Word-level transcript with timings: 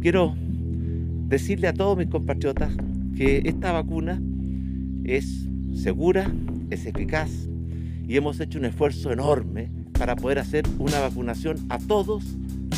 quiero 0.00 0.34
decirle 1.28 1.68
a 1.68 1.72
todos 1.72 1.96
mis 1.96 2.08
compatriotas 2.08 2.72
que 3.16 3.42
esta 3.44 3.72
vacuna 3.72 4.20
es 5.04 5.46
segura, 5.74 6.30
es 6.70 6.86
eficaz 6.86 7.30
y 8.06 8.16
hemos 8.16 8.40
hecho 8.40 8.58
un 8.58 8.64
esfuerzo 8.64 9.12
enorme 9.12 9.70
para 9.98 10.16
poder 10.16 10.38
hacer 10.38 10.64
una 10.78 11.00
vacunación 11.00 11.58
a 11.68 11.78
todos 11.78 12.24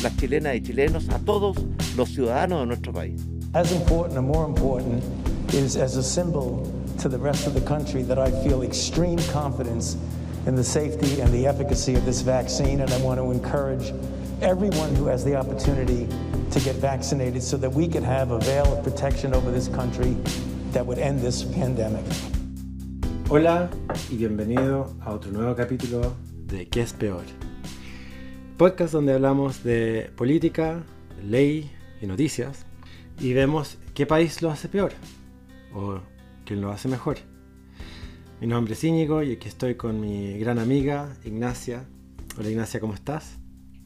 las 0.01 0.15
chilenas 0.17 0.55
y 0.55 0.61
chilenos, 0.61 1.09
a 1.09 1.19
todos 1.19 1.57
los 1.95 2.09
ciudadanos 2.09 2.61
de 2.61 2.65
nuestro 2.65 2.91
país. 2.91 3.21
As 3.53 3.71
important 3.71 4.17
or 4.17 4.23
more 4.23 4.45
important 4.45 5.03
is 5.53 5.75
as 5.75 5.97
a 5.97 6.03
symbol 6.03 6.63
to 6.99 7.09
the 7.09 7.17
rest 7.17 7.45
of 7.45 7.53
the 7.53 7.61
country 7.61 8.01
that 8.03 8.17
I 8.17 8.31
feel 8.43 8.63
extreme 8.63 9.19
confidence 9.31 9.97
in 10.47 10.55
the 10.55 10.63
safety 10.63 11.21
and 11.21 11.31
the 11.31 11.45
efficacy 11.45 11.93
of 11.95 12.05
this 12.05 12.21
vaccine 12.21 12.81
and 12.81 12.91
I 12.91 12.97
want 13.01 13.19
to 13.19 13.31
encourage 13.31 13.93
everyone 14.41 14.95
who 14.95 15.05
has 15.07 15.23
the 15.23 15.35
opportunity 15.35 16.07
to 16.51 16.59
get 16.59 16.75
vaccinated 16.75 17.41
so 17.41 17.57
that 17.57 17.71
we 17.71 17.87
could 17.87 18.03
have 18.03 18.31
a 18.31 18.39
veil 18.39 18.65
of 18.73 18.83
protection 18.83 19.33
over 19.33 19.51
this 19.51 19.69
country 19.69 20.17
that 20.73 20.85
would 20.85 20.99
end 20.99 21.21
this 21.21 21.43
pandemic. 21.43 22.03
Hola 23.29 23.69
y 24.09 24.17
bienvenido 24.17 24.93
a 24.99 25.13
otro 25.13 25.31
nuevo 25.31 25.55
capítulo 25.55 26.13
de 26.47 26.67
¿Qué 26.67 26.81
es 26.81 26.91
peor? 26.91 27.23
Podcast 28.57 28.91
donde 28.91 29.13
hablamos 29.13 29.63
de 29.63 30.11
política, 30.17 30.83
ley 31.23 31.71
y 32.01 32.05
noticias 32.07 32.65
y 33.17 33.31
vemos 33.31 33.77
qué 33.93 34.05
país 34.05 34.41
lo 34.41 34.51
hace 34.51 34.67
peor 34.67 34.91
o 35.73 36.01
quién 36.43 36.59
lo 36.59 36.69
hace 36.71 36.89
mejor. 36.89 37.17
Mi 38.41 38.47
nombre 38.47 38.73
es 38.73 38.83
Íñigo 38.83 39.23
y 39.23 39.31
aquí 39.31 39.47
estoy 39.47 39.75
con 39.75 40.01
mi 40.01 40.37
gran 40.37 40.59
amiga 40.59 41.15
Ignacia. 41.23 41.85
Hola 42.37 42.49
Ignacia, 42.49 42.81
¿cómo 42.81 42.93
estás? 42.93 43.37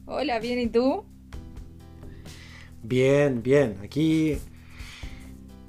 Hola, 0.06 0.40
bien, 0.40 0.58
¿y 0.58 0.66
tú? 0.66 1.04
Bien, 2.88 3.42
bien. 3.42 3.78
Aquí 3.82 4.38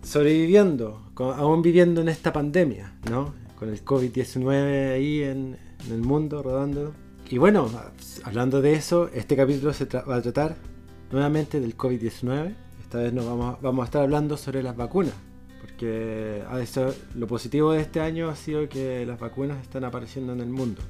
sobreviviendo, 0.04 1.02
aún 1.16 1.64
viviendo 1.64 2.02
en 2.02 2.10
esta 2.10 2.32
pandemia, 2.32 2.94
¿no? 3.10 3.34
Con 3.58 3.70
el 3.70 3.84
COVID-19 3.84 4.94
ahí 4.94 5.24
en, 5.24 5.58
el 5.90 6.02
mundo 6.02 6.44
rodando. 6.44 6.94
Y 7.28 7.40
bueno, 7.40 7.72
hablando 8.24 8.62
de 8.62 8.74
eso, 8.74 9.10
este 9.16 9.36
capítulo 9.36 9.74
se 9.74 9.86
va 9.86 10.18
a 10.18 10.22
tratar 10.22 10.58
nuevamente 11.12 11.60
del 11.60 11.76
COVID-19. 11.76 12.54
Esta 12.84 13.00
vez 13.00 13.12
nos 13.14 13.26
vamos, 13.26 13.60
vamos 13.64 13.82
a 13.82 13.86
estar 13.86 14.04
hablando 14.04 14.38
sobre 14.38 14.62
las 14.62 14.78
vacunas. 14.78 15.16
Porque 15.60 16.44
eso, 16.62 16.94
lo 17.16 17.26
positivo 17.26 17.72
de 17.72 17.82
este 17.82 18.00
año 18.00 18.30
ha 18.30 18.36
sido 18.36 18.70
que 18.70 19.08
las 19.08 19.20
vacunas 19.20 19.60
están 19.64 19.86
apareciendo 19.86 20.34
en 20.34 20.42
el 20.42 20.50
mundo. 20.50 20.84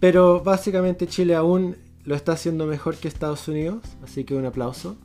pero 0.00 0.40
básicamente 0.42 1.06
Chile 1.06 1.34
aún 1.34 1.76
lo 2.04 2.14
está 2.16 2.32
haciendo 2.32 2.66
mejor 2.66 2.96
que 2.96 3.06
Estados 3.06 3.46
Unidos, 3.46 3.84
así 4.02 4.24
que 4.24 4.34
un 4.34 4.46
aplauso. 4.46 4.96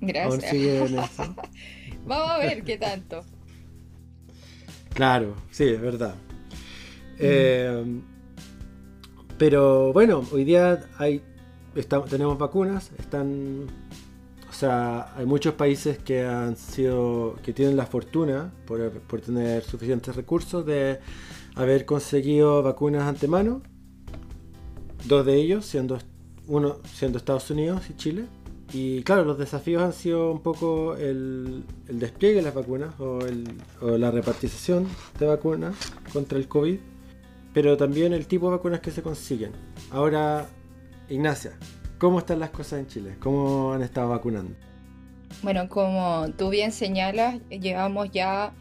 Gracias. 0.00 0.92
Vamos 2.06 2.30
a 2.30 2.38
ver 2.38 2.62
qué 2.62 2.78
tanto. 2.78 3.22
Claro, 4.94 5.34
sí, 5.50 5.64
es 5.64 5.80
verdad. 5.80 6.14
Eh, 7.18 8.00
pero 9.36 9.92
bueno, 9.92 10.24
hoy 10.32 10.44
día 10.44 10.80
hay, 10.98 11.22
tenemos 12.08 12.38
vacunas, 12.38 12.92
están, 12.98 13.66
o 14.48 14.52
sea, 14.52 15.14
hay 15.16 15.26
muchos 15.26 15.54
países 15.54 15.98
que 15.98 16.24
han 16.24 16.56
sido, 16.56 17.36
que 17.42 17.52
tienen 17.52 17.76
la 17.76 17.86
fortuna 17.86 18.52
por, 18.66 18.90
por 19.02 19.20
tener 19.20 19.62
suficientes 19.64 20.14
recursos 20.14 20.64
de 20.64 21.00
haber 21.56 21.84
conseguido 21.84 22.62
vacunas 22.62 23.02
antemano. 23.02 23.62
Dos 25.08 25.24
de 25.24 25.36
ellos 25.36 25.64
siendo 25.64 25.98
uno 26.46 26.76
siendo 26.84 27.16
Estados 27.16 27.50
Unidos 27.50 27.88
y 27.88 27.96
Chile. 27.96 28.26
Y 28.74 29.02
claro, 29.04 29.24
los 29.24 29.38
desafíos 29.38 29.82
han 29.82 29.94
sido 29.94 30.30
un 30.30 30.42
poco 30.42 30.96
el, 30.96 31.64
despliegue 31.86 32.36
de 32.36 32.42
las 32.42 32.52
vacunas 32.52 32.92
o, 33.00 33.18
la 33.80 34.10
repartización 34.10 34.86
de 35.18 35.26
vacunas 35.26 35.74
contra 36.12 36.36
el 36.36 36.46
COVID, 36.46 36.78
pero 37.54 37.78
también 37.78 38.12
el 38.12 38.26
tipo 38.26 38.50
de 38.50 38.56
vacunas 38.56 38.80
que 38.80 38.90
se 38.90 39.00
consiguen. 39.00 39.52
Ahora, 39.90 40.46
Ignacia, 41.08 41.52
¿cómo 41.96 42.18
están 42.18 42.40
las 42.40 42.50
cosas 42.50 42.80
en 42.80 42.86
Chile? 42.88 43.16
¿Cómo 43.20 43.72
han 43.72 43.80
estado 43.80 44.10
vacunando? 44.10 44.52
Bueno, 45.42 45.70
como 45.70 46.26
tú 46.36 46.50
bien 46.50 46.70
señalas, 46.70 47.40
llevamos 47.48 48.10
ya 48.10 48.52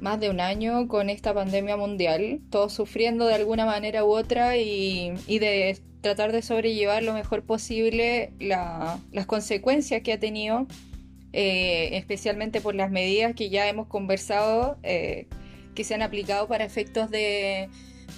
más 0.00 0.18
de 0.18 0.30
un 0.30 0.40
año 0.40 0.88
con 0.88 1.10
esta 1.10 1.34
pandemia 1.34 1.76
mundial, 1.76 2.40
todos 2.50 2.72
sufriendo 2.72 3.26
de 3.26 3.34
alguna 3.34 3.66
manera 3.66 4.04
u 4.04 4.12
otra 4.12 4.56
y, 4.56 5.14
de 5.26 5.78
tratar 6.00 6.32
de 6.32 6.42
sobrellevar 6.42 7.02
lo 7.02 7.12
mejor 7.12 7.42
posible 7.42 8.32
las 8.40 9.26
consecuencias 9.26 10.02
que 10.02 10.14
ha 10.14 10.18
tenido, 10.18 10.66
eh, 11.32 11.90
especialmente 11.92 12.60
por 12.60 12.74
las 12.74 12.90
medidas 12.90 13.34
que 13.34 13.50
ya 13.50 13.68
hemos 13.68 13.86
conversado, 13.86 14.78
eh, 14.82 15.26
que 15.74 15.84
se 15.84 15.94
han 15.94 16.02
aplicado 16.02 16.48
para 16.48 16.64
efectos 16.64 17.10
de 17.10 17.68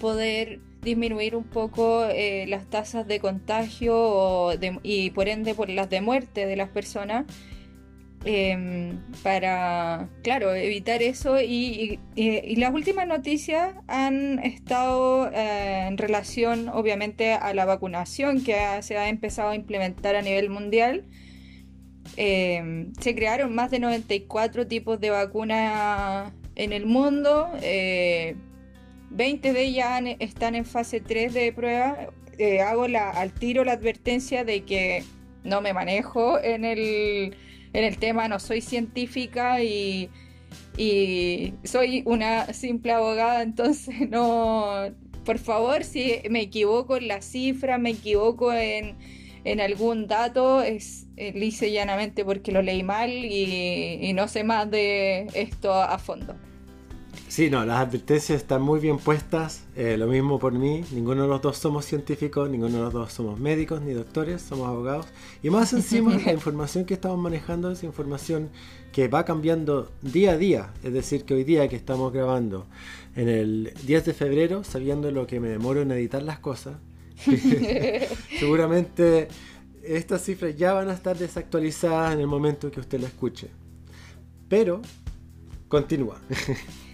poder 0.00 0.60
disminuir 0.82 1.37
un 1.37 1.44
poco 1.44 2.05
eh, 2.06 2.46
las 2.49 2.69
tasas 2.69 3.06
de 3.06 3.20
contagio 3.20 4.50
y 4.82 5.11
por 5.11 5.28
ende 5.28 5.55
por 5.55 5.69
las 5.69 5.90
de 5.90 6.00
muerte 6.00 6.46
de 6.46 6.56
las 6.56 6.69
personas. 6.69 7.26
Em, 8.24 9.00
para, 9.22 10.08
claro, 10.22 10.54
evitar 10.54 11.02
eso. 11.02 11.40
Y, 11.40 11.98
las 12.56 12.72
últimas 12.72 13.06
noticias 13.06 13.74
han 13.88 14.38
estado 14.38 15.28
eh, 15.32 15.86
en 15.88 15.98
relación, 15.98 16.69
obviamente, 16.69 17.32
a 17.32 17.52
la 17.54 17.64
vacunación 17.64 18.44
que 18.44 18.56
se 18.82 18.96
ha 18.96 19.08
empezado 19.08 19.50
a 19.50 19.56
implementar 19.56 20.14
a 20.14 20.22
nivel 20.22 20.50
mundial. 20.50 21.04
Em, 22.16 22.92
se 23.00 23.14
crearon 23.14 23.54
más 23.54 23.70
de 23.70 23.78
94 23.78 24.66
tipos 24.66 25.00
de 25.00 25.10
vacunas 25.10 26.32
en 26.54 26.72
el 26.72 26.86
mundo. 26.86 27.48
20 27.60 27.62
eh, 27.62 29.52
de 29.52 29.62
ellas 29.62 30.02
están 30.20 30.54
en 30.54 30.64
fase 30.64 31.00
3 31.00 31.34
de 31.34 31.52
prueba. 31.52 32.08
Eh, 32.38 32.60
hago 32.60 32.88
la, 32.88 33.10
al 33.10 33.32
tiro 33.32 33.64
la 33.64 33.72
advertencia 33.72 34.44
de 34.44 34.62
que 34.64 35.04
no 35.44 35.60
me 35.60 35.72
manejo 35.72 36.38
en 36.38 36.64
el 36.64 37.34
en 37.72 37.84
el 37.84 37.98
tema, 37.98 38.28
no 38.28 38.38
soy 38.38 38.60
científica 38.60 39.62
y, 39.62 40.10
soy 41.64 42.02
una 42.06 42.52
simple 42.52 42.92
abogada, 42.92 43.42
entonces 43.42 43.94
no, 44.10 44.90
por 45.24 45.38
favor, 45.38 45.84
si 45.84 46.20
me 46.30 46.42
equivoco 46.42 46.96
en 46.96 47.08
la 47.08 47.22
cifra, 47.22 47.78
me 47.78 47.90
equivoco 47.90 48.52
en, 48.52 48.96
algún 49.60 50.06
dato 50.06 50.62
es 50.62 51.08
eh, 51.16 51.32
y 51.34 51.70
llanamente 51.72 52.24
porque 52.24 52.52
lo 52.52 52.62
leí 52.62 52.84
mal 52.84 53.10
y, 53.10 54.12
no 54.14 54.28
sé 54.28 54.44
más 54.44 54.70
de 54.70 55.26
esto 55.34 55.72
a 55.75 55.98
fondo. 55.98 56.36
Sí, 57.32 57.49
no, 57.49 57.64
las 57.64 57.81
advertencias 57.81 58.43
están 58.43 58.61
muy 58.61 58.79
bien 58.79 58.99
puestas. 58.99 59.62
Eh, 59.75 59.96
lo 59.96 60.06
mismo 60.06 60.38
por 60.38 60.52
mí. 60.52 60.84
Ninguno 60.93 61.23
de 61.23 61.29
los 61.29 61.40
dos 61.40 61.56
somos 61.56 61.87
científicos, 61.87 62.50
ninguno 62.50 62.76
de 62.76 62.82
los 62.82 62.93
dos 62.93 63.11
somos 63.11 63.40
médicos 63.40 63.81
ni 63.81 63.94
doctores, 63.94 64.43
somos 64.43 64.69
abogados. 64.69 65.06
Y 65.43 65.49
más 65.49 65.73
encima, 65.73 66.14
la 66.26 66.34
información 66.34 66.84
que 66.84 66.93
estamos 66.93 67.19
manejando 67.19 67.70
es 67.70 67.84
información 67.84 68.50
que 68.93 69.08
va 69.08 69.25
cambiando 69.25 69.90
día 70.02 70.32
a 70.32 70.37
día. 70.37 70.75
Es 70.82 70.93
decir, 70.93 71.25
que 71.25 71.32
hoy 71.32 71.43
día 71.43 71.69
que 71.69 71.76
estamos 71.76 72.12
grabando 72.12 72.67
en 73.17 73.31
el 73.31 73.73
10 73.87 74.05
de 74.05 74.12
febrero, 74.12 74.62
sabiendo 74.62 75.11
lo 75.11 75.26
que 75.26 75.40
me 75.40 75.49
demoro 75.49 75.81
en 75.81 75.90
editar 75.93 76.23
las 76.23 76.38
cosas, 76.38 76.76
seguramente 78.40 79.28
estas 79.82 80.23
cifras 80.23 80.55
ya 80.55 80.75
van 80.75 80.90
a 80.90 80.93
estar 80.93 81.17
desactualizadas 81.17 82.12
en 82.12 82.20
el 82.20 82.26
momento 82.26 82.70
que 82.70 82.81
usted 82.81 83.00
la 83.00 83.06
escuche. 83.06 83.49
Pero, 84.50 84.82
continúa. 85.69 86.20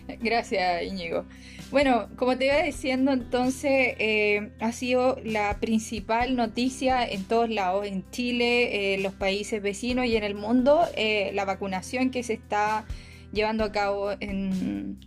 Gracias, 0.20 0.82
Íñigo. 0.82 1.24
Bueno, 1.70 2.08
como 2.16 2.36
te 2.38 2.46
iba 2.46 2.62
diciendo, 2.62 3.12
entonces 3.12 3.94
eh, 3.98 4.52
ha 4.58 4.72
sido 4.72 5.18
la 5.22 5.58
principal 5.60 6.34
noticia 6.34 7.06
en 7.06 7.24
todos 7.24 7.50
lados, 7.50 7.86
en 7.86 8.08
Chile, 8.10 8.94
en 8.94 9.02
los 9.02 9.12
países 9.12 9.60
vecinos 9.60 10.06
y 10.06 10.16
en 10.16 10.24
el 10.24 10.34
mundo, 10.34 10.86
eh, 10.96 11.30
la 11.34 11.44
vacunación 11.44 12.10
que 12.10 12.22
se 12.22 12.32
está 12.32 12.86
llevando 13.32 13.64
a 13.64 13.72
cabo 13.72 14.12
en, 14.18 14.98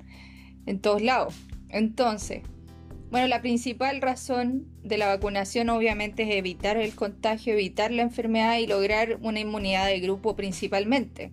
en 0.67 0.79
todos 0.79 1.01
lados. 1.01 1.33
Entonces, 1.69 2.43
bueno, 3.09 3.27
la 3.27 3.41
principal 3.41 3.99
razón 3.99 4.67
de 4.83 4.99
la 4.99 5.07
vacunación 5.07 5.69
obviamente 5.69 6.23
es 6.23 6.35
evitar 6.35 6.77
el 6.77 6.93
contagio, 6.93 7.53
evitar 7.53 7.91
la 7.91 8.03
enfermedad 8.03 8.59
y 8.59 8.67
lograr 8.67 9.17
una 9.21 9.39
inmunidad 9.39 9.87
de 9.87 9.99
grupo 9.99 10.35
principalmente. 10.35 11.31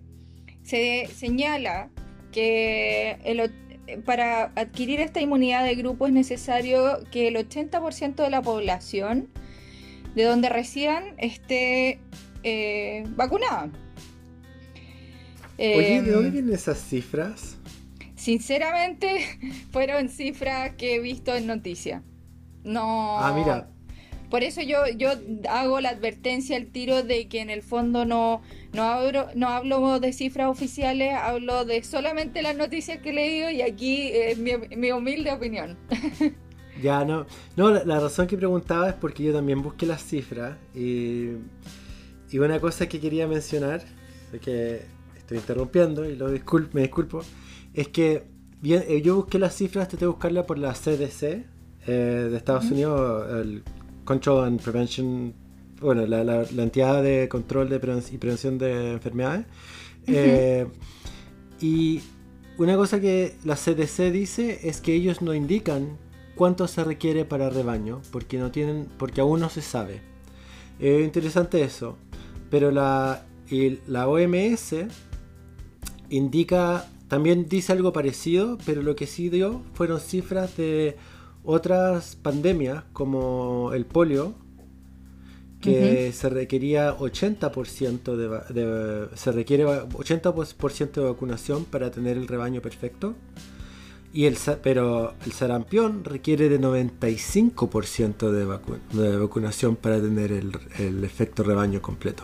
Se 0.63 1.07
señala 1.13 1.91
que 2.31 3.17
para 4.05 4.51
adquirir 4.55 4.99
esta 4.99 5.19
inmunidad 5.19 5.63
de 5.63 5.75
grupo 5.75 6.05
es 6.07 6.13
necesario 6.13 7.03
que 7.11 7.27
el 7.27 7.35
80% 7.35 8.15
de 8.15 8.29
la 8.29 8.41
población 8.41 9.29
de 10.15 10.23
donde 10.23 10.49
residan 10.49 11.15
esté 11.17 11.99
eh, 12.43 13.03
vacunada. 13.15 13.69
Oye, 15.57 16.01
¿de 16.01 16.11
dónde 16.11 16.27
em, 16.27 16.33
vienen 16.33 16.53
esas 16.53 16.79
cifras? 16.79 17.57
Sinceramente, 18.15 19.25
fueron 19.71 20.09
cifras 20.09 20.75
que 20.75 20.95
he 20.95 20.99
visto 20.99 21.35
en 21.35 21.47
noticias. 21.47 22.01
No. 22.63 23.19
Ah, 23.19 23.33
mira. 23.33 23.69
Por 24.29 24.43
eso 24.43 24.61
yo, 24.61 24.87
yo 24.95 25.11
hago 25.49 25.81
la 25.81 25.89
advertencia 25.89 26.55
al 26.55 26.67
tiro 26.67 27.01
de 27.01 27.27
que 27.27 27.41
en 27.41 27.49
el 27.49 27.63
fondo 27.63 28.05
no, 28.05 28.41
no, 28.73 28.83
hablo, 28.83 29.27
no 29.35 29.47
hablo 29.47 29.99
de 29.99 30.13
cifras 30.13 30.47
oficiales, 30.47 31.13
hablo 31.13 31.65
de 31.65 31.83
solamente 31.83 32.41
las 32.41 32.55
noticias 32.55 32.99
que 32.99 33.09
he 33.09 33.13
leído 33.13 33.49
y 33.49 33.61
aquí 33.61 34.09
es 34.13 34.37
mi, 34.37 34.91
humilde 34.91 35.31
opinión. 35.31 35.77
Ya, 36.81 37.03
no. 37.03 37.25
No, 37.57 37.71
la, 37.71 37.99
razón 37.99 38.25
que 38.25 38.37
preguntaba 38.37 38.87
es 38.87 38.95
porque 38.95 39.21
yo 39.21 39.33
también 39.33 39.61
busqué 39.61 39.85
las 39.85 40.01
cifras 40.01 40.57
y, 40.73 41.31
y 42.31 42.39
una 42.39 42.57
cosa 42.61 42.87
que 42.87 43.01
quería 43.01 43.27
mencionar, 43.27 43.81
que 44.41 44.83
estoy 45.17 45.39
interrumpiendo 45.39 46.09
y 46.09 46.15
lo 46.15 46.29
me 46.71 46.81
disculpo, 46.81 47.21
es 47.73 47.89
que 47.89 48.23
bien, 48.61 48.83
eh, 48.87 49.01
yo 49.01 49.15
busqué 49.15 49.39
las 49.39 49.55
cifras, 49.55 49.87
traté 49.87 50.05
de 50.05 50.09
buscarlas 50.11 50.45
por 50.45 50.57
la 50.57 50.73
CDC 50.73 51.23
eh, 51.23 51.47
de 51.85 52.37
Estados 52.37 52.65
Unidos, 52.71 53.27
el 53.31 53.63
Control 54.05 54.45
and 54.45 54.61
Prevention, 54.61 55.33
bueno, 55.81 56.05
la, 56.05 56.43
entidad 56.43 57.01
de 57.03 57.27
control 57.29 57.69
de 57.69 57.75
y 58.11 58.17
prevención 58.17 58.57
de 58.57 58.93
enfermedades. 58.93 59.45
Eh, 60.07 60.67
y 61.61 62.01
una 62.57 62.75
cosa 62.75 62.99
que 62.99 63.35
la 63.43 63.55
CDC 63.55 64.11
dice 64.11 64.59
es 64.63 64.81
que 64.81 64.93
ellos 64.93 65.21
no 65.21 65.33
indican 65.33 65.97
cuánto 66.35 66.67
se 66.67 66.83
requiere 66.83 67.25
para 67.25 67.49
rebaño, 67.49 68.01
porque 68.11 68.37
no 68.37 68.51
tienen, 68.51 68.87
porque 68.97 69.21
aún 69.21 69.39
no 69.39 69.49
se 69.49 69.61
sabe. 69.61 70.01
Es 70.79 71.03
interesante 71.03 71.61
eso. 71.61 71.97
Pero 72.49 72.71
la, 72.71 73.25
la 73.87 74.07
OMS 74.07 74.75
indica 76.09 76.87
también 77.09 77.49
dice 77.49 77.73
algo 77.73 77.91
parecido, 77.91 78.57
pero 78.65 78.83
lo 78.83 78.95
que 78.95 79.07
sí 79.07 79.29
dio 79.29 79.63
fueron 79.73 79.99
cifras 79.99 80.55
de 80.57 80.95
otras 81.43 82.15
pandemias 82.15 82.83
como 82.93 83.71
el 83.73 83.85
polio, 83.85 84.35
que 85.73 86.11
se 86.13 86.29
requería 86.29 86.97
80% 86.97 88.15
de, 88.15 89.07
se 89.15 89.31
requiere 89.31 89.65
80% 89.65 90.91
de 90.91 91.01
vacunación 91.01 91.65
para 91.65 91.91
tener 91.91 92.17
el 92.17 92.27
rebaño 92.27 92.61
perfecto. 92.61 93.15
Y 94.11 94.25
el, 94.25 94.37
pero 94.63 95.13
el 95.25 95.31
sarampión 95.33 96.03
requiere 96.03 96.49
de 96.49 96.59
95% 96.59 98.31
de, 98.31 99.01
de, 99.01 99.17
vacunación 99.17 99.75
para 99.75 100.01
tener 100.01 100.31
el 100.31 101.03
efecto 101.03 101.43
rebaño 101.43 101.81
completo. 101.81 102.23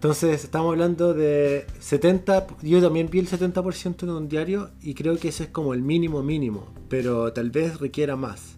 Entonces 0.00 0.44
estamos 0.44 0.72
hablando 0.72 1.12
de 1.12 1.66
70, 1.78 2.46
yo 2.62 2.80
también 2.80 3.10
vi 3.10 3.18
el 3.18 3.28
70% 3.28 4.04
en 4.04 4.08
un 4.08 4.30
diario 4.30 4.70
y 4.80 4.94
creo 4.94 5.18
que 5.18 5.28
ese 5.28 5.44
es 5.44 5.50
como 5.50 5.74
el 5.74 5.82
mínimo 5.82 6.22
mínimo, 6.22 6.72
pero 6.88 7.34
tal 7.34 7.50
vez 7.50 7.78
requiera 7.80 8.16
más. 8.16 8.56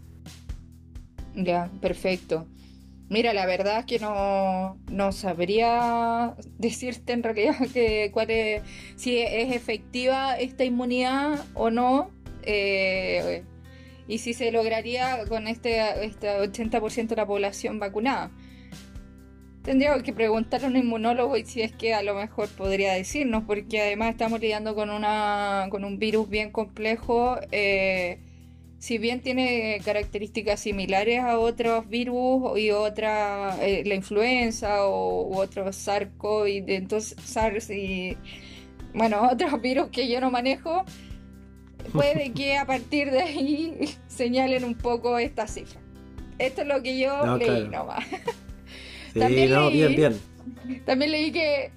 Ya, 1.35 1.69
perfecto. 1.81 2.47
Mira, 3.13 3.35
la 3.35 3.45
verdad 3.45 3.81
es 3.81 3.85
que 3.85 3.99
no, 3.99 4.79
no 4.91 5.13
sabría 5.13 6.35
decirte 6.59 7.13
en 7.13 7.23
realidad 7.23 7.57
que 7.75 8.11
cuál 8.11 8.31
es, 8.31 8.63
si 8.97 9.19
es 9.19 9.55
efectiva 9.55 10.39
esta 10.39 10.65
inmunidad 10.65 11.45
o 11.53 11.71
no. 11.71 12.11
Eh, 12.45 13.45
y 14.09 14.19
si 14.19 14.33
se 14.33 14.51
lograría 14.51 15.27
con 15.29 15.47
este, 15.47 16.07
este 16.07 16.29
80% 16.29 17.09
de 17.09 17.17
la 17.17 17.27
población 17.27 17.79
vacunada. 17.79 18.31
Tendría 19.63 19.97
que 20.03 20.15
preguntarle 20.15 20.67
a 20.67 20.71
un 20.71 20.77
inmunólogo 20.77 21.37
y 21.37 21.45
si 21.45 21.61
es 21.61 21.71
que 21.71 21.93
a 21.93 22.03
lo 22.03 22.15
mejor 22.15 22.49
podría 22.49 22.95
decirnos, 22.95 23.45
porque 23.47 23.83
además 23.83 24.11
estamos 24.11 24.41
lidiando 24.41 24.75
con, 24.75 24.89
una, 24.89 25.67
con 25.71 25.85
un 25.85 25.99
virus 25.99 26.31
bien 26.31 26.51
complejo. 26.51 27.39
Eh, 27.53 28.19
si 28.83 28.99
bien 28.99 29.21
tiene 29.21 29.81
características 29.85 30.59
similares 30.59 31.21
a 31.21 31.39
otros 31.39 31.89
virus 31.89 32.59
y 32.59 32.73
otra, 32.73 33.57
eh, 33.65 33.85
la 33.87 33.95
influenza 33.95 34.87
o 34.87 35.29
u 35.29 35.39
otros 35.39 35.77
SARS-CoV, 35.87 36.65
entonces 36.67 37.17
SARS 37.25 37.71
y, 37.71 38.17
bueno, 38.93 39.29
otros 39.33 39.63
virus 39.63 39.89
que 39.91 40.09
yo 40.09 40.21
no 40.21 40.33
manejo, 40.33 40.85
puede 41.93 42.33
que 42.35 42.59
a 42.59 42.67
partir 42.67 43.13
de 43.13 43.23
ahí 43.23 43.95
señalen 44.09 44.65
un 44.65 44.75
poco 44.75 45.17
esta 45.17 45.47
cifra. 45.47 45.81
Esto 46.41 46.63
es 46.63 46.67
lo 46.67 46.83
que 46.83 46.99
yo 46.99 47.37
leí 47.37 47.69
nomás. 47.69 48.05
también 49.17 49.55
leí, 49.55 49.73
bien, 49.75 49.95
bien. 49.95 50.21
También 50.85 51.13
leí 51.13 51.31
que, 51.31 51.71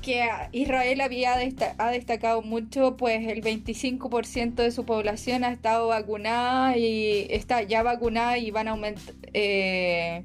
que 0.00 0.28
Israel 0.52 1.00
había 1.00 1.34
ha 1.34 1.90
destacado 1.90 2.42
mucho, 2.42 2.96
pues 2.96 3.26
el 3.26 3.42
25% 3.42 4.54
de 4.54 4.70
su 4.70 4.84
población 4.84 5.44
ha 5.44 5.52
estado 5.52 5.88
vacunada 5.88 6.76
y 6.76 7.26
está 7.30 7.62
ya 7.62 7.82
vacunada 7.82 8.38
y 8.38 8.50
van 8.50 8.68
a 8.68 8.72
aumentar. 8.72 9.14
Eh, 9.32 10.24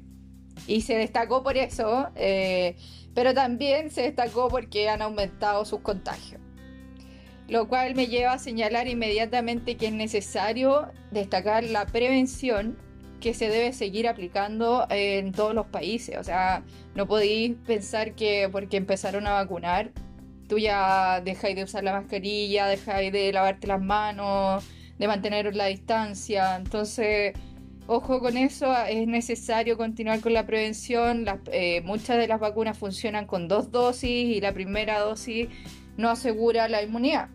y 0.66 0.80
se 0.80 0.96
destacó 0.96 1.42
por 1.42 1.56
eso, 1.56 2.08
eh, 2.16 2.76
pero 3.14 3.34
también 3.34 3.90
se 3.90 4.02
destacó 4.02 4.48
porque 4.48 4.88
han 4.88 5.02
aumentado 5.02 5.64
sus 5.64 5.80
contagios. 5.80 6.40
Lo 7.48 7.68
cual 7.68 7.94
me 7.94 8.08
lleva 8.08 8.32
a 8.32 8.38
señalar 8.38 8.88
inmediatamente 8.88 9.76
que 9.76 9.86
es 9.86 9.92
necesario 9.92 10.90
destacar 11.12 11.62
la 11.64 11.86
prevención 11.86 12.76
que 13.20 13.34
se 13.34 13.48
debe 13.48 13.72
seguir 13.72 14.08
aplicando 14.08 14.86
en 14.90 15.32
todos 15.32 15.54
los 15.54 15.66
países. 15.66 16.16
O 16.18 16.24
sea, 16.24 16.62
no 16.94 17.06
podéis 17.06 17.56
pensar 17.66 18.14
que 18.14 18.48
porque 18.50 18.76
empezaron 18.76 19.26
a 19.26 19.32
vacunar, 19.32 19.90
tú 20.48 20.58
ya 20.58 21.20
dejáis 21.24 21.56
de 21.56 21.64
usar 21.64 21.84
la 21.84 21.92
mascarilla, 21.92 22.66
dejáis 22.66 23.12
de 23.12 23.32
lavarte 23.32 23.66
las 23.66 23.82
manos, 23.82 24.64
de 24.98 25.06
mantener 25.06 25.54
la 25.56 25.66
distancia. 25.66 26.56
Entonces, 26.56 27.34
ojo 27.86 28.20
con 28.20 28.36
eso, 28.36 28.74
es 28.88 29.06
necesario 29.06 29.76
continuar 29.76 30.20
con 30.20 30.32
la 30.32 30.46
prevención. 30.46 31.26
Eh, 31.52 31.80
muchas 31.82 32.18
de 32.18 32.28
las 32.28 32.40
vacunas 32.40 32.78
funcionan 32.78 33.26
con 33.26 33.48
dos 33.48 33.70
dosis 33.70 34.36
y 34.36 34.40
la 34.40 34.52
primera 34.52 35.00
dosis 35.00 35.48
no 35.96 36.10
asegura 36.10 36.68
la 36.68 36.82
inmunidad. 36.82 37.28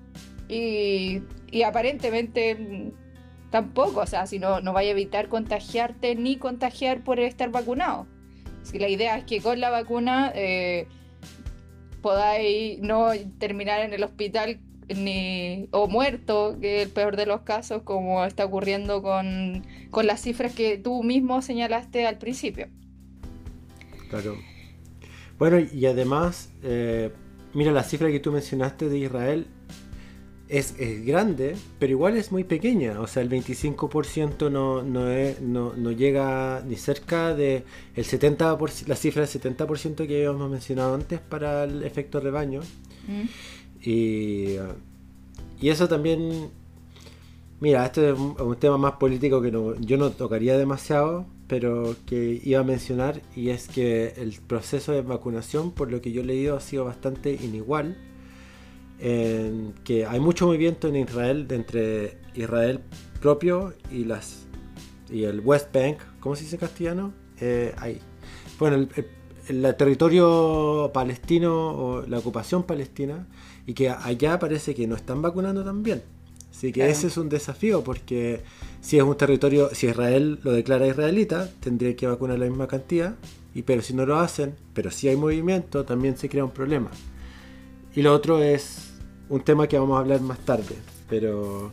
Y 0.48 1.22
aparentemente 1.66 2.92
tampoco, 3.52 4.00
o 4.00 4.08
sea, 4.08 4.26
si 4.26 4.40
no, 4.40 4.62
no 4.62 4.74
vaya 4.74 4.90
a 4.90 4.92
evitar 4.94 5.28
contagiarte 5.28 6.16
ni 6.16 6.38
contagiar 6.38 7.04
por 7.04 7.20
estar 7.20 7.52
vacunado. 7.52 8.08
Si 8.64 8.80
la 8.80 8.88
idea 8.88 9.18
es 9.18 9.26
que 9.26 9.42
con 9.42 9.60
la 9.60 9.70
vacuna 9.70 10.32
eh, 10.34 10.88
podáis 12.02 12.80
no 12.80 13.10
terminar 13.38 13.82
en 13.82 13.94
el 13.94 14.04
hospital 14.04 14.60
ni 14.88 15.68
o 15.72 15.88
muerto, 15.88 16.58
que 16.60 16.78
es 16.78 16.88
el 16.88 16.94
peor 16.94 17.16
de 17.16 17.26
los 17.26 17.42
casos, 17.42 17.84
como 17.84 18.26
está 18.26 18.46
ocurriendo 18.46 19.02
con, 19.02 19.66
con 19.90 20.08
las 20.08 20.22
cifras 20.22 20.54
que 20.54 20.78
tú 20.78 21.04
mismo 21.04 21.42
señalaste 21.42 22.08
al 22.08 22.18
principio. 22.18 22.68
Claro. 24.10 24.38
Bueno, 25.38 25.60
y 25.60 25.86
además, 25.86 26.52
eh, 26.62 27.12
mira, 27.54 27.72
la 27.72 27.84
cifra 27.84 28.12
que 28.12 28.20
tú 28.20 28.32
mencionaste 28.32 28.90
de 28.90 28.98
Israel 28.98 29.48
es, 30.52 30.76
grande, 31.06 31.56
pero 31.80 31.92
igual 31.92 32.18
es 32.18 32.32
muy 32.32 32.44
pequeña. 32.44 33.00
O 33.00 33.08
sea, 33.08 33.24
el 33.24 33.30
25% 33.30 34.52
no, 34.52 34.84
no, 34.84 35.74
no, 35.76 35.92
llega 35.92 36.62
ni 36.68 36.76
cerca 36.76 37.34
de 37.34 37.64
el 37.96 38.04
70%, 38.06 38.88
la 38.88 38.96
cifra 38.98 39.26
del 39.26 39.30
70% 39.30 40.08
que 40.08 40.28
habíamos 40.28 40.52
mencionado 40.52 40.94
antes 40.94 41.22
para 41.22 41.64
el 41.64 41.84
efecto 41.84 42.20
rebaño. 42.20 42.60
Mm. 43.08 43.90
Y, 43.90 44.58
y 45.62 45.70
eso 45.70 45.88
también, 45.88 46.50
mira, 47.62 47.86
esto 47.86 48.06
es 48.06 48.20
un, 48.20 48.56
tema 48.58 48.78
más 48.78 48.94
político 48.94 49.42
que 49.42 49.52
yo 49.52 49.98
no 49.98 50.12
tocaría 50.12 50.58
demasiado, 50.58 51.26
pero 51.48 51.96
que 52.06 52.42
iba 52.44 52.60
a 52.60 52.64
mencionar, 52.64 53.22
y 53.38 53.50
es 53.50 53.70
que 53.70 54.14
el 54.18 54.38
proceso 54.46 54.92
de 54.92 55.02
vacunación, 55.02 55.72
por 55.72 55.90
lo 55.90 56.02
que 56.02 56.12
yo 56.12 56.22
he 56.22 56.26
leído, 56.26 56.58
ha 56.58 56.62
sido 56.62 56.84
bastante 56.84 57.32
inigual 57.32 57.96
en 59.02 59.74
que 59.84 60.06
hay 60.06 60.20
mucho 60.20 60.46
movimiento 60.46 60.88
en 60.88 60.96
Israel 60.96 61.48
entre 61.50 62.20
Israel 62.36 62.82
propio 63.20 63.74
y 63.92 64.06
las 64.06 64.46
y 65.12 65.26
el 65.26 65.42
West 65.42 65.74
Bank, 65.74 65.98
¿cómo 66.20 66.36
se 66.36 66.44
dice 66.44 66.56
en 66.56 66.60
castellano? 66.62 67.14
Eh, 67.40 67.74
ahí. 67.78 68.00
Bueno, 68.58 68.88
el, 69.48 69.76
territorio 69.76 70.92
palestino 70.94 71.54
o 71.54 72.08
la 72.08 72.20
ocupación 72.20 72.64
palestina 72.64 73.28
y 73.66 73.74
que 73.74 73.90
allá 73.90 74.40
parece 74.40 74.74
que 74.74 74.88
no 74.88 74.96
están 74.96 75.22
vacunando 75.22 75.64
también. 75.64 76.02
Así 76.50 76.72
que 76.72 76.90
ese 76.90 77.08
es 77.08 77.18
un 77.18 77.28
desafío 77.28 77.84
porque 77.84 78.44
si 78.82 78.98
es 78.98 79.04
un 79.04 79.18
territorio, 79.18 79.70
si 79.74 79.88
Israel 79.88 80.40
lo 80.44 80.52
declara 80.54 80.88
israelita, 80.88 81.50
tendría 81.60 81.96
que 81.96 82.08
vacunar 82.08 82.40
la 82.40 82.46
misma 82.46 82.68
cantidad, 82.68 83.16
y 83.54 83.64
pero 83.64 83.82
si 83.82 83.94
no 83.94 84.06
lo 84.06 84.20
hacen, 84.20 84.56
pero 84.74 84.92
si 84.92 85.08
hay 85.08 85.16
movimiento, 85.16 85.84
también 85.86 86.18
se 86.18 86.30
crea 86.30 86.46
un 86.46 86.52
problema. 86.52 86.92
Y 87.96 88.02
lo 88.04 88.14
otro 88.14 88.42
es 88.42 88.91
un 89.32 89.42
tema 89.42 89.66
que 89.68 89.80
vamos 89.80 89.96
a 89.96 90.02
hablar 90.02 90.20
más 90.20 90.40
tarde, 90.40 90.76
pero 91.10 91.72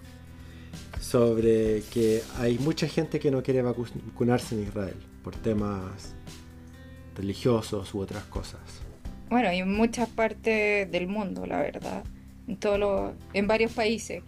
sobre 1.00 1.82
que 1.92 2.22
hay 2.38 2.56
mucha 2.58 2.86
gente 2.86 3.18
que 3.18 3.32
no 3.32 3.42
quiere 3.42 3.62
vacunarse 3.62 4.54
en 4.54 4.62
Israel 4.62 4.94
por 5.24 5.34
temas 5.34 6.14
religiosos 7.16 7.92
u 7.94 7.98
otras 7.98 8.22
cosas. 8.24 8.60
Bueno, 9.28 9.52
y 9.52 9.58
en 9.58 9.74
muchas 9.74 10.08
partes 10.08 10.88
del 10.90 11.08
mundo, 11.08 11.46
la 11.46 11.60
verdad, 11.60 12.04
en, 12.46 12.56
todos 12.58 13.12
en 13.34 13.48
varios 13.48 13.72
países. 13.72 14.22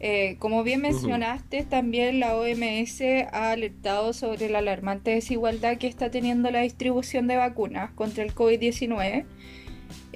Eh, 0.00 0.36
como 0.40 0.64
bien 0.64 0.80
mencionaste, 0.80 1.62
también 1.62 2.18
la 2.18 2.34
OMS 2.34 3.00
ha 3.32 3.52
alertado 3.52 4.12
sobre 4.12 4.50
la 4.50 4.58
alarmante 4.58 5.12
desigualdad 5.12 5.78
que 5.78 5.86
está 5.86 6.10
teniendo 6.10 6.50
la 6.50 6.62
distribución 6.62 7.28
de 7.28 7.36
vacunas 7.36 7.92
contra 7.92 8.24
el 8.24 8.34
COVID-19 8.34 9.24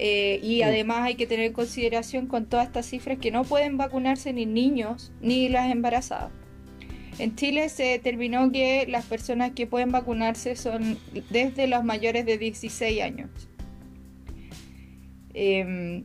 eh, 0.00 0.38
y 0.44 0.62
además 0.62 1.00
hay 1.02 1.16
que 1.16 1.26
tener 1.26 1.46
en 1.46 1.52
consideración 1.52 2.28
con 2.28 2.46
todas 2.46 2.68
estas 2.68 2.86
cifras 2.86 3.18
que 3.18 3.32
no 3.32 3.42
pueden 3.42 3.76
vacunarse 3.76 4.32
ni 4.32 4.46
niños 4.46 5.10
ni 5.20 5.48
las 5.48 5.72
embarazadas. 5.72 6.30
En 7.18 7.34
Chile 7.34 7.68
se 7.68 7.82
determinó 7.82 8.52
que 8.52 8.86
las 8.86 9.06
personas 9.06 9.50
que 9.50 9.66
pueden 9.66 9.90
vacunarse 9.90 10.54
son 10.54 10.96
desde 11.30 11.66
los 11.66 11.82
mayores 11.82 12.24
de 12.26 12.38
16 12.38 13.02
años. 13.02 13.28
Em, 15.34 16.04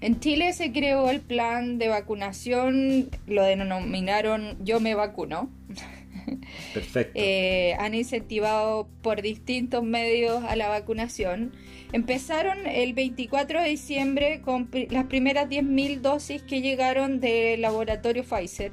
en 0.00 0.18
Chile 0.18 0.52
se 0.52 0.72
creó 0.72 1.08
el 1.08 1.20
plan 1.20 1.78
de 1.78 1.86
vacunación, 1.86 3.10
lo 3.28 3.44
denominaron 3.44 4.56
Yo 4.64 4.80
me 4.80 4.96
vacuno. 4.96 5.48
Eh, 7.14 7.74
han 7.78 7.94
incentivado 7.94 8.88
por 9.02 9.22
distintos 9.22 9.82
medios 9.84 10.42
a 10.44 10.56
la 10.56 10.68
vacunación 10.68 11.52
Empezaron 11.92 12.66
el 12.66 12.94
24 12.94 13.60
de 13.60 13.68
diciembre 13.68 14.40
con 14.40 14.70
las 14.88 15.04
primeras 15.04 15.48
10.000 15.50 16.00
dosis 16.00 16.42
que 16.42 16.62
llegaron 16.62 17.20
del 17.20 17.60
laboratorio 17.60 18.24
Pfizer. 18.24 18.72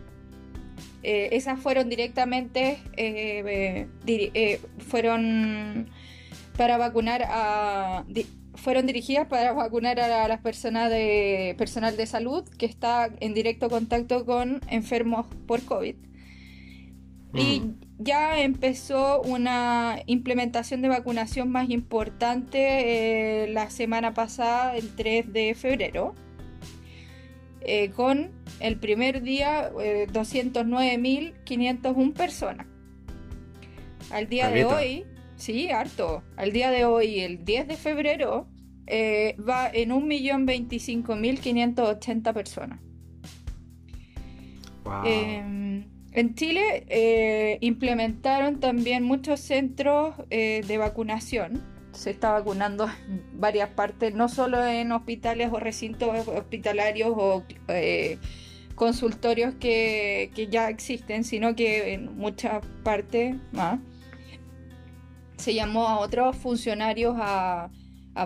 Eh, 1.03 1.29
esas 1.33 1.59
fueron 1.59 1.89
directamente, 1.89 2.79
eh, 2.95 3.87
fueron 4.79 5.89
para 6.55 6.77
vacunar 6.77 7.25
fueron 8.55 8.85
dirigidas 8.85 9.27
para 9.27 9.53
vacunar 9.53 9.99
a 9.99 10.27
las 10.27 10.41
personas 10.41 10.89
de 10.89 11.55
personal 11.57 11.95
de 11.95 12.05
salud 12.05 12.43
que 12.57 12.65
está 12.65 13.09
en 13.21 13.33
directo 13.33 13.69
contacto 13.69 14.25
con 14.25 14.61
enfermos 14.67 15.25
por 15.45 15.63
COVID. 15.63 15.95
Y 17.33 17.59
mm 17.59 17.89
ya 17.99 18.41
empezó 18.41 19.21
una 19.21 19.99
implementación 20.05 20.81
de 20.81 20.87
vacunación 20.87 21.51
más 21.51 21.69
importante 21.69 23.43
eh, 23.43 23.49
la 23.49 23.69
semana 23.69 24.13
pasada, 24.13 24.77
el 24.77 24.95
3 24.95 25.33
de 25.33 25.53
febrero, 25.53 26.15
eh, 27.59 27.89
con 27.89 28.31
el 28.61 28.79
primer 28.79 29.21
día 29.21 29.69
209.501 29.73 32.09
eh, 32.09 32.13
personas. 32.13 32.67
Al 34.11 34.29
día 34.29 34.49
de 34.49 34.63
hoy, 34.63 35.03
sí, 35.35 35.69
harto, 35.69 36.23
al 36.37 36.53
día 36.53 36.71
de 36.71 36.85
hoy, 36.85 37.19
el 37.19 37.43
10 37.43 37.67
de 37.67 37.75
febrero, 37.75 38.47
va 38.89 39.69
en 39.71 39.89
1.025.580 39.91 42.33
personas. 42.33 42.79
Wow. 44.85 45.03
En 46.11 46.33
Chile 46.33 46.85
eh, 46.89 47.59
implementaron 47.61 48.59
también 48.59 49.03
muchos 49.03 49.39
centros 49.39 50.15
eh, 50.29 50.63
de 50.67 50.77
vacunación. 50.77 51.61
Se 51.91 52.09
está 52.09 52.31
vacunando 52.31 52.89
en 53.07 53.23
varias 53.39 53.69
partes, 53.69 54.15
no 54.15 54.27
solo 54.27 54.65
en 54.65 54.91
hospitales 54.91 55.49
o 55.51 55.59
recintos 55.59 56.27
hospitalarios 56.27 57.11
o 57.15 57.43
eh, 57.67 58.17
consultorios 58.75 59.53
que, 59.55 60.31
ya 60.49 60.69
existen, 60.69 61.23
sino 61.23 61.55
que 61.55 61.93
en 61.93 62.17
muchas 62.17 62.65
partes 62.83 63.35
más. 63.51 63.79
Se 65.37 65.53
llamó 65.53 65.87
a 65.87 65.99
otros 65.99 66.35
funcionarios 66.35 67.15
a 67.17 67.69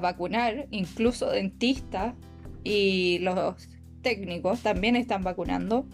vacunar, 0.01 0.67
incluso 0.71 1.29
dentistas 1.29 2.15
y 2.63 3.19
los 3.19 3.69
técnicos 4.01 4.61
también 4.61 4.95
están 4.95 5.23
vacunando. 5.23 5.85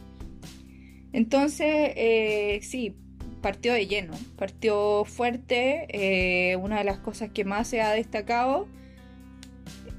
Entonces, 1.14 1.94
eh, 1.96 2.60
sí, 2.62 2.96
partió 3.42 3.74
de 3.74 3.88
lleno, 3.88 4.14
partió 4.38 5.06
fuerte. 5.06 5.88
Eh, 5.90 6.56
una 6.58 6.80
de 6.80 6.84
las 6.84 7.00
cosas 7.00 7.32
que 7.32 7.46
más 7.46 7.68
se 7.68 7.82
ha 7.82 7.92
destacado, 7.92 8.68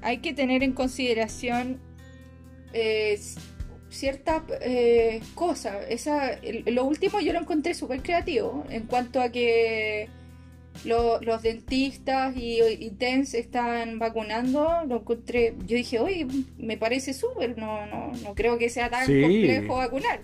hay 0.02 0.18
que 0.18 0.32
tener 0.32 0.62
en 0.62 0.72
consideración 0.72 1.80
eh, 2.72 3.18
ciertas 3.88 4.42
cosas. 5.34 5.76
lo 6.66 6.84
último 6.84 7.20
yo 7.20 7.32
lo 7.32 7.40
encontré 7.40 7.74
súper 7.74 8.02
creativo 8.02 8.64
en 8.70 8.86
cuanto 8.86 9.20
a 9.20 9.30
que 9.30 10.08
los 10.84 11.42
dentistas 11.42 12.36
y, 12.36 12.60
y 12.62 12.90
TENS 12.90 13.34
están 13.34 13.98
vacunando. 13.98 14.84
Lo 14.86 14.98
encontré, 14.98 15.54
yo 15.66 15.76
dije, 15.76 15.98
oye, 15.98 16.26
me 16.56 16.76
parece 16.76 17.12
súper, 17.12 17.58
no, 17.58 17.84
no, 17.86 18.12
no 18.22 18.34
creo 18.34 18.58
que 18.58 18.70
sea 18.70 18.88
tan 18.88 19.06
complejo 19.06 19.76
vacunar. 19.76 20.20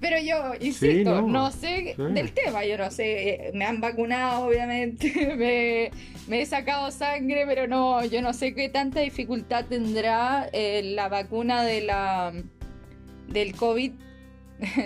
Pero 0.00 0.16
yo, 0.20 0.54
insisto, 0.60 1.22
no. 1.22 1.50
sé 1.50 1.94
del 1.96 2.32
tema, 2.32 2.64
yo 2.64 2.78
no 2.78 2.90
sé, 2.90 3.30
eh, 3.30 3.50
me 3.54 3.64
han 3.64 3.80
vacunado 3.80 4.46
obviamente, 4.46 5.90
me, 6.28 6.40
he 6.40 6.46
sacado 6.46 6.90
sangre, 6.90 7.44
pero 7.46 7.66
no, 7.66 8.04
yo 8.04 8.22
no 8.22 8.32
sé 8.32 8.54
qué 8.54 8.68
tanta 8.68 9.00
dificultad 9.00 9.64
tendrá 9.64 10.48
eh, 10.52 10.82
la 10.94 11.08
vacuna 11.08 11.64
de 11.64 11.80
la 11.80 12.32
del 13.26 13.54
COVID, 13.56 13.92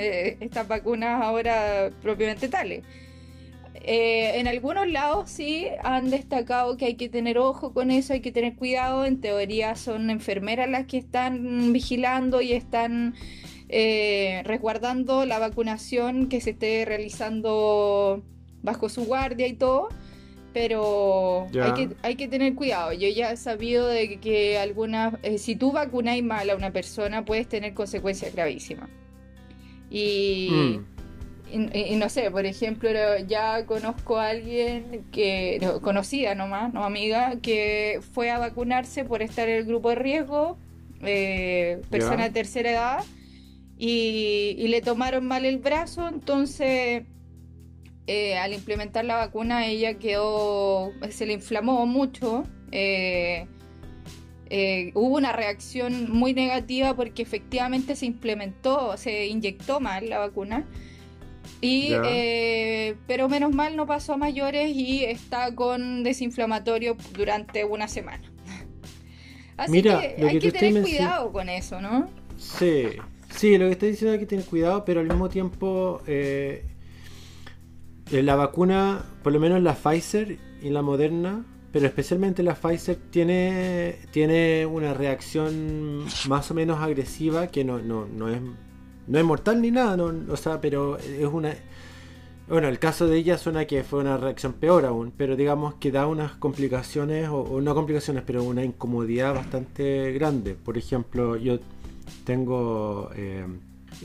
estas 0.41 0.67
vacunas 0.67 1.23
ahora 1.23 1.91
propiamente 2.01 2.49
tales. 2.49 2.83
Eh, 3.85 4.39
en 4.39 4.47
algunos 4.47 4.87
lados 4.87 5.29
sí 5.29 5.67
han 5.83 6.11
destacado 6.11 6.77
que 6.77 6.85
hay 6.85 6.95
que 6.95 7.09
tener 7.09 7.37
ojo 7.39 7.73
con 7.73 7.91
eso, 7.91 8.13
hay 8.13 8.21
que 8.21 8.31
tener 8.31 8.55
cuidado. 8.55 9.05
En 9.05 9.21
teoría 9.21 9.75
son 9.75 10.11
enfermeras 10.11 10.71
las 10.71 10.87
que 10.87 10.99
están 10.99 11.73
vigilando 11.73 12.41
y 12.41 12.53
están 12.53 13.15
eh, 13.75 14.43
resguardando 14.45 15.25
la 15.25 15.39
vacunación 15.39 16.29
que 16.29 16.43
se 16.43 16.51
esté 16.51 16.85
realizando 16.85 18.23
bajo 18.61 18.91
su 18.91 19.07
guardia 19.07 19.47
y 19.47 19.55
todo. 19.55 19.89
Pero 20.53 21.47
hay 21.59 21.73
que, 21.73 21.97
hay 22.03 22.17
que, 22.17 22.29
tener 22.29 22.55
cuidado. 22.55 22.93
Yo 22.93 23.09
ya 23.09 23.33
he 23.33 23.39
sabido 23.39 23.87
de 23.87 24.21
que 24.21 24.59
algunas, 24.59 25.15
eh, 25.23 25.39
si 25.39 25.57
tú 25.57 25.73
vacunáis 25.73 26.23
mal 26.23 26.51
a 26.51 26.57
una 26.57 26.71
persona, 26.71 27.25
puedes 27.25 27.49
tener 27.49 27.73
consecuencias 27.73 28.35
gravísimas. 28.35 28.91
Y, 29.89 30.51
mm. 31.51 31.71
y, 31.73 31.97
no 31.97 32.11
sé, 32.11 32.31
por 32.31 32.45
ejemplo, 32.45 32.91
ya 33.27 33.65
conozco 33.65 34.19
a 34.19 34.29
alguien 34.29 35.07
que, 35.11 35.67
conocida 35.81 36.35
nomás, 36.35 36.75
no 36.75 36.85
amiga, 36.85 37.37
que 37.41 38.01
fue 38.13 38.31
a 38.31 38.39
vacunarse 38.39 39.07
por 39.07 39.23
estar 39.23 39.49
en 39.49 39.57
el 39.57 39.65
grupo 39.65 39.89
de 39.89 39.95
riesgo, 39.95 40.59
eh, 41.01 41.81
persona 41.89 42.25
de 42.25 42.31
tercera 42.31 42.71
edad 42.71 43.05
y, 43.85 44.69
le 44.69 44.81
tomaron 44.81 45.27
mal 45.27 45.45
el 45.45 45.59
brazo, 45.59 46.07
entonces 46.07 47.03
eh, 48.07 48.39
al 48.39 48.53
implementar 48.53 49.05
la 49.05 49.17
vacuna 49.17 49.67
ella 49.67 49.95
quedó, 49.95 50.93
se 51.11 51.27
le 51.27 51.33
inflamó 51.33 51.85
mucho. 51.85 52.45
Eh, 52.71 53.49
eh, 54.51 54.93
hubo 54.95 55.17
una 55.17 55.33
reacción 55.33 56.13
muy 56.13 56.33
negativa 56.33 56.95
porque 56.95 57.23
efectivamente 57.23 57.97
se 57.97 58.07
implementó, 58.07 58.97
se 58.97 59.27
inyectó 59.27 59.81
mal 59.81 60.09
la 60.09 60.21
vacuna. 60.21 60.65
Y, 61.61 61.93
pero 63.09 63.29
menos 63.29 63.53
mal 63.53 63.75
no 63.75 63.87
pasó 63.87 64.13
a 64.13 64.17
mayores 64.17 64.71
y 64.77 65.05
está 65.05 65.53
con 65.57 66.05
desinflamatorio 66.05 66.97
durante 67.15 67.65
una 67.65 67.89
semana. 67.89 68.31
Así 69.57 69.83
que 69.83 69.91
hay 69.91 70.39
que, 70.39 70.53
tener 70.53 70.85
cuidado 70.85 71.33
con 71.33 71.49
eso, 71.49 71.81
¿no? 71.81 72.09
Sí, 72.37 72.87
sí, 73.35 73.59
lo 73.59 73.67
que 73.67 73.73
estoy 73.73 73.91
diciendo 73.91 74.15
es 74.15 74.21
que 74.21 74.27
tener 74.27 74.45
cuidado, 74.45 74.85
pero 74.85 75.01
al 75.01 75.07
mismo 75.07 75.29
tiempo 75.29 76.01
eh, 76.07 76.65
la 78.11 78.37
vacuna, 78.37 79.05
por 79.23 79.33
lo 79.33 79.41
menos 79.41 79.63
la 79.63 79.75
Pfizer 79.75 80.39
y 80.61 80.71
la 80.71 80.83
Moderna, 80.83 81.45
pero 81.73 81.87
especialmente 81.87 82.43
la 82.43 82.55
Pfizer 82.55 82.97
tiene, 83.11 83.97
tiene 84.11 84.67
una 84.67 84.93
reacción 84.93 86.05
más 86.29 86.51
o 86.51 86.55
menos 86.55 86.81
agresiva 86.81 87.47
que 87.47 87.65
no, 87.65 87.79
no, 87.79 88.07
no, 88.07 88.29
es, 88.29 88.41
no 89.07 89.19
es 89.19 89.25
mortal 89.25 89.63
ni 89.63 89.71
nada, 89.71 90.03
o 90.29 90.37
sea, 90.37 90.61
pero 90.61 90.99
es 90.99 91.27
una... 91.27 91.55
Bueno, 92.49 92.69
el 92.69 92.79
caso 92.79 93.07
de 93.07 93.17
ella 93.17 93.39
suena 93.39 93.65
que 93.65 93.83
fue 93.83 94.01
una 94.01 94.19
reacción 94.19 94.53
peor 94.53 94.85
aún, 94.85 95.13
pero 95.17 95.37
digamos 95.37 95.75
que 95.75 95.91
da 95.91 96.07
unas 96.07 96.33
complicaciones, 96.33 97.29
o, 97.31 97.61
no 97.63 97.75
complicaciones, 97.75 98.25
pero 98.27 98.45
una 98.45 98.63
incomodidad 98.63 99.33
bastante 99.33 100.13
grande. 100.13 100.55
Por 100.55 100.77
ejemplo, 100.77 101.37
yo 101.37 101.61
tengo... 102.25 103.11
Eh, 103.15 103.47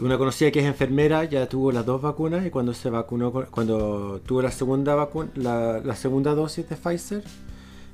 una 0.01 0.17
conocida 0.17 0.51
que 0.51 0.59
es 0.59 0.65
enfermera 0.65 1.23
ya 1.23 1.47
tuvo 1.47 1.71
las 1.71 1.85
dos 1.85 2.01
vacunas 2.01 2.45
y 2.45 2.49
cuando 2.49 2.73
se 2.73 2.89
vacunó, 2.89 3.31
cuando 3.31 4.21
tuvo 4.25 4.41
la 4.41 4.51
segunda 4.51 4.95
vacuna, 4.95 5.31
la, 5.35 5.95
segunda 5.95 6.35
dosis 6.35 6.67
de 6.69 6.75
Pfizer, 6.75 7.23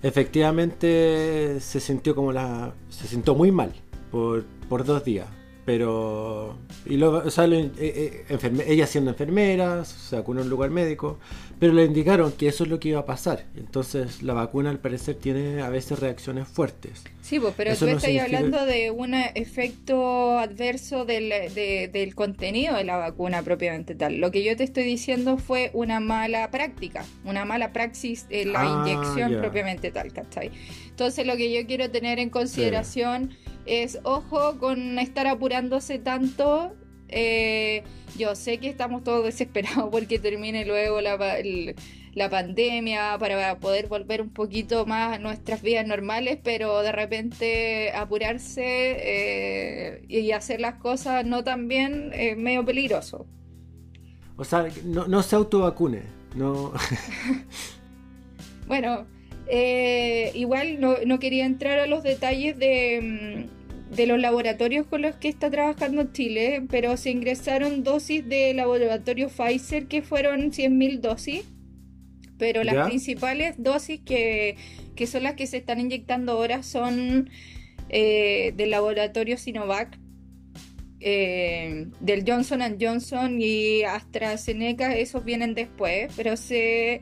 efectivamente 0.02 1.60
se 1.60 1.80
sintió 1.80 2.16
como 2.16 2.34
la, 2.34 2.74
se 2.90 3.08
sintió 3.08 3.36
muy 3.36 3.52
mal 3.52 3.72
por, 4.12 4.44
por 4.68 4.84
dos 4.84 5.06
días. 5.06 5.28
Pero, 5.66 6.58
y 6.86 6.98
luego, 6.98 7.24
eh, 7.24 7.72
eh, 7.78 8.66
ella 8.68 8.86
siendo 8.86 9.12
enfermera, 9.12 9.86
se 9.86 10.18
vacunó 10.18 10.42
en 10.42 10.48
un 10.48 10.50
lugar 10.50 10.72
médico, 10.72 11.20
pero 11.58 11.72
le 11.72 11.86
indicaron 11.86 12.34
que 12.34 12.50
eso 12.50 12.66
es 12.66 12.70
lo 12.70 12.82
que 12.82 12.90
iba 12.90 13.00
a 13.00 13.06
pasar. 13.06 13.46
Entonces, 13.56 14.24
la 14.24 14.34
vacuna 14.34 14.72
al 14.72 14.80
parecer 14.80 15.16
tiene 15.16 15.62
a 15.62 15.70
veces 15.70 16.00
reacciones 16.00 16.50
fuertes. 16.50 17.04
Sí, 17.22 17.40
pues, 17.40 17.54
pero 17.56 17.74
tú 17.78 17.88
estás 17.88 18.12
hablando 18.22 18.66
de 18.66 18.92
un 18.92 19.14
efecto 19.14 20.38
adverso 20.38 21.06
del, 21.06 21.30
del 21.54 22.16
contenido 22.16 22.76
de 22.76 22.84
la 22.84 22.98
vacuna 22.98 23.42
propiamente 23.44 23.96
tal. 23.96 24.18
Lo 24.18 24.32
que 24.32 24.44
yo 24.44 24.58
te 24.58 24.66
estoy 24.66 24.84
diciendo 24.84 25.38
fue 25.38 25.72
una 25.74 26.02
mala 26.02 26.52
práctica, 26.52 27.06
una 27.24 27.46
mala 27.46 27.72
praxis 27.72 28.26
en 28.30 28.52
la 28.52 28.62
ah, 28.62 28.84
inyección 28.86 29.40
propiamente 29.40 29.92
tal, 29.92 30.12
¿cachai? 30.12 30.52
Entonces, 30.90 31.26
lo 31.26 31.38
que 31.38 31.54
yo 31.54 31.66
quiero 31.66 31.90
tener 31.90 32.20
en 32.20 32.30
consideración 32.30 33.32
es, 33.66 34.00
ojo 34.04 34.58
con 34.60 35.00
estar 35.00 35.28
apurándose 35.28 36.00
tanto. 36.00 36.74
Eh, 37.10 37.84
yo 38.18 38.36
sé 38.36 38.58
que 38.58 38.70
estamos 38.70 39.04
todos 39.04 39.24
desesperados 39.24 39.90
porque 39.92 40.20
termine 40.20 40.66
luego 40.66 41.02
la, 41.02 41.18
la 42.16 42.30
pandemia 42.30 43.18
para 43.20 43.60
poder 43.60 43.88
volver 43.88 44.22
un 44.22 44.30
poquito 44.30 44.86
más 44.86 45.16
a 45.16 45.20
nuestras 45.20 45.62
vidas 45.62 45.88
normales, 45.88 46.40
pero 46.44 46.82
de 46.82 46.92
repente 46.92 47.92
apurarse 47.92 48.64
eh, 48.64 50.06
y 50.08 50.32
hacer 50.32 50.62
las 50.62 50.76
cosas 50.76 51.26
no 51.26 51.44
tan 51.44 51.68
bien 51.68 52.12
es 52.14 52.38
medio 52.38 52.64
peligroso. 52.64 53.26
O 54.36 54.44
sea, 54.44 54.68
no, 54.84 55.08
no 55.08 55.22
se 55.24 55.36
autovacune, 55.36 56.02
no. 56.36 56.74
bueno, 58.68 59.06
eh, 59.48 60.32
igual 60.36 60.80
no, 60.80 61.20
quería 61.20 61.46
entrar 61.46 61.80
a 61.80 61.88
los 61.88 62.04
detalles 62.04 62.56
mm, 62.56 63.96
de, 63.96 64.08
los 64.08 64.20
laboratorios 64.20 64.88
con 64.88 65.02
los 65.02 65.16
que 65.16 65.30
está 65.30 65.50
trabajando 65.50 66.12
Chile, 66.12 66.64
pero 66.70 66.98
se 66.98 67.12
ingresaron 67.12 67.84
dosis 67.84 68.28
de 68.28 68.54
laboratorio 68.54 69.30
Pfizer 69.30 69.88
que 69.88 70.02
fueron 70.02 70.52
100.000 70.52 71.00
dosis, 71.00 71.44
pero 72.38 72.64
las 72.64 72.88
principales 72.88 73.56
dosis 73.58 74.02
que, 74.02 74.56
son 75.06 75.24
las 75.24 75.34
que 75.34 75.48
se 75.48 75.58
están 75.58 75.80
inyectando 75.80 76.34
ahora 76.34 76.64
son 76.64 77.30
eh, 77.90 78.54
del 78.56 78.72
laboratorio 78.72 79.38
Sinovac. 79.38 80.00
Eh, 81.06 81.88
del 82.00 82.24
Johnson 82.26 82.62
Johnson 82.80 83.38
y 83.42 83.84
AstraZeneca, 83.84 84.96
esos 84.96 85.26
vienen 85.26 85.54
después, 85.54 86.10
pero 86.16 86.38
se 86.38 87.02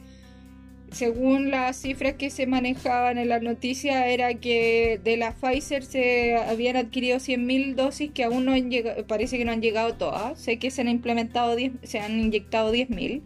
según 0.92 1.52
las 1.52 1.78
cifras 1.78 2.16
que 2.16 2.30
se 2.30 2.46
manejaban 2.46 3.18
en 3.18 3.30
la 3.30 3.40
noticia, 3.40 4.08
era 4.08 4.34
que 4.36 5.00
de 5.04 5.18
la 5.18 5.34
Pfizer 5.34 5.84
se 5.84 6.36
habían 6.36 6.76
adquirido 6.76 7.18
100.000 7.18 7.76
dosis 7.76 8.12
que 8.12 8.26
aún 8.26 8.46
no 8.46 8.52
han 8.52 8.70
llegado, 8.70 9.08
parece 9.08 9.38
que 9.38 9.46
no 9.46 9.52
han 9.52 9.62
llegado 9.62 9.96
todas. 9.96 10.40
Sé 10.40 10.60
que 10.60 10.70
se 10.70 10.82
han 10.82 10.90
implementado, 10.90 11.56
se 11.84 12.00
han 12.00 12.20
inyectado 12.20 12.74
10.000. 12.74 13.22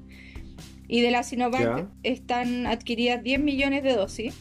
Y 0.87 1.01
de 1.01 1.11
la 1.11 1.23
Sinovac 1.23 1.87
están 2.03 2.67
adquiridas 2.67 3.23
10 3.23 3.39
millones 3.39 3.83
de 3.83 3.93
dosis. 3.93 4.35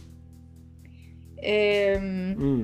Mm. 1.43 2.63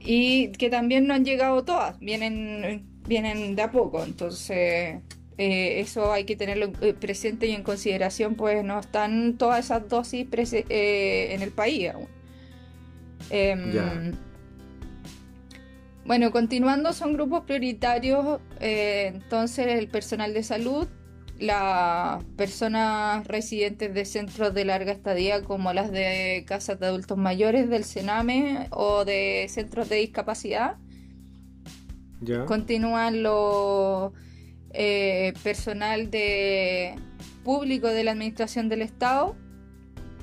Y 0.00 0.48
que 0.52 0.70
también 0.70 1.06
no 1.06 1.14
han 1.14 1.24
llegado 1.24 1.64
todas, 1.64 1.98
vienen, 1.98 2.86
vienen 3.08 3.56
de 3.56 3.62
a 3.62 3.70
poco. 3.70 4.04
Entonces, 4.04 5.00
eh, 5.38 5.80
eso 5.80 6.12
hay 6.12 6.24
que 6.24 6.34
tenerlo 6.34 6.72
eh, 6.80 6.94
presente 6.94 7.46
y 7.46 7.52
en 7.52 7.62
consideración, 7.62 8.36
pues 8.36 8.64
no 8.64 8.80
están 8.80 9.36
todas 9.36 9.66
esas 9.66 9.86
dosis 9.88 10.26
eh, 10.32 11.34
en 11.34 11.42
el 11.42 11.50
país 11.50 11.90
aún. 11.90 12.08
Em, 13.28 14.12
bueno, 16.06 16.30
continuando, 16.30 16.92
son 16.92 17.14
grupos 17.14 17.42
prioritarios, 17.42 18.40
entonces 18.60 19.66
el 19.66 19.88
personal 19.88 20.32
de 20.32 20.42
salud, 20.42 20.86
las 21.38 22.24
personas 22.36 23.26
residentes 23.26 23.92
de 23.92 24.04
centros 24.06 24.54
de 24.54 24.64
larga 24.64 24.92
estadía 24.92 25.42
como 25.42 25.72
las 25.74 25.90
de 25.90 26.44
casas 26.46 26.80
de 26.80 26.86
adultos 26.86 27.18
mayores 27.18 27.68
del 27.68 27.84
Sename 27.84 28.68
o 28.70 29.04
de 29.04 29.46
centros 29.50 29.88
de 29.88 29.96
discapacidad. 29.96 30.76
Continúan 32.46 33.22
los 33.22 34.12
eh, 34.78 35.32
personal 35.42 36.10
de 36.10 36.94
público 37.44 37.88
de 37.88 38.04
la 38.04 38.12
administración 38.12 38.68
del 38.68 38.82
Estado. 38.82 39.36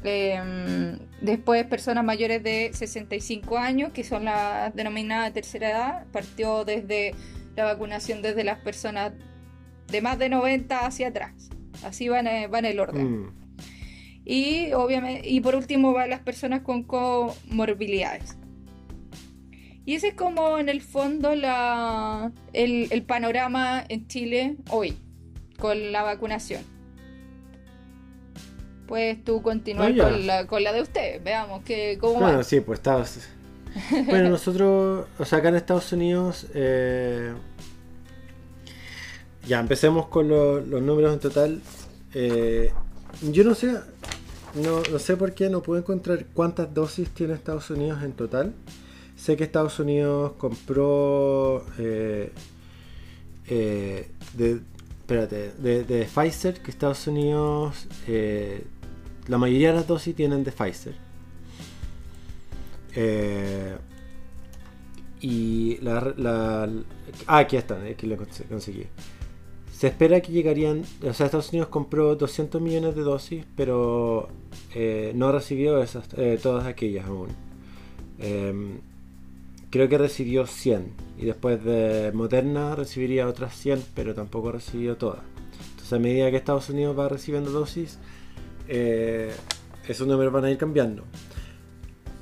Em, 0.03 0.99
después 1.21 1.65
personas 1.65 2.03
mayores 2.03 2.43
de 2.43 2.71
65 2.73 3.57
años, 3.57 3.91
que 3.93 4.03
son 4.03 4.25
las 4.25 4.75
denominadas 4.75 5.33
tercera 5.33 5.69
edad. 5.69 6.05
Partió 6.11 6.65
desde 6.65 7.15
la 7.55 7.65
vacunación 7.65 8.21
desde 8.21 8.43
las 8.43 8.59
personas 8.59 9.13
de 9.87 10.01
más 10.01 10.19
de 10.19 10.29
90 10.29 10.85
hacia 10.85 11.07
atrás. 11.07 11.49
Así 11.83 12.09
van, 12.09 12.27
eh, 12.27 12.47
van 12.47 12.65
el 12.65 12.79
orden. 12.79 13.21
Mm. 13.21 13.33
Y 14.25 14.71
obviamente, 14.73 15.27
y 15.27 15.41
por 15.41 15.55
último 15.55 15.93
van 15.93 16.09
las 16.09 16.21
personas 16.21 16.61
con 16.61 16.83
comorbilidades. 16.83 18.37
Y 19.85 19.95
ese 19.95 20.09
es 20.09 20.13
como 20.13 20.57
en 20.57 20.69
el 20.69 20.81
fondo 20.81 21.35
la, 21.35 22.31
el, 22.53 23.03
panorama 23.03 23.83
en 23.89 24.07
Chile 24.07 24.55
hoy 24.69 24.97
con 25.59 25.91
la 25.91 26.03
vacunación. 26.03 26.61
Puedes 28.87 29.23
tú 29.23 29.41
continuar 29.41 29.91
ah, 29.91 30.03
con, 30.03 30.27
la, 30.27 30.47
con, 30.47 30.63
la, 30.63 30.71
de 30.71 30.81
usted, 30.81 31.21
veamos 31.23 31.63
que, 31.63 31.97
cómo 31.99 32.19
bueno, 32.19 32.43
sí, 32.43 32.61
pues 32.61 32.79
estabas... 32.79 33.29
bueno, 34.05 34.29
nosotros, 34.29 35.07
o 35.17 35.25
sea, 35.25 35.39
acá 35.39 35.49
en 35.49 35.55
Estados 35.55 35.91
Unidos, 35.91 36.45
eh, 36.53 37.33
ya 39.47 39.59
empecemos 39.59 40.07
con 40.07 40.29
los 40.29 40.81
números 40.81 41.13
en 41.13 41.19
total. 41.19 41.61
Eh, 42.13 42.71
yo 43.31 43.43
no 43.43 43.55
sé, 43.55 43.73
no, 44.53 44.83
no 44.91 44.99
sé 44.99 45.17
por 45.17 45.33
qué 45.33 45.49
no 45.49 45.61
puedo 45.63 45.79
encontrar 45.81 46.25
cuántas 46.33 46.73
dosis 46.73 47.09
tiene 47.09 47.33
Estados 47.33 47.69
Unidos 47.69 48.03
en 48.03 48.13
total. 48.13 48.53
Sé 49.23 49.37
que 49.37 49.45
Estados 49.45 49.79
Unidos 49.79 50.33
compró 50.37 51.65
eh, 51.79 52.29
eh, 53.47 54.09
de, 54.33 54.59
espérate, 54.99 55.53
de, 55.59 56.09
Pfizer, 56.13 56.61
que 56.61 56.69
Estados 56.69 57.07
Unidos, 57.07 57.87
eh, 58.05 58.65
la 59.27 59.37
mayoría 59.37 59.69
de 59.69 59.75
las 59.75 59.87
dosis 59.87 60.13
tienen 60.13 60.43
de 60.43 60.51
Pfizer. 60.51 60.95
y 65.21 65.77
la, 65.77 66.69
Ah, 67.25 67.37
aquí 67.37 67.55
están, 67.55 67.87
aquí 67.87 68.07
lo 68.07 68.17
conseguí. 68.17 68.87
Se 69.71 69.87
espera 69.87 70.19
que 70.19 70.33
llegarían, 70.33 70.83
o 71.01 71.13
sea, 71.13 71.27
Estados 71.27 71.51
Unidos 71.51 71.69
compró 71.69 72.17
200 72.17 72.61
millones 72.61 72.93
de 72.93 73.03
dosis, 73.03 73.45
pero 73.55 74.27
no 75.13 75.31
recibió 75.31 75.81
todas 76.41 76.65
aquellas 76.65 77.05
aún. 77.05 77.29
Creo 79.73 79.89
que 79.89 79.97
recibió 79.97 80.45
100 80.45 80.93
y 81.17 81.25
después 81.25 81.63
de 81.63 82.11
Moderna 82.13 82.75
recibiría 82.75 83.27
otras 83.27 83.57
100 83.57 83.83
pero 83.95 84.13
tampoco 84.13 84.51
recibió 84.51 84.97
todas 84.97 85.21
Entonces 85.71 85.93
a 85.93 85.97
medida 85.97 86.29
que 86.29 86.37
Estados 86.37 86.69
Unidos 86.69 86.97
va 86.97 87.09
recibiendo 87.09 87.49
dosis, 87.49 87.97
eh, 88.67 89.33
esos 89.87 90.07
números 90.07 90.31
van 90.31 90.45
a 90.45 90.51
ir 90.51 90.59
cambiando. 90.59 91.03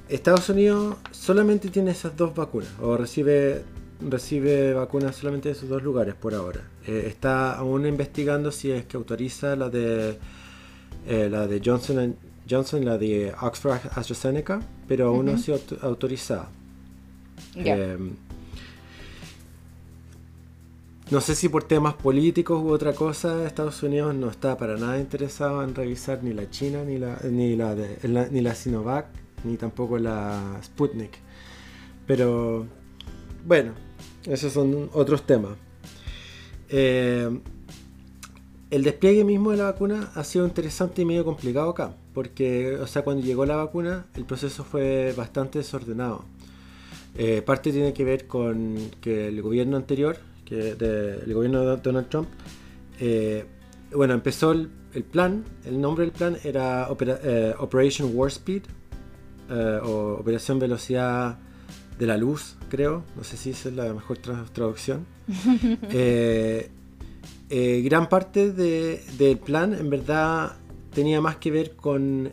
Estados 0.08 0.48
Unidos 0.48 0.96
solamente 1.12 1.70
tiene 1.70 1.92
esas 1.92 2.16
dos 2.16 2.34
vacunas, 2.34 2.72
o 2.82 2.96
recibe, 2.96 3.64
recibe 4.00 4.74
vacunas 4.74 5.18
solamente 5.18 5.50
de 5.50 5.54
esos 5.54 5.68
dos 5.68 5.84
lugares 5.84 6.16
por 6.16 6.34
ahora. 6.34 6.62
Eh, 6.88 7.04
está 7.08 7.58
aún 7.58 7.86
investigando 7.86 8.54
si 8.54 8.72
es 8.72 8.86
que 8.86 8.96
autoriza 8.96 9.58
la 9.58 9.70
de 9.70 10.18
eh, 11.06 11.28
la 11.30 11.48
de 11.48 11.62
Johnson 11.64 12.16
Johnson, 12.50 12.86
la 12.86 12.98
de 12.98 13.34
Oxford 13.42 13.74
AstraZeneca, 13.94 14.62
pero 14.88 15.10
aún 15.10 15.26
no 15.26 15.34
ha 15.34 15.38
sido 15.38 15.60
autorizada. 15.82 16.50
Em, 17.56 18.16
no 21.10 21.20
sé 21.20 21.36
si 21.36 21.50
por 21.50 21.66
temas 21.66 21.94
políticos 21.96 22.62
u 22.64 22.70
otra 22.70 22.94
cosa, 22.94 23.46
Estados 23.46 23.84
Unidos 23.84 24.16
no 24.16 24.30
está 24.30 24.58
para 24.58 24.78
nada 24.78 24.98
interesado 24.98 25.64
en 25.64 25.76
revisar 25.76 26.24
ni 26.24 26.34
la 26.34 26.50
China, 26.50 26.84
ni 26.86 26.98
la, 26.98 27.20
ni 27.24 27.56
la, 27.56 27.76
ni 28.32 28.42
la 28.42 28.56
Sinovac, 28.56 29.08
ni 29.44 29.58
tampoco 29.58 29.98
la 29.98 30.60
Sputnik. 30.64 31.18
Pero 32.08 32.66
bueno, 33.46 33.74
esos 34.26 34.54
son 34.54 34.90
otros 34.94 35.26
temas. 35.26 35.58
Eh, 36.70 37.30
el 38.70 38.84
despliegue 38.84 39.26
mismo 39.26 39.52
de 39.52 39.58
la 39.58 39.66
vacuna 39.66 40.12
ha 40.16 40.24
sido 40.24 40.46
interesante 40.46 41.02
y 41.02 41.06
medio 41.06 41.26
complicado 41.26 41.72
acá, 41.72 41.94
porque, 42.14 42.76
o 42.76 42.88
sea, 42.88 43.04
cuando 43.04 43.22
llegó 43.22 43.46
la 43.46 43.58
vacuna, 43.58 44.06
el 44.16 44.24
proceso 44.24 44.64
fue 44.64 45.14
bastante 45.18 45.60
desordenado. 45.60 46.24
Eh, 47.16 47.42
parte 47.42 47.72
tiene 47.72 47.94
que 47.94 48.06
ver 48.06 48.28
con 48.28 48.78
que 49.02 49.28
el 49.28 49.42
gobierno 49.42 49.78
anterior, 49.78 50.18
que 50.46 50.72
el 50.72 51.34
gobierno 51.34 51.62
de 51.62 51.78
Donald 51.78 52.10
Trump, 52.10 52.30
eh, 53.00 53.46
bueno, 53.94 54.14
empezó 54.14 54.52
el, 54.54 54.70
plan, 55.12 55.44
el 55.66 55.80
nombre 55.82 56.06
del 56.06 56.14
plan 56.14 56.38
era 56.44 56.88
eh, 56.90 57.54
Operation 57.60 58.12
Warp 58.14 58.32
Speed, 58.32 58.64
o 59.84 60.18
Operación 60.22 60.60
Velocidad 60.60 61.38
de 62.00 62.08
la 62.08 62.16
Luz, 62.16 62.56
creo, 62.70 63.04
no 63.18 63.26
sé 63.26 63.36
si 63.36 63.50
esa 63.50 63.68
es 63.68 63.76
la 63.76 63.94
mejor 63.94 64.18
traducción. 64.18 65.06
Gran 67.50 68.08
parte 68.08 68.54
del 68.54 69.38
plan 69.40 69.74
en 69.74 69.90
verdad 69.90 70.56
tenía 70.94 71.20
más 71.20 71.36
que 71.36 71.52
ver 71.52 71.76
con 71.76 72.32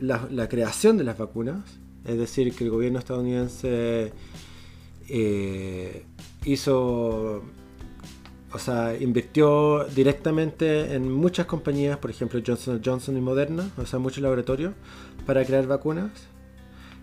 la, 0.00 0.48
creación 0.48 0.96
de 0.96 1.04
las 1.04 1.16
vacunas, 1.18 1.62
es 2.04 2.18
decir, 2.18 2.54
que 2.54 2.64
el 2.64 2.70
gobierno 2.70 2.98
estadounidense 2.98 4.12
eh, 5.08 6.04
hizo, 6.44 7.42
o 8.52 8.58
sea, 8.58 8.96
invirtió 8.98 9.84
directamente 9.84 10.94
en 10.94 11.12
muchas 11.12 11.46
compañías, 11.46 11.98
por 11.98 12.10
ejemplo 12.10 12.40
Johnson 12.44 12.80
Johnson 12.84 13.16
y 13.16 13.20
Moderna, 13.20 13.70
o 13.76 13.86
sea, 13.86 13.98
muchos 13.98 14.22
laboratorios, 14.22 14.74
para 15.26 15.44
crear 15.44 15.66
vacunas. 15.66 16.10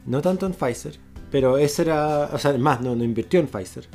No 0.05 0.21
tanto 0.21 0.47
en 0.47 0.53
Pfizer, 0.53 0.97
pero 1.29 1.57
ese 1.57 1.83
era, 1.83 2.29
o 2.33 2.37
sea, 2.39 2.57
más, 2.57 2.81
no, 2.81 2.95
no 2.95 3.03
invirtió 3.03 3.39
en 3.39 3.47
Pfizer 3.47 3.87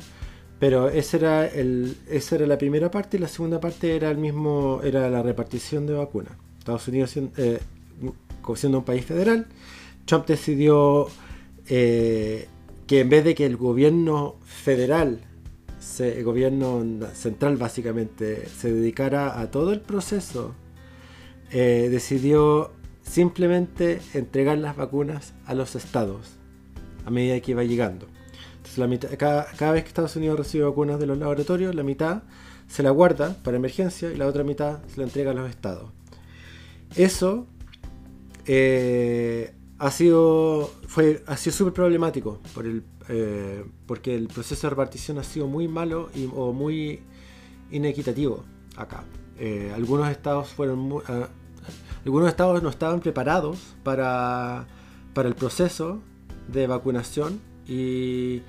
pero 0.59 0.89
esa 0.89 1.17
era, 1.17 1.45
el, 1.45 1.95
esa 2.09 2.35
era 2.35 2.47
la 2.47 2.57
primera 2.57 2.89
parte 2.89 3.17
y 3.17 3.19
la 3.19 3.27
segunda 3.27 3.59
parte 3.59 3.95
era 3.95 4.09
el 4.09 4.17
mismo 4.17 4.81
era 4.83 5.09
la 5.09 5.21
repartición 5.21 5.85
de 5.85 5.93
vacunas. 5.93 6.33
Estados 6.57 6.87
Unidos 6.87 7.15
eh, 7.37 7.59
siendo 8.55 8.79
un 8.79 8.83
país 8.83 9.05
federal, 9.05 9.45
Trump 10.07 10.25
decidió 10.25 11.07
eh, 11.67 12.47
que 12.87 13.01
en 13.01 13.09
vez 13.09 13.23
de 13.23 13.35
que 13.35 13.45
el 13.45 13.57
gobierno 13.57 14.37
federal, 14.43 15.19
el 15.99 16.23
gobierno 16.23 16.83
central 17.13 17.57
básicamente, 17.57 18.47
se 18.47 18.73
dedicara 18.73 19.39
a 19.39 19.51
todo 19.51 19.71
el 19.71 19.81
proceso, 19.81 20.55
eh, 21.51 21.89
decidió 21.91 22.71
simplemente 23.03 24.01
entregar 24.15 24.57
las 24.57 24.75
vacunas 24.75 25.33
a 25.45 25.53
los 25.53 25.75
estados 25.75 26.37
a 27.05 27.11
medida 27.11 27.39
que 27.39 27.51
iba 27.51 27.63
llegando 27.63 28.07
cada, 29.17 29.71
vez 29.71 29.83
que 29.83 29.87
Estados 29.87 30.15
Unidos 30.15 30.37
recibe 30.37 30.65
vacunas 30.65 30.99
de 30.99 31.07
los 31.07 31.17
laboratorios, 31.17 31.73
la 31.73 31.83
mitad 31.83 32.23
se 32.67 32.83
la 32.83 32.91
guarda 32.91 33.35
para 33.43 33.57
emergencia 33.57 34.11
y 34.11 34.17
la 34.17 34.27
otra 34.27 34.43
mitad 34.43 34.79
se 34.87 34.97
la 34.97 35.03
entrega 35.03 35.31
a 35.31 35.33
los 35.33 35.49
estados. 35.49 35.91
Eso 36.95 37.47
eh, 38.45 39.53
ha 39.79 39.91
sido 39.91 40.71
fue 40.87 41.23
ha 41.27 41.37
sido 41.37 41.55
súper 41.55 41.73
problemático 41.73 42.41
eh, 43.09 43.63
porque 43.85 44.15
el 44.15 44.27
proceso 44.27 44.67
de 44.67 44.71
repartición 44.71 45.17
ha 45.19 45.23
sido 45.23 45.47
muy 45.47 45.67
malo 45.67 46.09
y, 46.15 46.27
o 46.33 46.53
muy 46.53 47.01
inequitativo 47.71 48.43
acá. 48.75 49.03
Eh, 49.39 49.71
algunos 49.75 50.09
estados 50.09 50.49
fueron 50.49 51.01
ah, 51.07 51.29
algunos 52.05 52.29
estados 52.29 52.63
no 52.63 52.69
estaban 52.69 53.01
preparados 53.01 53.75
para, 53.83 54.65
para 55.13 55.29
el 55.29 55.35
proceso 55.35 56.01
de 56.47 56.65
vacunación 56.65 57.41
y 57.67 58.41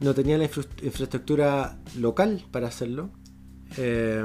no 0.00 0.14
tenía 0.14 0.38
la 0.38 0.44
infraestructura 0.44 1.78
local 1.98 2.44
para 2.50 2.68
hacerlo. 2.68 3.10
Eh, 3.76 4.24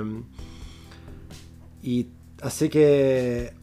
y 1.82 2.08
así 2.42 2.70
que 2.70 3.54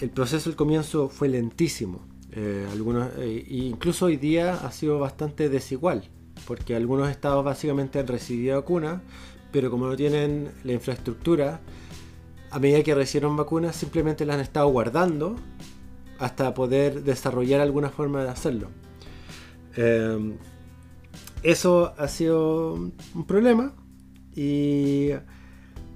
el 0.00 0.10
proceso 0.10 0.50
al 0.50 0.56
comienzo 0.56 1.08
fue 1.08 1.28
lentísimo. 1.28 2.09
Eh, 2.32 2.66
algunos, 2.70 3.08
eh, 3.18 3.44
incluso 3.48 4.06
hoy 4.06 4.16
día 4.16 4.54
ha 4.54 4.70
sido 4.70 4.98
bastante 4.98 5.48
desigual, 5.48 6.04
porque 6.46 6.76
algunos 6.76 7.10
estados 7.10 7.44
básicamente 7.44 7.98
han 7.98 8.06
recibido 8.06 8.56
vacunas, 8.56 9.00
pero 9.52 9.70
como 9.70 9.86
no 9.86 9.96
tienen 9.96 10.50
la 10.64 10.72
infraestructura, 10.72 11.60
a 12.50 12.58
medida 12.58 12.82
que 12.82 12.94
recibieron 12.94 13.36
vacunas 13.36 13.76
simplemente 13.76 14.24
las 14.24 14.34
han 14.34 14.42
estado 14.42 14.68
guardando 14.68 15.36
hasta 16.18 16.52
poder 16.54 17.02
desarrollar 17.02 17.60
alguna 17.60 17.90
forma 17.90 18.22
de 18.22 18.30
hacerlo. 18.30 18.68
Eso 21.42 21.94
ha 21.96 22.08
sido 22.08 22.74
un 22.74 23.26
problema 23.26 23.72
y 24.34 25.10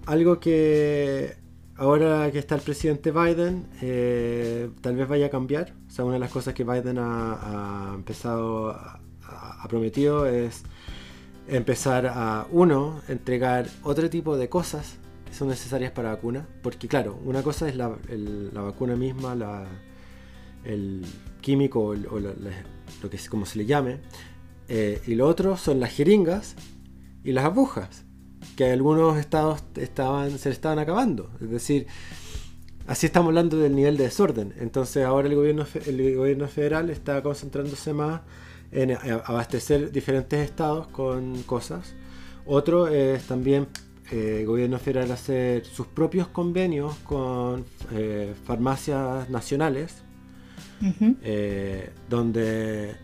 algo 0.07 0.41
que 0.41 1.37
ahora 1.77 2.31
que 2.31 2.39
está 2.39 2.55
el 2.55 2.61
presidente 2.61 3.11
Biden 3.11 3.67
eh, 3.83 4.71
tal 4.81 4.97
vez 4.97 5.09
vaya 5.09 5.27
a 5.27 5.31
cambiar. 5.31 5.75
O 5.89 5.91
sea, 5.91 6.05
una 6.05 6.15
de 6.15 6.21
las 6.21 6.31
cosas 6.31 6.55
que 6.55 6.65
Biden 6.65 6.99
ha, 6.99 7.93
empezado, 7.95 8.71
a, 8.71 9.01
ha 9.23 9.69
prometido 9.69 10.27
es 10.27 10.63
empezar 11.49 12.07
a, 12.07 12.47
uno, 12.51 13.01
entregar 13.09 13.69
otro 13.83 14.09
tipo 14.09 14.37
de 14.37 14.49
cosas 14.49 14.97
que 15.27 15.35
son 15.35 15.49
necesarias 15.49 15.93
para 15.93 16.11
la 16.11 16.15
vacuna. 16.17 16.47
Porque 16.63 16.89
claro, 16.89 17.19
una 17.25 17.43
cosa 17.43 17.69
es 17.69 17.77
la, 17.77 17.89
vacuna 18.53 18.97
misma, 18.97 19.67
el 20.65 21.05
químico 21.41 21.81
o, 21.81 21.95
lo 21.95 23.11
que 23.11 23.19
como 23.29 23.47
se 23.47 23.59
le 23.59 23.67
llame. 23.67 24.01
Eh, 24.69 25.03
y 25.07 25.15
lo 25.15 25.27
otro 25.29 25.57
son 25.57 25.79
las 25.79 25.93
jeringas 25.93 26.57
y 27.23 27.33
las 27.33 27.45
agujas, 27.45 28.04
que 28.57 28.73
algunos 28.73 29.19
estados 29.19 29.63
estaban, 29.77 30.39
se 30.39 30.51
estaban 30.51 30.79
acabando. 30.79 31.31
Es 31.41 31.51
decir, 31.51 31.87
así 32.87 33.07
estamos 33.07 33.29
hablando 33.29 33.59
del 33.59 33.75
nivel 33.75 33.97
de 33.97 34.05
desorden. 34.05 34.55
Entonces 34.59 35.05
ahora 35.05 35.29
el 35.29 35.35
gobierno, 35.35 35.67
el 35.87 36.17
gobierno 36.17 36.49
federal 36.49 36.91
está 36.91 37.23
concentrándose 37.23 37.93
más 37.93 38.23
en 38.73 38.93
abastecer 38.93 39.93
diferentes 39.93 40.41
estados 40.41 40.87
con 40.89 41.43
cosas. 41.45 41.95
Otro 42.47 42.89
es 42.89 43.25
también 43.27 43.69
eh, 44.11 44.39
el 44.41 44.47
gobierno 44.47 44.79
federal 44.79 45.11
hacer 45.13 45.65
sus 45.65 45.87
propios 45.87 46.29
convenios 46.29 46.95
con 47.05 47.65
eh, 47.93 48.35
farmacias 48.45 49.31
nacionales, 49.31 50.03
donde 52.11 52.95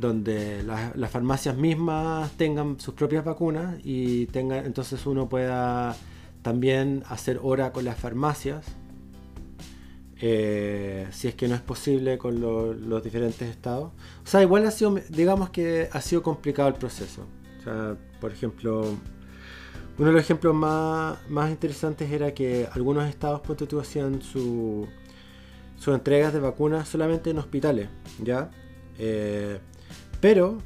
donde 0.00 0.62
las 0.62 1.10
farmacias 1.10 1.56
mismas 1.56 2.32
tengan 2.32 2.80
sus 2.80 2.94
propias 2.94 3.24
vacunas 3.24 3.78
y 3.84 4.26
tengan, 4.26 4.66
entonces 4.66 5.06
uno 5.06 5.28
pueda 5.28 5.96
también 6.42 7.04
hacer 7.08 7.40
hora 7.42 7.72
con 7.72 7.84
las 7.84 7.98
farmacias, 7.98 8.66
eh, 10.20 11.06
si 11.10 11.28
es 11.28 11.34
que 11.34 11.48
no 11.48 11.54
es 11.54 11.60
posible 11.60 12.18
con 12.18 12.40
los 12.40 13.02
diferentes 13.02 13.48
estados. 13.48 13.92
O 14.24 14.26
sea, 14.26 14.42
igual 14.42 14.66
ha 14.66 14.70
sido, 14.70 14.96
digamos 15.08 15.50
que 15.50 15.88
ha 15.92 16.00
sido 16.00 16.22
complicado 16.22 16.68
el 16.68 16.74
proceso. 16.74 17.26
O 17.60 17.62
sea, 17.62 17.96
por 18.20 18.32
ejemplo, 18.32 18.94
uno 19.96 20.08
de 20.08 20.12
los 20.12 20.22
ejemplos 20.22 20.54
más, 20.54 21.18
más 21.28 21.50
interesantes 21.50 22.10
era 22.10 22.34
que 22.34 22.68
algunos 22.72 23.08
estados, 23.08 23.42
tú, 23.42 23.80
hacían 23.80 24.22
su, 24.22 24.86
sus 25.76 25.94
entregas 25.94 26.32
de 26.32 26.40
vacunas 26.40 26.88
solamente 26.88 27.30
en 27.30 27.38
hospitales, 27.38 27.88
¿ya? 28.22 28.50
Eh, 28.98 29.58
pero 30.24 30.56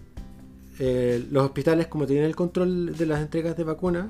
eh, 0.78 1.26
los 1.32 1.42
hospitales, 1.42 1.88
como 1.88 2.06
tenían 2.06 2.26
el 2.26 2.36
control 2.36 2.96
de 2.96 3.06
las 3.06 3.20
entregas 3.20 3.56
de 3.56 3.64
vacunas, 3.64 4.06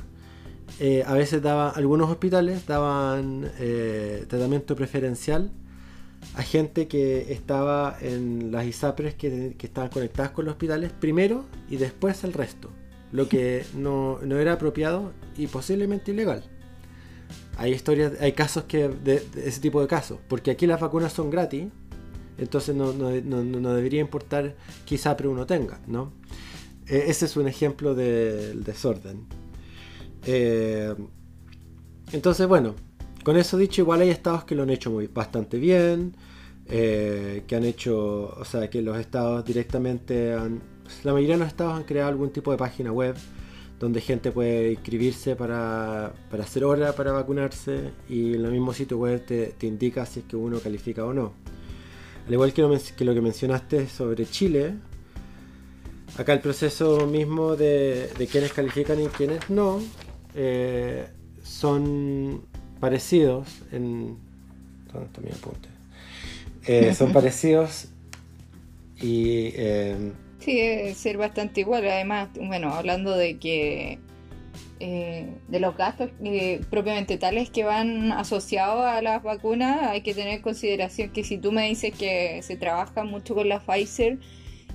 eh, 0.78 1.02
a 1.06 1.14
veces 1.14 1.40
daban, 1.40 1.72
algunos 1.74 2.10
hospitales 2.10 2.66
daban 2.66 3.50
eh, 3.58 4.26
tratamiento 4.28 4.76
preferencial 4.76 5.50
a 6.34 6.42
gente 6.42 6.86
que 6.86 7.32
estaba 7.32 7.96
en 8.02 8.52
las 8.52 8.66
ISAPRES 8.66 9.14
que, 9.14 9.56
estaban 9.58 9.88
conectadas 9.88 10.32
con 10.32 10.44
los 10.44 10.52
hospitales 10.52 10.92
primero 10.92 11.46
y 11.70 11.76
después 11.76 12.24
al 12.24 12.34
resto. 12.34 12.68
lo 13.10 13.26
que 13.26 13.64
no, 13.74 14.18
no 14.22 14.36
era 14.36 14.52
apropiado 14.52 15.12
y 15.38 15.46
posiblemente 15.46 16.10
ilegal. 16.10 16.44
Hay 17.56 17.72
historias, 17.72 18.20
hay 18.20 18.32
casos 18.32 18.64
que 18.64 18.88
de, 18.88 19.24
ese 19.42 19.62
tipo 19.62 19.80
de 19.80 19.88
casos, 19.88 20.18
porque 20.28 20.50
aquí 20.50 20.66
las 20.66 20.78
vacunas 20.78 21.14
son 21.14 21.30
gratis, 21.30 21.68
entonces 22.38 22.74
no, 22.74 22.92
debería 22.92 24.00
importar 24.00 24.56
qué 24.86 24.96
SAPRE 24.96 25.28
uno 25.28 25.46
tenga, 25.46 25.80
¿no? 25.86 26.12
E, 26.86 27.10
ese 27.10 27.26
es 27.26 27.36
un 27.36 27.48
ejemplo 27.48 27.94
del 27.94 28.64
desorden. 28.64 29.26
Eh, 30.24 30.94
entonces, 32.12 32.46
bueno, 32.46 32.74
con 33.24 33.36
eso 33.36 33.58
dicho, 33.58 33.82
igual 33.82 34.00
hay 34.00 34.10
estados 34.10 34.44
que 34.44 34.54
lo 34.54 34.62
han 34.62 34.70
hecho 34.70 34.90
muy, 34.90 35.06
bastante 35.08 35.58
bien, 35.58 36.16
eh, 36.66 37.44
que 37.46 37.56
han 37.56 37.64
hecho, 37.64 38.34
o 38.38 38.44
sea, 38.44 38.70
que 38.70 38.82
los 38.82 38.98
estados 38.98 39.44
directamente 39.44 40.34
la 41.04 41.12
mayoría 41.12 41.34
de 41.34 41.40
los 41.40 41.48
estados 41.48 41.74
han 41.74 41.84
creado 41.84 42.08
algún 42.08 42.30
tipo 42.30 42.50
de 42.50 42.56
página 42.56 42.92
web 42.92 43.14
donde 43.78 44.00
gente 44.00 44.32
puede 44.32 44.72
inscribirse 44.72 45.36
para, 45.36 46.12
hacer 46.40 46.64
hora 46.64 46.92
para 46.94 47.12
vacunarse 47.12 47.92
y 48.08 48.34
en 48.34 48.44
el 48.44 48.50
mismo 48.50 48.72
sitio 48.72 48.98
web 48.98 49.24
te, 49.24 49.54
indica 49.66 50.04
si 50.04 50.20
es 50.20 50.26
que 50.26 50.36
uno 50.36 50.58
califica 50.58 51.04
o 51.04 51.12
no. 51.12 51.32
Al 52.28 52.34
igual 52.34 52.52
que 52.52 52.60
lo, 52.60 53.14
que 53.14 53.20
mencionaste 53.22 53.88
sobre 53.88 54.26
Chile, 54.26 54.74
acá 56.18 56.34
el 56.34 56.40
proceso 56.40 57.06
mismo 57.06 57.56
de, 57.56 58.10
de 58.18 58.26
quienes 58.26 58.52
califican 58.52 59.02
y 59.02 59.06
quienes 59.06 59.48
no 59.48 59.80
eh, 60.34 61.06
son 61.42 62.42
parecidos 62.80 63.48
en... 63.72 64.18
¿Dónde 64.92 65.06
está 65.06 65.20
mi 65.22 65.30
apunte? 65.30 65.70
Eh, 66.66 66.94
son 66.94 67.14
parecidos 67.14 67.88
y... 69.00 69.52
Eh, 69.54 70.12
Sí, 70.38 70.54
debe 70.54 70.94
ser 70.94 71.16
bastante 71.16 71.62
igual. 71.62 71.86
Además, 71.88 72.28
bueno, 72.36 72.74
hablando 72.74 73.16
de 73.16 73.38
que 73.38 73.98
eh, 74.80 75.34
de 75.48 75.60
los 75.60 75.76
gastos 75.76 76.10
eh, 76.22 76.60
propiamente 76.70 77.18
tales 77.18 77.50
que 77.50 77.64
van 77.64 78.12
asociados 78.12 78.84
a 78.84 79.02
las 79.02 79.22
vacunas, 79.22 79.88
hay 79.88 80.02
que 80.02 80.14
tener 80.14 80.34
en 80.34 80.42
consideración 80.42 81.10
que 81.10 81.24
si 81.24 81.38
tú 81.38 81.52
me 81.52 81.68
dices 81.68 81.92
que 81.96 82.40
se 82.42 82.56
trabaja 82.56 83.04
mucho 83.04 83.34
con 83.34 83.48
la 83.48 83.60
Pfizer, 83.60 84.18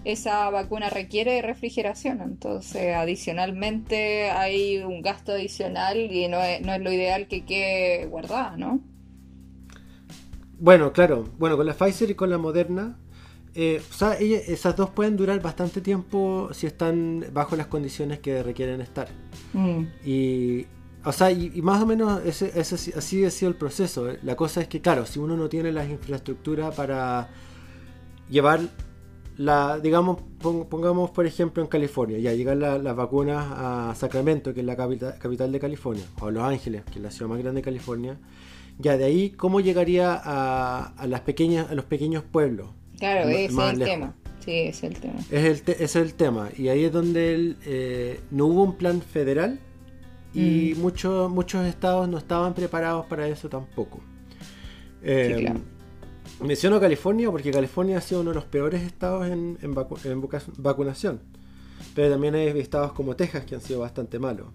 esa 0.04 0.50
vacuna 0.50 0.90
requiere 0.90 1.42
refrigeración. 1.42 2.22
Entonces, 2.22 2.94
adicionalmente, 2.96 4.30
hay 4.32 4.80
un 4.80 5.02
gasto 5.02 5.32
adicional 5.32 5.98
y 5.98 6.28
no 6.28 6.42
es, 6.42 6.62
no 6.62 6.74
es 6.74 6.82
lo 6.82 6.92
ideal 6.92 7.28
que 7.28 7.46
quede 7.46 8.06
guardada, 8.08 8.58
¿no? 8.58 8.82
Bueno, 10.60 10.94
claro. 10.94 11.30
Bueno, 11.38 11.58
con 11.58 11.66
la 11.66 11.74
Pfizer 11.74 12.10
y 12.10 12.16
con 12.16 12.30
la 12.30 12.38
Moderna 12.38 12.98
eh, 13.56 13.82
o 13.88 13.94
sea, 13.94 14.14
esas 14.14 14.76
dos 14.76 14.90
pueden 14.90 15.16
durar 15.16 15.40
bastante 15.42 15.80
tiempo 15.82 16.50
si 16.54 16.66
están 16.66 17.26
bajo 17.34 17.56
las 17.56 17.68
condiciones 17.68 18.20
que 18.20 18.42
requieren 18.42 18.82
estar. 18.82 19.08
Mm. 19.54 19.84
Y, 20.04 20.66
o 21.06 21.12
sea, 21.12 21.32
y, 21.32 21.62
más 21.62 21.82
o 21.82 21.86
menos 21.86 22.26
ese, 22.26 22.52
así 22.60 23.26
ha 23.26 23.30
sido 23.30 23.50
el 23.50 23.56
proceso. 23.56 24.08
La 24.24 24.36
cosa 24.36 24.62
es 24.62 24.68
que, 24.68 24.82
claro, 24.82 25.06
si 25.06 25.20
uno 25.20 25.38
no 25.38 25.50
tiene 25.50 25.72
las 25.72 25.88
infraestructuras 25.88 26.74
para 26.74 27.30
llevar 28.30 28.62
la, 29.38 29.80
digamos, 29.80 30.20
pongamos 30.40 31.12
por 31.12 31.26
ejemplo 31.26 31.62
en 31.62 31.70
California, 31.70 32.20
ya 32.20 32.34
llegar 32.34 32.58
las 32.58 32.96
vacunas 32.96 33.46
a 33.50 33.94
Sacramento, 33.96 34.54
que 34.54 34.62
es 34.62 34.66
la 34.66 34.76
capital, 34.76 35.18
capital 35.20 35.52
de 35.52 35.60
California, 35.60 36.06
o 36.20 36.28
a 36.28 36.32
Los 36.32 36.44
Ángeles, 36.44 36.84
que 36.86 36.98
es 36.98 37.02
la 37.02 37.12
ciudad 37.12 37.30
más 37.30 37.40
grande 37.40 37.62
de 37.62 37.66
California, 37.66 38.18
ya 38.80 38.98
de 38.98 39.06
ahí, 39.06 39.30
¿cómo 39.32 39.60
llegaría 39.60 40.20
a, 40.24 40.86
a 40.86 41.08
las 41.08 41.22
pequeñas, 41.22 41.70
a 41.70 41.76
los 41.76 41.86
pequeños 41.86 42.24
pueblos? 42.24 42.70
Claro, 43.04 43.28
ese 43.28 43.46
es 43.46 43.74
el 43.74 43.80
tema. 43.80 44.16
Sí, 44.40 44.52
es 44.52 44.84
el 44.84 44.98
tema. 44.98 45.20
Es 45.30 45.68
el, 45.68 45.76
es 45.78 45.96
el 45.98 46.14
tema. 46.14 46.50
Y 46.58 46.70
ahí 46.70 46.86
es 46.86 46.92
donde 46.94 47.58
eh, 47.66 48.22
no 48.32 48.46
hubo 48.46 48.64
un 48.64 48.78
plan 48.78 49.02
federal 49.02 49.60
y 50.34 50.74
mm. 50.74 50.80
muchos, 50.80 51.30
muchos 51.30 51.66
estados 51.66 52.08
no 52.08 52.18
estaban 52.18 52.54
preparados 52.54 53.06
para 53.08 53.28
eso 53.28 53.50
tampoco. 53.50 54.00
Eh, 55.02 55.54
menciono 56.42 56.80
California 56.80 57.30
porque 57.30 57.52
California 57.52 57.98
ha 57.98 58.02
sido 58.02 58.22
uno 58.22 58.30
de 58.30 58.36
los 58.36 58.46
peores 58.46 58.84
estados 58.84 59.28
en, 59.28 59.58
en, 59.62 59.76
vacunación. 60.58 61.20
Pero 61.94 62.10
también 62.10 62.36
hay 62.36 62.48
estados 62.58 62.94
como 62.94 63.18
Texas 63.18 63.44
que 63.44 63.56
han 63.56 63.62
sido 63.62 63.82
bastante 63.82 64.18
malos. 64.18 64.48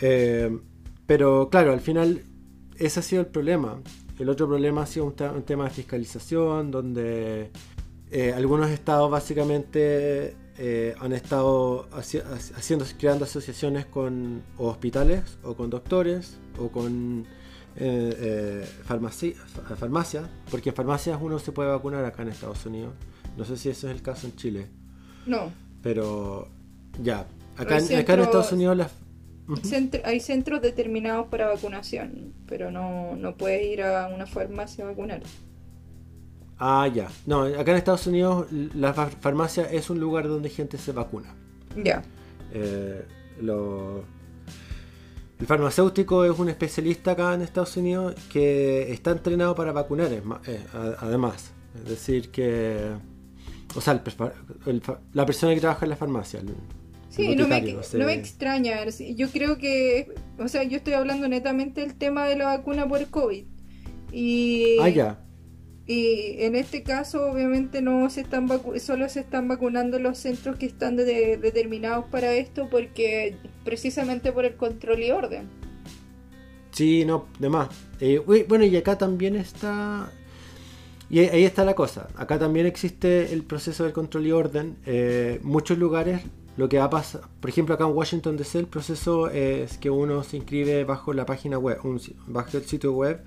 Eh, 0.00 0.58
pero 1.06 1.48
claro, 1.50 1.72
al 1.72 1.80
final 1.80 2.24
ese 2.78 2.98
ha 2.98 3.02
sido 3.04 3.22
el 3.22 3.28
problema. 3.28 3.80
El 4.20 4.28
otro 4.28 4.46
problema 4.46 4.82
ha 4.82 4.86
sido 4.86 5.06
un, 5.06 5.14
tema 5.14 5.64
de 5.64 5.70
fiscalización, 5.70 6.70
donde 6.70 7.50
eh, 8.10 8.34
algunos 8.34 8.68
estados 8.68 9.10
básicamente 9.10 10.36
eh, 10.58 10.94
han 11.00 11.14
estado 11.14 11.88
haciendo, 11.90 12.84
creando 12.98 13.24
asociaciones 13.24 13.86
con 13.86 14.42
hospitales 14.58 15.38
o 15.42 15.54
con 15.54 15.70
doctores 15.70 16.36
o 16.58 16.68
con 16.68 17.24
eh, 17.76 18.68
farmacias, 18.84 20.28
porque 20.50 20.68
en 20.68 20.74
farmacias 20.74 21.18
uno 21.18 21.38
se 21.38 21.52
puede 21.52 21.70
vacunar 21.70 22.04
acá 22.04 22.20
en 22.20 22.28
Estados 22.28 22.66
Unidos. 22.66 22.92
No 23.38 23.46
sé 23.46 23.56
si 23.56 23.70
ese 23.70 23.86
es 23.86 23.94
el 23.94 24.02
caso 24.02 24.26
en 24.26 24.36
Chile. 24.36 24.66
No. 25.24 25.50
Pero 25.82 26.46
ya, 27.02 27.26
acá, 27.56 27.76
acá 27.76 28.12
en 28.12 28.20
Estados 28.20 28.52
Unidos 28.52 28.76
las 28.76 28.92
hay 30.04 30.20
centros 30.20 30.62
determinados 30.62 31.26
para 31.28 31.48
vacunación, 31.48 32.34
pero 32.46 32.70
no, 32.70 33.16
no 33.16 33.36
puedes 33.36 33.66
ir 33.66 33.82
a 33.82 34.08
una 34.08 34.26
farmacia 34.26 34.84
a 34.84 34.88
vacunar. 34.88 35.22
Ah, 36.58 36.86
ya. 36.92 37.08
No, 37.26 37.44
acá 37.44 37.70
en 37.70 37.78
Estados 37.78 38.06
Unidos 38.06 38.48
la 38.50 38.92
farmacia 38.92 39.70
es 39.70 39.88
un 39.88 39.98
lugar 39.98 40.28
donde 40.28 40.50
gente 40.50 40.76
se 40.76 40.92
vacuna. 40.92 41.34
Ya. 41.82 42.02
Eh, 42.52 43.02
el 43.40 44.02
farmacéutico 45.46 46.26
es 46.26 46.38
un 46.38 46.50
especialista 46.50 47.12
acá 47.12 47.32
en 47.32 47.40
Estados 47.40 47.74
Unidos 47.78 48.14
que 48.30 48.92
está 48.92 49.12
entrenado 49.12 49.54
para 49.54 49.72
vacunar, 49.72 50.12
eh, 50.12 50.22
además. 51.00 51.52
Es 51.82 51.88
decir, 51.88 52.30
que. 52.30 52.90
O 53.74 53.80
sea, 53.80 54.02
la 55.14 55.26
persona 55.26 55.54
que 55.54 55.60
trabaja 55.60 55.86
en 55.86 55.90
la 55.90 55.96
farmacia, 55.96 56.42
Sí, 57.10 57.34
no 57.34 57.48
me, 57.48 57.60
no 57.60 58.06
me, 58.06 58.14
extraña. 58.14 58.84
Yo 59.16 59.28
creo 59.30 59.58
que, 59.58 60.14
o 60.38 60.46
sea, 60.46 60.62
yo 60.62 60.76
estoy 60.76 60.92
hablando 60.92 61.28
netamente 61.28 61.80
del 61.80 61.96
tema 61.96 62.26
de 62.26 62.36
la 62.36 62.46
vacuna 62.46 62.88
por 62.88 63.04
COVID. 63.08 63.44
Y, 64.12 64.78
ah, 64.80 64.88
ya. 64.88 65.18
Y 65.86 66.36
en 66.38 66.54
este 66.54 66.84
caso, 66.84 67.32
obviamente, 67.32 67.82
no 67.82 68.08
se 68.10 68.20
están 68.20 68.48
solo 68.78 69.08
se 69.08 69.20
están 69.20 69.48
vacunando 69.48 69.98
los 69.98 70.18
centros 70.18 70.56
que 70.56 70.66
están 70.66 70.94
determinados 70.94 72.04
para 72.06 72.32
esto, 72.34 72.68
porque 72.70 73.34
precisamente 73.64 74.30
por 74.30 74.44
el 74.44 74.54
control 74.54 75.02
y 75.02 75.10
orden. 75.10 75.48
Sí, 76.70 77.04
no, 77.04 77.26
demás. 77.40 77.70
Eh, 77.98 78.18
bueno, 78.48 78.64
y 78.64 78.76
acá 78.76 78.98
también 78.98 79.34
está. 79.34 80.12
Y 81.10 81.18
ahí 81.18 81.42
está 81.42 81.64
la 81.64 81.74
cosa. 81.74 82.06
Acá 82.14 82.38
también 82.38 82.66
existe 82.66 83.32
el 83.32 83.42
proceso 83.42 83.82
del 83.82 83.92
control 83.92 84.28
y 84.28 84.30
orden. 84.30 84.76
Eh, 84.86 85.40
muchos 85.42 85.76
lugares 85.76 86.20
lo 86.60 86.68
que 86.68 86.76
va 86.76 86.84
a 86.84 86.90
pasar, 86.90 87.22
por 87.40 87.48
ejemplo, 87.48 87.74
acá 87.74 87.84
en 87.84 87.96
Washington 87.96 88.36
DC, 88.36 88.58
el 88.58 88.66
proceso 88.66 89.30
es 89.30 89.78
que 89.78 89.88
uno 89.88 90.22
se 90.22 90.36
inscribe 90.36 90.84
bajo 90.84 91.14
la 91.14 91.24
página 91.24 91.56
web, 91.56 91.78
bajo 92.26 92.56
el 92.58 92.64
sitio 92.66 92.92
web 92.92 93.22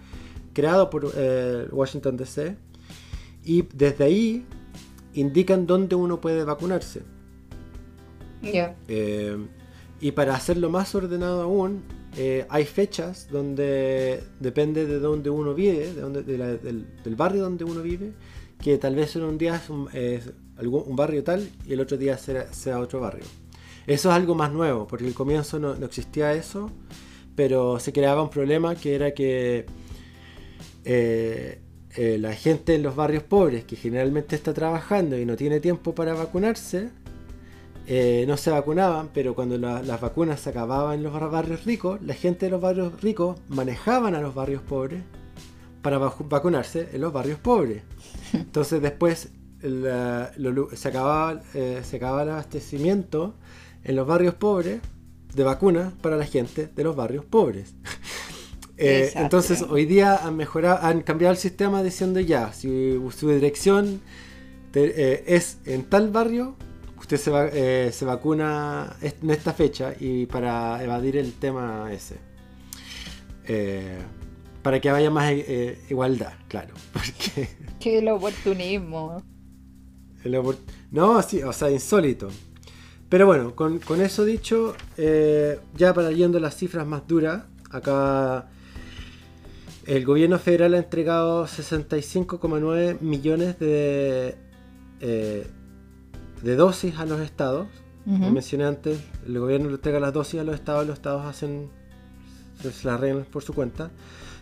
creado 0.53 0.91
por 0.91 1.11
eh, 1.15 1.67
Washington 1.71 2.15
DC 2.15 2.55
y 3.43 3.63
desde 3.73 4.03
ahí 4.03 4.45
indican 5.15 5.65
dónde 5.65 5.95
uno 5.95 6.21
puede 6.21 6.43
vacunarse. 6.43 7.01
Eh, 8.87 9.35
y 9.99 10.11
para 10.11 10.35
hacerlo 10.35 10.69
más 10.69 10.93
ordenado 10.93 11.41
aún, 11.41 11.81
eh, 12.15 12.45
hay 12.49 12.65
fechas 12.65 13.29
donde 13.31 14.21
depende 14.39 14.85
de 14.85 14.99
dónde 14.99 15.31
uno 15.31 15.55
vive, 15.55 15.91
de 15.91 16.57
del, 16.59 17.15
barrio 17.15 17.41
donde 17.41 17.63
uno 17.63 17.81
vive, 17.81 18.13
que 18.61 18.77
tal 18.77 18.95
vez 18.95 19.15
en 19.15 19.23
un 19.23 19.39
día 19.39 19.55
es 19.55 19.71
un, 19.71 19.89
un 20.67 20.95
barrio 20.95 21.23
tal 21.23 21.49
y 21.65 21.73
el 21.73 21.79
otro 21.79 21.97
día 21.97 22.17
sea, 22.17 22.79
otro 22.79 22.99
barrio. 22.99 23.25
Eso 23.85 24.09
es 24.09 24.15
algo 24.15 24.35
más 24.35 24.51
nuevo, 24.51 24.87
porque 24.87 25.05
al 25.05 25.13
comienzo 25.13 25.59
no, 25.59 25.73
existía 25.85 26.33
eso, 26.33 26.71
pero 27.35 27.79
se 27.79 27.91
creaba 27.91 28.23
un 28.23 28.29
problema 28.29 28.75
que 28.75 28.95
era 28.95 29.13
que 29.13 29.65
eh, 30.85 31.61
eh, 31.95 32.17
la 32.19 32.33
gente 32.33 32.75
en 32.75 32.83
los 32.83 32.95
barrios 32.95 33.23
pobres, 33.23 33.65
que 33.65 33.75
generalmente 33.75 34.35
está 34.35 34.53
trabajando 34.53 35.17
y 35.17 35.25
no 35.25 35.35
tiene 35.35 35.59
tiempo 35.59 35.93
para 35.93 36.13
vacunarse, 36.13 36.89
eh, 37.85 38.23
no 38.27 38.37
se 38.37 38.49
vacunaban, 38.49 39.09
pero 39.13 39.35
cuando 39.35 39.57
las 39.57 39.99
vacunas 39.99 40.39
se 40.39 40.51
acababan 40.51 40.95
en 40.95 41.03
los 41.03 41.13
barrios 41.13 41.65
ricos, 41.65 42.01
la 42.01 42.13
gente 42.13 42.45
de 42.45 42.51
los 42.51 42.61
barrios 42.61 43.01
ricos 43.01 43.37
manejaban 43.49 44.15
a 44.15 44.21
los 44.21 44.33
barrios 44.33 44.61
pobres 44.61 45.01
para 45.81 45.97
vacunarse 45.97 46.89
en 46.93 47.01
los 47.01 47.11
barrios 47.11 47.39
pobres. 47.39 47.83
Entonces 48.33 48.81
después 48.81 49.31
se, 49.63 50.87
acababa, 50.87 51.41
eh, 51.53 51.81
se 51.83 51.95
acababa 51.95 52.23
el 52.23 52.29
abastecimiento 52.29 53.35
en 53.83 53.95
los 53.95 54.05
barrios 54.05 54.35
pobres 54.35 54.81
de 55.33 55.43
vacunas 55.43 55.93
para 56.01 56.17
la 56.17 56.25
gente 56.25 56.67
de 56.67 56.83
los 56.83 56.95
barrios 56.95 57.25
pobres. 57.25 57.75
Eh, 58.75 59.11
entonces 59.15 59.61
hoy 59.61 59.85
día 59.85 60.15
han 60.15 60.35
mejorado, 60.35 60.79
han 60.81 61.03
cambiado 61.03 61.31
el 61.31 61.37
sistema 61.37 61.83
diciendo 61.83 62.19
ya, 62.19 62.51
si 62.53 62.99
su 63.15 63.29
dirección 63.29 64.01
eh, 64.73 65.23
es 65.27 65.59
en 65.65 65.83
tal 65.83 66.09
barrio, 66.09 66.55
usted 66.97 67.17
se, 67.17 67.29
va, 67.29 67.47
eh, 67.53 67.91
se 67.93 68.03
vacuna 68.03 68.97
en 68.99 69.29
esta 69.29 69.53
fecha 69.53 69.93
y 69.97 70.25
para 70.25 70.83
evadir 70.83 71.17
el 71.17 71.33
tema 71.33 71.87
ese. 71.93 72.17
Para 74.63 74.81
que 74.81 74.89
haya 74.89 75.11
más 75.11 75.31
igualdad, 75.89 76.33
claro. 76.47 76.73
Porque 76.93 77.47
que 77.79 77.99
el 77.99 78.09
oportunismo. 78.09 79.21
No, 80.91 81.21
sí, 81.21 81.43
o 81.43 81.53
sea, 81.53 81.69
insólito. 81.71 82.29
Pero 83.09 83.25
bueno, 83.27 83.55
con, 83.55 83.79
eso 84.01 84.25
dicho, 84.25 84.75
ya 85.77 85.93
para 85.93 86.11
yendo 86.11 86.39
las 86.39 86.55
cifras 86.55 86.87
más 86.87 87.07
duras, 87.07 87.43
acá 87.69 88.49
el 89.85 90.05
gobierno 90.05 90.39
federal 90.39 90.73
ha 90.73 90.77
entregado 90.77 91.45
65,9 91.45 93.01
millones 93.01 93.59
de 93.59 94.37
de 96.43 96.55
dosis 96.55 96.99
a 96.99 97.05
los 97.05 97.21
estados. 97.21 97.67
Como 98.05 98.31
mencioné 98.31 98.65
antes, 98.65 98.99
el 99.25 99.39
gobierno 99.39 99.69
le 99.69 99.75
entrega 99.75 99.97
las 99.97 100.11
dosis 100.11 100.41
a 100.41 100.43
los 100.43 100.55
estados, 100.55 100.85
los 100.85 100.97
estados 100.97 101.25
hacen 101.25 101.69
se 102.61 102.67
las 102.67 102.85
arreglan 102.85 103.23
por 103.23 103.43
su 103.43 103.53
cuenta. 103.53 103.91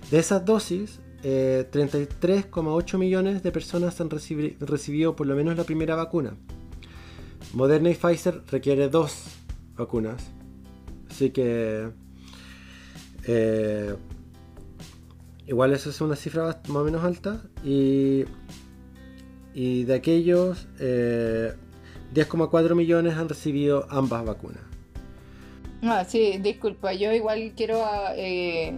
De 0.10 0.18
esas 0.18 0.44
dosis, 0.44 1.00
33,8 1.24 2.94
eh, 2.94 2.98
millones 2.98 3.44
de 3.44 3.52
personas 3.52 4.00
han 4.02 4.10
recibido 4.10 5.16
por 5.16 5.28
lo 5.28 5.36
menos 5.36 5.56
la 5.58 5.64
primera 5.64 5.96
vacuna. 5.96 6.36
Moderna 7.54 7.90
y 7.90 7.96
Pfizer 7.96 8.42
requiere 8.50 8.90
dos 8.90 9.26
vacunas. 9.76 10.32
Así 11.10 11.32
que 11.32 11.90
eh, 13.28 13.96
igual 15.46 15.74
eso 15.74 15.90
es 15.90 16.02
una 16.02 16.16
cifra 16.16 16.62
más 16.68 16.78
o 16.78 16.84
menos 16.84 17.04
alta. 17.04 17.42
Y, 17.64 18.24
de 19.54 19.94
aquellos, 19.94 20.68
eh, 20.80 21.54
10,4 22.14 22.76
millones 22.76 23.16
han 23.16 23.28
recibido 23.28 23.86
ambas 23.90 24.26
vacunas. 24.26 24.62
Ah, 25.84 26.06
sí, 26.08 26.38
disculpa, 26.40 26.94
yo 26.94 27.12
igual 27.12 27.54
quiero 27.56 27.84
eh, 28.16 28.76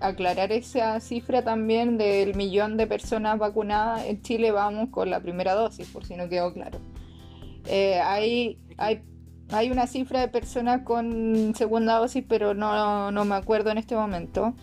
aclarar 0.00 0.52
esa 0.52 0.98
cifra 1.00 1.42
también 1.42 1.98
del 1.98 2.34
millón 2.34 2.76
de 2.76 2.86
personas 2.86 3.38
vacunadas. 3.38 4.04
En 4.06 4.22
Chile 4.22 4.50
vamos 4.50 4.88
con 4.90 5.10
la 5.10 5.20
primera 5.20 5.54
dosis, 5.54 5.88
por 5.88 6.04
si 6.04 6.16
no 6.16 6.28
quedó 6.28 6.52
claro. 6.52 6.78
Eh, 7.66 8.00
hay, 8.00 8.58
hay, 8.76 9.02
hay 9.50 9.70
una 9.70 9.86
cifra 9.86 10.20
de 10.20 10.28
personas 10.28 10.82
con 10.82 11.54
segunda 11.54 11.96
dosis, 11.96 12.24
pero 12.28 12.54
no, 12.54 13.10
no 13.12 13.24
me 13.24 13.34
acuerdo 13.34 13.70
en 13.70 13.78
este 13.78 13.94
momento. 13.94 14.54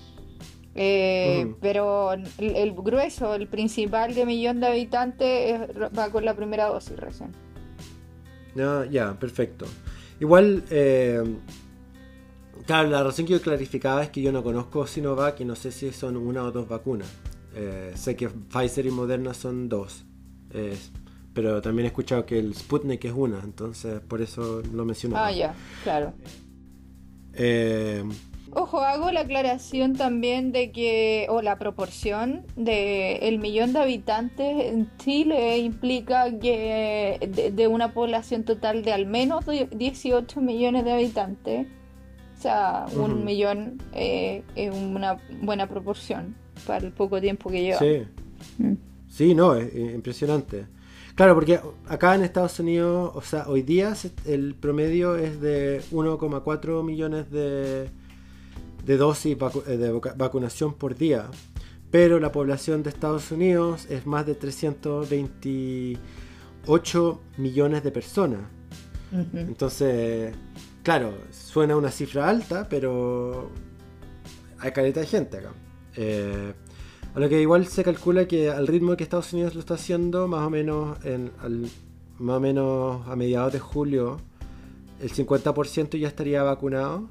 Eh, 0.79 1.55
pero 1.59 2.13
el, 2.13 2.73
grueso, 2.73 3.33
el 3.33 3.47
principal 3.47 4.13
de 4.13 4.27
millón 4.27 4.59
de 4.59 4.67
habitantes 4.67 5.59
va 5.97 6.11
con 6.11 6.23
la 6.23 6.35
primera 6.35 6.65
dosis 6.67 6.95
recién 6.97 7.31
ya, 8.89 9.17
perfecto. 9.19 9.65
Igual, 10.19 10.63
eh, 10.69 11.23
claro, 12.67 12.89
la 12.89 13.03
razón 13.03 13.25
que 13.25 13.33
yo 13.33 13.41
clarificaba 13.41 14.03
es 14.03 14.11
que 14.11 14.21
yo 14.21 14.31
no 14.31 14.43
conozco 14.43 14.85
Sinovac 14.85 15.39
y 15.41 15.45
no 15.45 15.55
sé 15.55 15.71
si 15.71 15.91
son 15.91 16.17
una 16.17 16.43
o 16.43 16.51
dos 16.51 16.67
vacunas. 16.67 17.07
Eh, 17.55 17.93
sé 17.95 18.15
que 18.15 18.29
Pfizer 18.29 18.85
y 18.85 18.91
Moderna 18.91 19.33
son 19.33 19.67
dos. 19.67 20.05
pero 21.33 21.61
también 21.61 21.85
he 21.85 21.87
escuchado 21.87 22.25
que 22.25 22.37
el 22.37 22.53
Sputnik 22.53 23.05
es 23.05 23.13
una, 23.13 23.39
entonces 23.39 23.99
por 24.01 24.21
eso 24.21 24.61
lo 24.71 24.85
menciono. 24.85 25.17
Ah, 25.17 25.31
ya, 25.31 25.55
claro. 25.83 26.13
Eh, 27.33 28.03
Ojo, 28.59 28.81
hago 28.81 29.11
la 29.11 29.21
aclaración 29.21 29.93
también 29.93 30.51
de 30.51 30.71
que, 30.71 31.27
o 31.29 31.41
la 31.41 31.59
proporción 31.59 32.45
de 32.55 33.17
el 33.27 33.39
millón 33.39 33.73
de 33.73 33.79
habitantes 33.79 34.73
en 34.73 34.89
Chile 34.97 35.59
implica 35.59 36.39
que 36.39 37.51
de, 37.53 37.67
una 37.67 37.93
población 37.93 38.45
total 38.45 38.83
de 38.83 38.93
al 38.93 39.05
menos 39.05 39.45
18 39.45 40.41
millones 40.41 40.85
de 40.85 40.91
habitantes, 40.91 41.67
o 42.37 42.41
sea, 42.41 42.85
un 42.95 43.25
millón 43.25 43.81
eh, 43.93 44.43
es 44.55 44.73
una 44.73 45.17
buena 45.41 45.67
proporción 45.67 46.35
para 46.65 46.85
el 46.85 46.91
poco 46.91 47.19
tiempo 47.19 47.49
que 47.49 47.61
lleva. 47.61 47.79
Sí, 47.79 48.03
mm. 48.59 48.73
sí 49.09 49.33
no, 49.33 49.55
es 49.55 49.73
impresionante. 49.75 50.67
Claro, 51.15 51.33
porque 51.33 51.59
acá 51.87 52.13
en 52.13 52.23
Estados 52.23 52.59
Unidos, 52.59 53.11
o 53.15 53.21
sea, 53.21 53.47
hoy 53.47 53.63
día 53.63 53.95
el 54.25 54.53
promedio 54.53 55.15
es 55.15 55.41
de 55.41 55.81
1,4 55.91 56.83
millones 56.83 57.31
de 57.31 57.89
de 58.87 58.97
dosis 58.97 59.37
eh, 59.67 59.77
de 59.77 59.91
vacunación 60.15 60.73
por 60.73 60.95
día. 60.95 61.27
Pero 61.91 62.19
la 62.19 62.31
población 62.31 62.81
de 62.83 62.89
Estados 62.89 63.31
Unidos 63.31 63.85
es 63.89 64.07
más 64.07 64.25
de 64.25 64.35
328 64.35 67.21
millones 67.37 67.83
de 67.83 67.91
personas. 67.91 68.39
Entonces, 69.33 70.35
claro, 70.87 71.17
suena 71.31 71.75
una 71.75 71.91
cifra 71.91 72.29
alta, 72.29 72.69
pero 72.69 73.51
hay 74.57 74.71
caleta 74.71 75.01
de 75.01 75.05
gente 75.05 75.35
acá. 75.35 75.51
Eh, 75.97 76.53
a 77.13 77.19
lo 77.19 77.27
que 77.27 77.41
igual 77.41 77.67
se 77.67 77.83
calcula 77.83 78.25
que 78.25 78.49
al 78.49 78.67
ritmo 78.67 78.95
que 78.95 79.03
Estados 79.03 79.33
Unidos 79.33 79.53
lo 79.53 79.59
está 79.59 79.73
haciendo, 79.73 80.29
más 80.29 80.47
o 80.47 80.49
menos, 80.49 80.97
en, 81.03 81.29
más 82.19 82.37
o 82.37 82.39
menos 82.39 83.05
a 83.05 83.17
mediados 83.17 83.51
de 83.51 83.59
julio, 83.59 84.21
el 85.01 85.11
50% 85.11 85.99
ya 85.99 86.07
estaría 86.07 86.41
vacunado. 86.41 87.09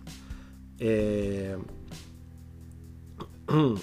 Eh, 0.78 1.58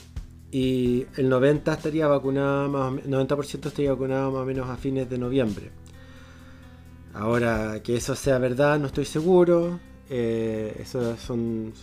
y 0.52 1.06
el 1.18 1.30
90 1.30 1.72
estaría 1.72 2.08
vacunado 2.08 2.68
más 2.68 2.94
90% 2.94 3.68
estaría 3.68 3.92
vacunado 3.92 4.32
más 4.32 4.42
o 4.42 4.46
menos 4.46 4.68
a 4.72 4.76
fines 4.76 5.08
de 5.08 5.20
noviembre. 5.20 5.83
Ahora, 7.14 7.82
que 7.84 7.96
eso 7.96 8.16
sea 8.16 8.40
verdad, 8.40 8.80
no 8.80 8.88
estoy 8.88 9.06
seguro. 9.06 9.80
Eh, 10.10 10.76
esos 10.80 11.20
son, 11.20 11.74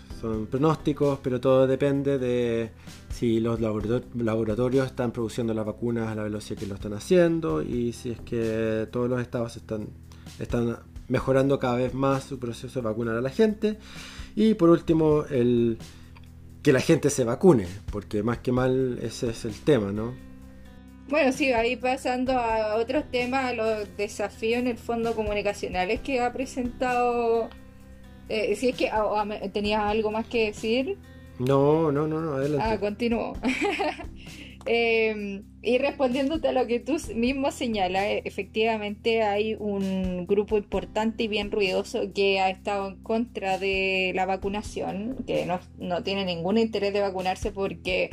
pronósticos, 0.51 1.19
pero 1.23 1.41
todo 1.41 1.67
depende 1.67 2.19
de 2.19 2.71
si 3.13 3.41
los 3.41 3.61
laboratorios 3.61 4.87
están 4.87 5.11
produciendo 5.11 5.55
las 5.55 5.65
vacunas 5.65 6.09
a 6.09 6.15
la 6.15 6.23
velocidad 6.25 6.61
que 6.61 6.67
lo 6.67 6.75
están 6.75 6.93
haciendo 6.93 7.63
y 7.63 7.93
si 7.93 8.11
es 8.11 8.21
que 8.21 8.87
todos 8.93 9.09
los 9.09 9.21
estados 9.21 9.57
están, 9.57 9.89
están 10.39 10.79
mejorando 11.09 11.59
cada 11.59 11.77
vez 11.77 11.95
más 11.95 12.25
su 12.25 12.39
proceso 12.39 12.81
de 12.81 12.87
vacunar 12.87 13.17
a 13.17 13.21
la 13.21 13.31
gente. 13.31 13.79
Y 14.37 14.55
por 14.55 14.71
último, 14.71 15.25
el, 15.31 15.79
que 16.63 16.73
la 16.73 16.81
gente 16.81 17.11
se 17.11 17.25
vacune, 17.25 17.67
porque 17.91 18.23
más 18.23 18.39
que 18.39 18.53
mal 18.53 18.99
ese 19.03 19.31
es 19.31 19.45
el 19.45 19.55
tema, 19.61 19.93
¿no? 19.93 20.30
Bueno, 21.11 21.33
sí, 21.33 21.53
ahí 21.53 21.77
pasando 21.77 22.33
a 22.33 22.77
otros 22.77 23.11
temas, 23.11 23.55
los 23.57 23.97
desafíos 23.97 24.61
en 24.61 24.69
el 24.69 24.79
fondo 24.79 25.15
comunicacionales 25.15 26.01
que 26.01 26.21
ha 26.21 26.33
presentado. 26.33 27.51
Eh, 28.29 28.55
si 28.55 28.69
es 28.69 28.77
que 28.77 28.91
tenías 29.53 29.83
algo 29.83 30.13
más 30.13 30.27
que 30.27 30.47
decir. 30.47 30.99
No, 31.41 31.91
no, 31.91 32.07
no, 32.07 32.21
no, 32.21 32.35
adelante. 32.35 32.65
Ah, 32.65 32.79
continúo. 32.79 33.33
Em, 34.67 35.43
y 35.63 35.79
respondiéndote 35.79 36.49
a 36.49 36.53
lo 36.53 36.67
que 36.67 36.81
tú 36.81 36.97
mismo 37.15 37.51
señalas, 37.51 38.05
e, 38.05 38.23
efectivamente 38.27 39.23
hay 39.23 39.57
un 39.59 40.27
grupo 40.27 40.59
importante 40.59 41.25
y 41.25 41.29
bien 41.29 41.51
ruidoso 41.51 42.13
que 42.13 42.41
ha 42.41 42.51
estado 42.51 42.89
en 42.89 42.97
contra 43.03 43.59
de 43.59 44.13
la 44.15 44.27
vacunación, 44.27 45.17
que 45.27 45.47
no, 45.79 46.03
tiene 46.03 46.25
ningún 46.27 46.59
interés 46.59 46.93
de 46.93 47.01
vacunarse 47.01 47.53
porque, 47.53 48.11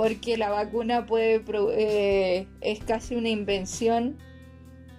porque 0.00 0.38
la 0.38 0.48
vacuna 0.48 1.04
puede 1.04 1.44
eh, 1.76 2.46
es 2.62 2.78
casi 2.78 3.16
una 3.16 3.28
invención 3.28 4.16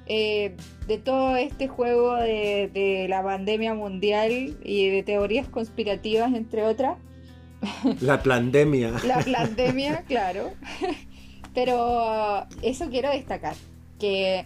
eh, 0.05 0.55
de 0.85 0.99
todo 0.99 1.35
este 1.37 1.67
juego 1.67 2.13
de 2.17 3.07
la 3.09 3.23
pandemia 3.23 3.73
mundial 3.73 4.59
y 4.63 4.89
de 4.89 5.01
teorías 5.01 5.47
conspirativas, 5.47 6.31
entre 6.35 6.67
otras. 6.67 6.99
La 8.01 8.21
pandemia. 8.21 8.91
La 9.03 9.23
pandemia, 9.23 10.03
claro. 10.07 10.51
Pero 11.55 12.45
eso 12.61 12.87
quiero 12.91 13.09
destacar, 13.09 13.55
que 13.99 14.45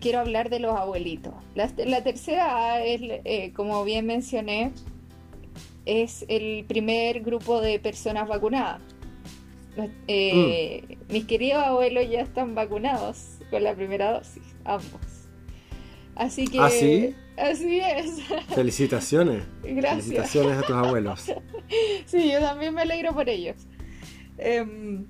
quiero 0.00 0.20
hablar 0.20 0.48
de 0.48 0.60
los 0.60 0.74
abuelitos. 0.78 1.34
La, 1.54 2.02
tercera 2.02 2.82
es, 2.82 3.02
eh, 3.02 3.52
como 3.54 3.84
bien 3.84 4.06
mencioné, 4.06 4.72
es 5.84 6.24
el 6.28 6.64
primer 6.64 7.20
grupo 7.20 7.60
de 7.60 7.78
personas 7.78 8.26
vacunadas. 8.26 8.80
Eh, 10.06 10.82
mm. 10.88 11.12
Mis 11.12 11.24
queridos 11.24 11.62
abuelos 11.62 12.08
ya 12.10 12.20
están 12.20 12.54
vacunados 12.54 13.38
con 13.50 13.62
la 13.62 13.74
primera 13.74 14.12
dosis, 14.12 14.42
ambos. 14.64 15.00
Así 16.14 16.46
que... 16.46 16.58
¿Ah, 16.58 16.70
sí? 16.70 17.14
Así 17.36 17.80
es. 17.80 18.20
Felicitaciones. 18.54 19.44
Gracias. 19.62 20.06
Felicitaciones 20.06 20.58
a 20.58 20.62
tus 20.62 20.76
abuelos. 20.76 21.32
Sí, 22.06 22.32
yo 22.32 22.40
también 22.40 22.72
me 22.72 22.80
alegro 22.80 23.12
por 23.12 23.28
ellos. 23.28 23.56
Em, 24.38 25.04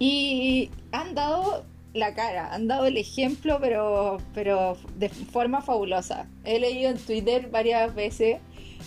y 0.00 0.68
han 0.90 1.14
dado 1.14 1.64
la 1.94 2.14
cara, 2.14 2.52
han 2.52 2.66
dado 2.66 2.86
el 2.86 2.96
ejemplo, 2.96 3.58
pero, 3.60 4.18
pero 4.34 4.76
de 4.96 5.08
forma 5.08 5.62
fabulosa. 5.62 6.28
He 6.44 6.58
leído 6.58 6.90
en 6.90 6.98
Twitter 6.98 7.48
varias 7.50 7.94
veces 7.94 8.38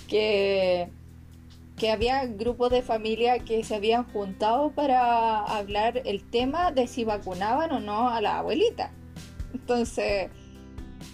que, 0.10 0.90
que 1.82 1.90
había 1.90 2.28
grupos 2.28 2.70
de 2.70 2.84
familia 2.84 3.40
que 3.40 3.64
se 3.64 3.74
habían 3.74 4.04
juntado 4.04 4.70
para 4.70 5.40
hablar 5.40 6.04
el 6.06 6.24
tema 6.24 6.72
de 6.72 6.86
si 6.86 7.06
vacunaban 7.06 7.72
o 7.72 7.80
no 7.80 8.08
a 8.08 8.22
la 8.22 8.38
abuelita. 8.38 8.92
Entonces, 9.52 10.30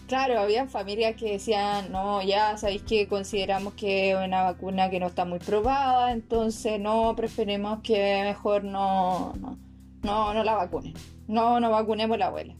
Claro, 0.07 0.39
había 0.39 0.67
familias 0.67 1.15
que 1.15 1.31
decían, 1.33 1.91
no, 1.91 2.21
ya 2.21 2.57
sabéis 2.57 2.81
que 2.81 3.07
consideramos 3.07 3.73
que 3.73 4.11
es 4.11 4.17
una 4.17 4.43
vacuna 4.43 4.89
que 4.89 4.99
no 4.99 5.07
está 5.07 5.23
muy 5.23 5.39
probada, 5.39 6.11
entonces 6.11 6.79
no, 6.79 7.13
preferimos 7.15 7.79
que 7.81 8.21
mejor 8.23 8.63
no, 8.65 9.33
no, 9.39 9.57
no, 10.03 10.33
no 10.33 10.43
la 10.43 10.55
vacunen. 10.55 10.93
No, 11.27 11.59
no 11.61 11.71
vacunemos 11.71 12.17
la 12.17 12.27
abuela. 12.27 12.55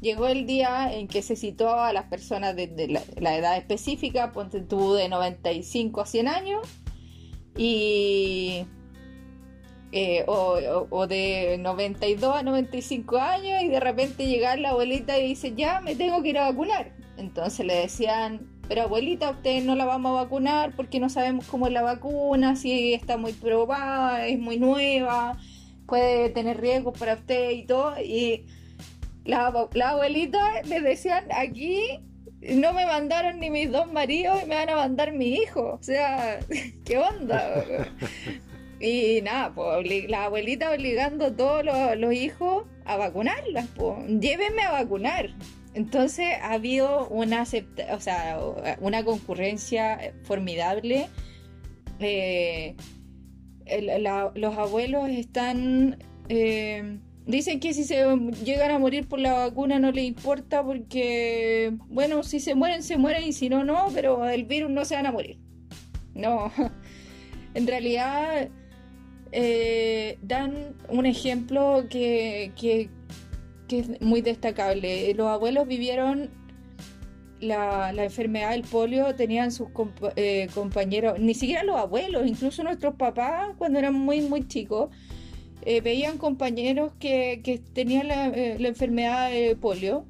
Llegó 0.00 0.26
el 0.26 0.46
día 0.46 0.92
en 0.92 1.08
que 1.08 1.22
se 1.22 1.36
citó 1.36 1.74
a 1.74 1.92
las 1.92 2.04
personas 2.04 2.56
de, 2.56 2.88
la, 3.18 3.36
edad 3.36 3.56
específica, 3.56 4.32
ponte 4.32 4.60
tú 4.60 4.94
de 4.94 5.08
95 5.08 6.00
a 6.00 6.06
100 6.06 6.28
años, 6.28 6.81
y 7.56 8.64
eh, 9.92 10.24
o, 10.26 11.06
de 11.06 11.58
92 11.58 12.36
a 12.36 12.42
95 12.42 13.18
años 13.18 13.62
y 13.62 13.68
de 13.68 13.78
repente 13.78 14.26
llega 14.26 14.56
la 14.56 14.70
abuelita 14.70 15.18
y 15.18 15.28
dice, 15.28 15.52
ya 15.54 15.80
me 15.80 15.94
tengo 15.94 16.22
que 16.22 16.30
ir 16.30 16.38
a 16.38 16.48
vacunar. 16.50 16.92
Entonces 17.18 17.66
le 17.66 17.74
decían, 17.74 18.48
pero 18.68 18.82
abuelita, 18.82 19.30
usted 19.30 19.62
no 19.62 19.74
la 19.74 19.84
vamos 19.84 20.10
a 20.12 20.22
vacunar 20.22 20.74
porque 20.76 20.98
no 20.98 21.10
sabemos 21.10 21.46
cómo 21.46 21.66
es 21.66 21.74
la 21.74 21.82
vacuna, 21.82 22.56
si 22.56 22.94
está 22.94 23.18
muy 23.18 23.34
probada, 23.34 24.26
es 24.26 24.38
muy 24.38 24.58
nueva, 24.58 25.36
puede 25.86 26.30
tener 26.30 26.58
riesgos 26.58 26.98
para 26.98 27.14
usted 27.14 27.50
y 27.50 27.66
todo. 27.66 27.94
Y 28.00 28.46
la, 29.24 29.68
la 29.74 29.90
abuelita 29.90 30.62
le 30.62 30.80
decían, 30.80 31.26
aquí 31.36 32.00
no 32.42 32.72
me 32.72 32.86
mandaron 32.86 33.38
ni 33.38 33.50
mis 33.50 33.70
dos 33.70 33.90
maridos 33.92 34.42
y 34.42 34.46
me 34.46 34.56
van 34.56 34.70
a 34.70 34.76
mandar 34.76 35.12
mi 35.12 35.34
hijo. 35.34 35.78
O 35.80 35.82
sea, 35.82 36.40
¿qué 36.84 36.98
onda? 36.98 37.64
y 38.80 39.20
nada, 39.22 39.52
pues 39.54 40.08
la 40.08 40.24
abuelita 40.24 40.72
obligando 40.72 41.26
a 41.26 41.36
todos 41.36 41.64
los, 41.96 42.12
hijos 42.14 42.66
a 42.84 42.96
vacunarlas, 42.96 43.68
pues 43.76 44.06
llévenme 44.08 44.62
a 44.62 44.72
vacunar. 44.72 45.30
Entonces 45.74 46.34
ha 46.42 46.52
habido 46.52 47.08
una, 47.08 47.42
o 47.42 48.00
sea, 48.00 48.38
una 48.80 49.04
concurrencia 49.04 50.12
formidable. 50.24 51.08
Eh, 52.00 52.76
los 54.34 54.58
abuelos 54.58 55.08
están... 55.08 55.98
Eh, 56.28 56.98
Dicen 57.26 57.60
que 57.60 57.72
si 57.72 57.84
se 57.84 58.04
llegan 58.44 58.72
a 58.72 58.78
morir 58.80 59.06
por 59.06 59.20
la 59.20 59.32
vacuna 59.34 59.78
no 59.78 59.92
les 59.92 60.04
importa 60.04 60.64
porque, 60.64 61.72
bueno, 61.88 62.24
si 62.24 62.40
se 62.40 62.56
mueren, 62.56 62.82
se 62.82 62.96
mueren 62.96 63.22
y 63.22 63.32
si 63.32 63.48
no, 63.48 63.64
no, 63.64 63.88
pero 63.94 64.28
el 64.28 64.44
virus 64.44 64.70
no 64.70 64.84
se 64.84 64.96
van 64.96 65.06
a 65.06 65.12
morir. 65.12 65.38
No, 66.14 66.50
en 67.54 67.66
realidad 67.66 68.48
eh, 69.30 70.18
dan 70.22 70.74
un 70.88 71.06
ejemplo 71.06 71.86
que, 71.88 72.52
que, 72.56 72.90
es 73.68 74.00
muy 74.02 74.20
destacable. 74.20 75.14
Los 75.14 75.28
abuelos 75.28 75.66
vivieron 75.66 76.28
la, 77.40 77.92
la 77.92 78.04
enfermedad 78.04 78.50
del 78.50 78.64
polio, 78.64 79.14
tenían 79.14 79.52
sus 79.52 79.68
eh, 80.16 80.48
compañeros, 80.52 81.18
ni 81.20 81.34
siquiera 81.34 81.62
los 81.62 81.76
abuelos, 81.76 82.26
incluso 82.26 82.64
nuestros 82.64 82.96
papás 82.96 83.54
cuando 83.56 83.78
eran 83.78 83.94
muy, 83.94 84.20
muy 84.22 84.46
chicos 84.46 84.90
eh, 85.64 85.80
veían 85.80 86.18
compañeros 86.18 86.92
que, 86.98 87.62
tenían 87.72 88.10
eh, 88.10 88.56
la, 88.58 88.68
enfermedad 88.68 89.30
de 89.30 89.54
polio 89.54 90.06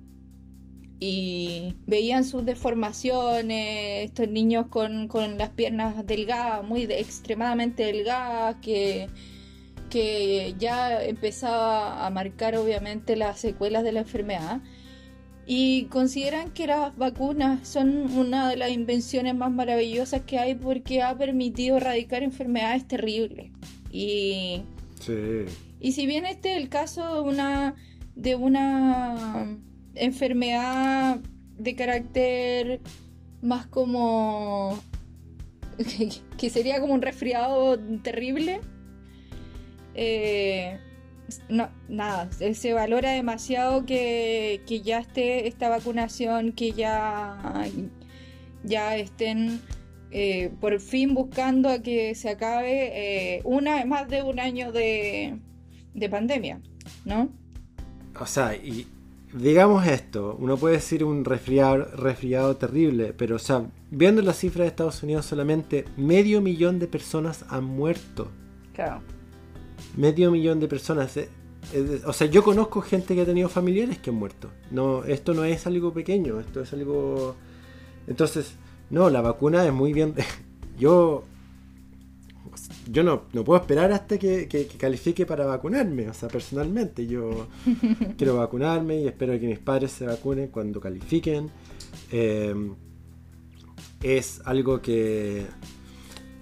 y 0.98 1.74
veían 1.86 2.24
sus 2.24 2.44
deformaciones, 2.46 4.06
estos 4.06 4.28
niños 4.28 4.68
con, 4.68 5.08
las 5.36 5.50
piernas 5.50 6.06
delgadas, 6.06 6.64
muy 6.64 6.84
extremadamente 6.84 7.84
delgadas, 7.84 8.56
que, 8.62 9.08
que 9.90 10.54
ya 10.58 11.02
empezaba 11.04 12.06
a 12.06 12.10
marcar 12.10 12.56
obviamente 12.56 13.16
las 13.16 13.38
secuelas 13.40 13.84
de 13.84 13.92
la 13.92 14.00
enfermedad. 14.00 14.60
Y 15.44 15.86
consideran 15.86 16.52
que 16.52 16.68
las 16.68 16.96
vacunas 16.96 17.66
son 17.68 18.16
una 18.16 18.48
de 18.48 18.56
las 18.56 18.70
invenciones 18.70 19.34
más 19.34 19.50
maravillosas 19.50 20.22
que 20.22 20.38
hay 20.38 20.54
porque 20.54 21.02
ha 21.02 21.18
permitido 21.18 21.78
erradicar 21.78 22.22
enfermedades 22.22 22.86
terribles. 22.86 23.50
Y 23.90 24.62
y 25.80 25.92
si 25.92 26.06
bien 26.06 26.26
este 26.26 26.52
es 26.52 26.58
el 26.58 26.68
caso 26.68 27.14
de 27.14 27.20
una, 27.20 27.74
de 28.14 28.34
una 28.34 29.58
enfermedad 29.94 31.20
de 31.58 31.74
carácter 31.74 32.80
más 33.40 33.66
como 33.66 34.78
que 36.38 36.50
sería 36.50 36.80
como 36.80 36.94
un 36.94 37.02
resfriado 37.02 37.78
terrible, 38.02 38.60
eh, 39.94 40.78
no, 41.48 41.70
nada, 41.88 42.30
se 42.32 42.72
valora 42.72 43.12
demasiado 43.12 43.84
que, 43.86 44.60
ya 44.84 44.98
esté 44.98 45.46
esta 45.48 45.68
vacunación, 45.68 46.52
que 46.52 46.72
ya, 46.72 47.66
ya 48.64 48.96
estén 48.96 49.60
eh, 50.14 50.50
por 50.60 50.78
fin 50.78 51.14
buscando 51.14 51.70
a 51.70 51.78
que 51.78 52.14
se 52.14 52.28
acabe 52.28 53.36
eh, 53.36 53.40
una 53.44 53.82
más 53.86 54.10
de 54.10 54.22
un 54.22 54.40
año 54.40 54.70
de, 54.70 55.38
pandemia, 56.10 56.60
¿no? 57.06 57.30
O 58.20 58.26
sea, 58.26 58.54
y 58.54 58.86
digamos 59.32 59.86
esto, 59.86 60.36
uno 60.38 60.58
puede 60.58 60.74
decir 60.74 61.02
un 61.02 61.24
resfriado, 61.24 61.86
resfriado 61.96 62.54
terrible, 62.58 63.14
pero 63.16 63.36
o 63.36 63.38
sea, 63.38 63.64
viendo 63.90 64.20
las 64.20 64.36
cifras 64.36 64.64
de 64.64 64.68
Estados 64.68 65.02
Unidos 65.02 65.24
solamente 65.24 65.86
medio 65.96 66.42
millón 66.42 66.78
de 66.78 66.88
personas 66.88 67.46
han 67.48 67.64
muerto. 67.64 68.28
Claro. 68.74 69.00
Medio 69.96 70.30
millón 70.30 70.60
de 70.60 70.68
personas. 70.68 71.16
Eh, 71.16 71.28
o 72.04 72.12
sea, 72.12 72.26
yo 72.26 72.44
conozco 72.44 72.82
gente 72.82 73.14
que 73.14 73.22
ha 73.22 73.26
tenido 73.26 73.48
familiares 73.48 73.96
que 73.96 74.10
han 74.10 74.16
muerto. 74.16 74.50
No, 74.70 75.04
esto 75.04 75.32
no 75.32 75.44
es 75.44 75.66
algo 75.66 75.94
pequeño, 75.94 76.38
esto 76.38 76.60
es 76.60 76.70
algo. 76.74 77.34
Entonces, 78.06 78.56
no, 78.92 79.08
la 79.08 79.22
vacuna 79.22 79.66
es 79.66 79.72
muy 79.72 79.92
bien. 79.92 80.14
Yo. 80.78 81.24
Yo 82.90 83.02
no, 83.02 83.22
puedo 83.22 83.56
esperar 83.56 83.90
hasta 83.92 84.18
que, 84.18 84.68
califique 84.76 85.24
para 85.24 85.46
vacunarme. 85.46 86.10
O 86.10 86.14
sea, 86.14 86.28
personalmente, 86.28 87.06
yo 87.06 87.46
quiero 88.18 88.36
vacunarme 88.36 89.00
y 89.00 89.06
espero 89.06 89.38
que 89.38 89.46
mis 89.46 89.60
padres 89.60 89.92
se 89.92 90.04
vacunen 90.04 90.48
cuando 90.48 90.80
califiquen. 90.80 91.48
Eh, 92.10 92.54
es 94.02 94.42
algo 94.44 94.82
que, 94.82 95.46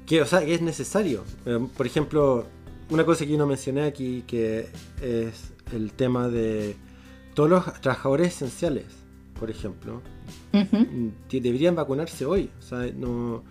que, 0.06 0.22
o 0.22 0.26
sea, 0.26 0.44
que 0.44 0.54
es 0.54 0.62
necesario. 0.62 1.24
Eh, 1.44 1.64
por 1.76 1.86
ejemplo, 1.86 2.46
una 2.88 3.04
cosa 3.04 3.26
que 3.26 3.32
yo 3.32 3.38
no 3.38 3.46
mencioné 3.46 3.82
aquí, 3.82 4.24
que 4.26 4.66
es 5.02 5.52
el 5.72 5.92
tema 5.92 6.28
de 6.28 6.74
todos 7.34 7.50
los 7.50 7.80
trabajadores 7.80 8.28
esenciales, 8.28 8.86
por 9.38 9.50
ejemplo. 9.50 10.00
Deberían 11.30 11.74
vacunarse 11.74 12.24
hoy. 12.26 12.50
no, 12.96 13.42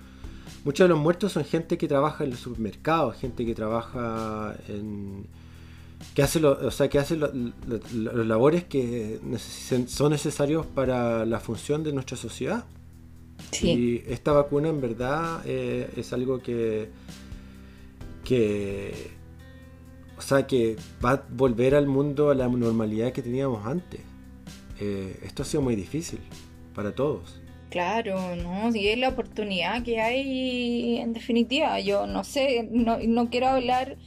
muchos 0.65 0.85
de 0.85 0.89
los 0.89 0.99
muertos 0.99 1.33
son 1.33 1.45
gente 1.45 1.77
que 1.77 1.87
trabaja 1.87 2.23
en 2.23 2.31
los 2.31 2.39
supermercados, 2.39 3.15
gente 3.17 3.45
que 3.45 3.55
trabaja 3.55 4.55
en 4.67 5.25
que 6.13 6.23
hace, 6.23 6.43
o 6.45 6.71
sea, 6.71 6.89
que 6.89 6.97
hace 6.97 7.17
los 7.17 8.27
labores 8.27 8.63
que 8.63 9.19
son 9.87 10.11
necesarios 10.11 10.65
para 10.65 11.25
la 11.25 11.39
función 11.39 11.83
de 11.83 11.93
nuestra 11.93 12.17
sociedad. 12.17 12.65
Y 13.61 14.03
esta 14.07 14.31
vacuna 14.31 14.69
en 14.69 14.81
verdad 14.81 15.41
eh, 15.45 15.89
es 15.95 16.13
algo 16.13 16.39
que, 16.39 16.89
que, 18.23 19.11
o 20.17 20.21
sea, 20.21 20.45
que 20.45 20.77
va 21.03 21.11
a 21.11 21.23
volver 21.29 21.75
al 21.75 21.87
mundo 21.87 22.29
a 22.29 22.35
la 22.35 22.47
normalidad 22.47 23.11
que 23.11 23.21
teníamos 23.21 23.65
antes. 23.65 24.01
Eh, 24.79 25.19
esto 25.23 25.43
ha 25.43 25.45
sido 25.45 25.61
muy 25.61 25.75
difícil 25.75 26.19
para 26.80 26.95
todos. 26.95 27.41
Claro, 27.69 28.38
no, 28.38 28.73
y 28.73 28.88
es 28.88 28.97
la 28.97 29.09
oportunidad 29.09 29.84
que 29.84 29.99
hay 29.99 30.95
en 30.95 31.11
definitiva. 31.11 31.77
Yo 31.82 32.07
no 32.07 32.23
sé, 32.23 32.69
no, 32.71 33.30
quiero 33.30 33.47
hablar 33.47 33.97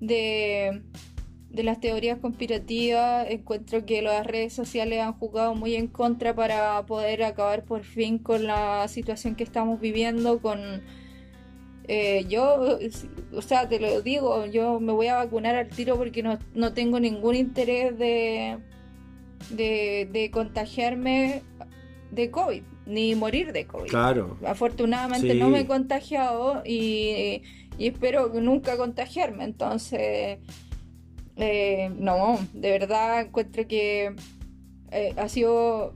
de, 0.00 0.82
de 1.48 1.62
las 1.62 1.78
teorías 1.78 2.18
conspirativas. 2.18 3.30
Encuentro 3.30 3.86
que 3.86 4.02
las 4.02 4.26
redes 4.26 4.52
sociales 4.52 5.00
han 5.00 5.12
jugado 5.12 5.54
muy 5.54 5.76
en 5.76 5.86
contra 5.86 6.34
para 6.34 6.84
poder 6.86 7.22
acabar 7.22 7.64
por 7.64 7.84
fin 7.84 8.18
con 8.18 8.48
la 8.48 8.88
situación 8.88 9.36
que 9.36 9.44
estamos 9.44 9.80
viviendo, 9.80 10.42
con... 10.42 10.58
Eh, 11.86 12.26
yo, 12.28 12.78
o 13.32 13.42
sea, 13.42 13.68
te 13.68 13.78
lo 13.78 14.02
digo, 14.02 14.44
yo 14.46 14.80
me 14.80 14.92
voy 14.92 15.06
a 15.06 15.18
vacunar 15.18 15.54
al 15.54 15.68
tiro 15.68 15.96
porque 15.96 16.24
no, 16.24 16.36
no 16.52 16.74
tengo 16.74 16.98
ningún 16.98 17.36
interés 17.36 17.96
de, 17.96 18.58
de, 19.50 20.08
de 20.12 20.30
contagiarme 20.32 21.42
de 22.10 22.30
COVID, 22.30 22.62
ni 22.86 23.14
morir 23.14 23.52
de 23.52 23.66
COVID. 23.66 23.90
Claro. 23.90 24.38
Afortunadamente 24.46 25.34
no 25.34 25.50
me 25.50 25.60
he 25.60 25.66
contagiado 25.66 26.62
y, 26.64 27.42
espero 27.78 28.28
nunca 28.40 28.76
contagiarme. 28.76 29.44
Entonces, 29.44 30.38
eh, 31.36 31.90
no, 31.96 32.38
de 32.52 32.70
verdad 32.70 33.20
encuentro 33.22 33.66
que 33.66 34.14
eh, 34.90 35.14
ha 35.16 35.28
sido 35.28 35.94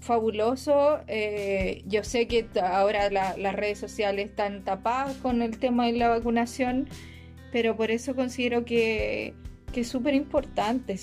fabuloso. 0.00 1.00
Eh, 1.08 1.82
yo 1.86 2.04
sé 2.04 2.28
que 2.28 2.46
ahora 2.62 3.10
las 3.10 3.54
redes 3.54 3.78
sociales 3.78 4.30
están 4.30 4.64
tapadas 4.64 5.16
con 5.16 5.42
el 5.42 5.58
tema 5.58 5.86
de 5.86 5.92
la 5.92 6.08
vacunación, 6.08 6.88
pero 7.52 7.76
por 7.76 7.90
eso 7.90 8.14
considero 8.14 8.64
que, 8.64 9.34
que 9.72 9.80
es 9.80 9.88
súper 9.88 10.14
importante. 10.14 10.96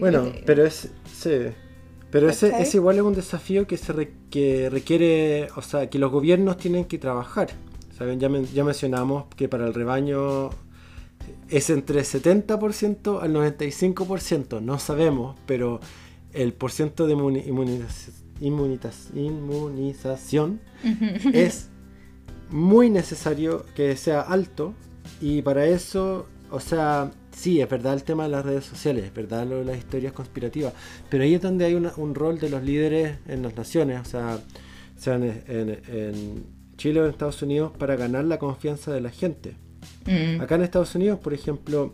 bueno, 0.00 0.32
pero 0.44 0.66
es... 0.66 0.92
Sí 1.06 1.30
Pero 2.14 2.30
ese, 2.30 2.62
ese, 2.62 2.76
igual 2.76 2.94
es 2.94 3.02
un 3.02 3.12
desafío 3.12 3.66
que, 3.66 3.76
se 3.76 4.12
que 4.30 4.70
requiere, 4.70 5.48
o 5.56 5.62
sea, 5.62 5.90
que 5.90 5.98
los 5.98 6.12
gobiernos 6.12 6.58
tienen 6.58 6.84
que 6.84 6.96
trabajar. 6.96 7.48
¿Saben? 7.98 8.20
Ya, 8.20 8.30
ya 8.54 8.62
mencionamos 8.62 9.24
que 9.34 9.48
para 9.48 9.66
el 9.66 9.74
rebaño 9.74 10.50
es 11.48 11.70
entre 11.70 12.02
70% 12.02 13.20
al 13.20 13.34
95%, 13.34 14.62
no 14.62 14.78
sabemos, 14.78 15.36
pero 15.44 15.80
el 16.32 16.52
porcentaje 16.52 17.16
de 17.16 18.04
inmunización 18.38 20.60
es 21.32 21.68
muy 22.48 22.90
necesario 22.90 23.66
que 23.74 23.96
sea 23.96 24.20
alto 24.20 24.72
y 25.20 25.42
para 25.42 25.66
eso, 25.66 26.26
o 26.52 26.60
sea, 26.60 27.10
sí, 27.36 27.60
es 27.60 27.68
verdad 27.68 27.94
el 27.94 28.04
tema 28.04 28.24
de 28.24 28.30
las 28.30 28.44
redes 28.44 28.64
sociales, 28.64 29.04
es 29.04 29.14
verdad 29.14 29.46
lo 29.46 29.58
de 29.58 29.64
las 29.64 29.78
historias 29.78 30.12
conspirativas, 30.12 30.72
pero 31.10 31.24
ahí 31.24 31.34
es 31.34 31.42
donde 31.42 31.64
hay 31.64 31.74
un 31.74 32.14
rol 32.14 32.38
de 32.38 32.50
los 32.50 32.62
líderes 32.62 33.18
en 33.26 33.42
las 33.42 33.56
naciones, 33.56 34.00
o 34.00 34.04
sea, 34.04 34.38
sean 34.96 35.22
en 35.22 36.44
Chile 36.76 37.00
o 37.00 37.04
en 37.04 37.10
Estados 37.10 37.42
Unidos, 37.42 37.72
para 37.76 37.96
ganar 37.96 38.24
la 38.24 38.38
confianza 38.38 38.92
de 38.92 39.00
la 39.00 39.10
gente. 39.10 39.54
Mm. 40.06 40.40
Acá 40.40 40.56
en 40.56 40.62
Estados 40.62 40.94
Unidos, 40.94 41.18
por 41.20 41.34
ejemplo, 41.34 41.92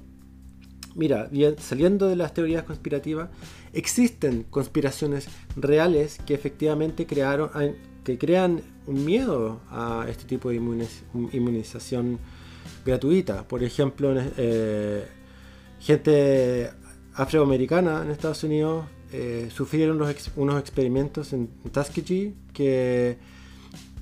mira, 0.94 1.28
saliendo 1.58 2.08
de 2.08 2.16
las 2.16 2.34
teorías 2.34 2.64
conspirativas, 2.64 3.30
existen 3.72 4.44
conspiraciones 4.50 5.28
reales 5.56 6.18
que 6.26 6.34
efectivamente 6.34 7.06
crearon, 7.06 7.50
que 8.04 8.18
crean 8.18 8.62
un 8.86 9.04
miedo 9.04 9.60
a 9.70 10.06
este 10.08 10.24
tipo 10.24 10.50
de 10.50 10.56
inmunización 11.32 12.18
gratuita. 12.84 13.46
Por 13.46 13.62
ejemplo, 13.62 14.14
eh, 14.36 15.06
gente 15.80 16.70
afroamericana 17.14 18.02
en 18.02 18.10
Estados 18.10 18.44
Unidos 18.44 18.86
eh, 19.12 19.48
sufrieron 19.52 20.00
unos 20.36 20.60
experimentos 20.60 21.32
en 21.32 21.48
Tuskegee 21.72 22.34
que, 22.52 23.18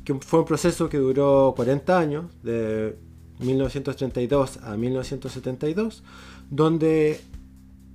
que 0.04 0.14
fue 0.14 0.40
un 0.40 0.44
proceso 0.44 0.88
que 0.88 0.98
duró 0.98 1.54
40 1.56 1.98
años, 1.98 2.26
de 2.42 2.96
1932 3.40 4.58
a 4.58 4.76
1972, 4.76 6.02
donde 6.50 7.20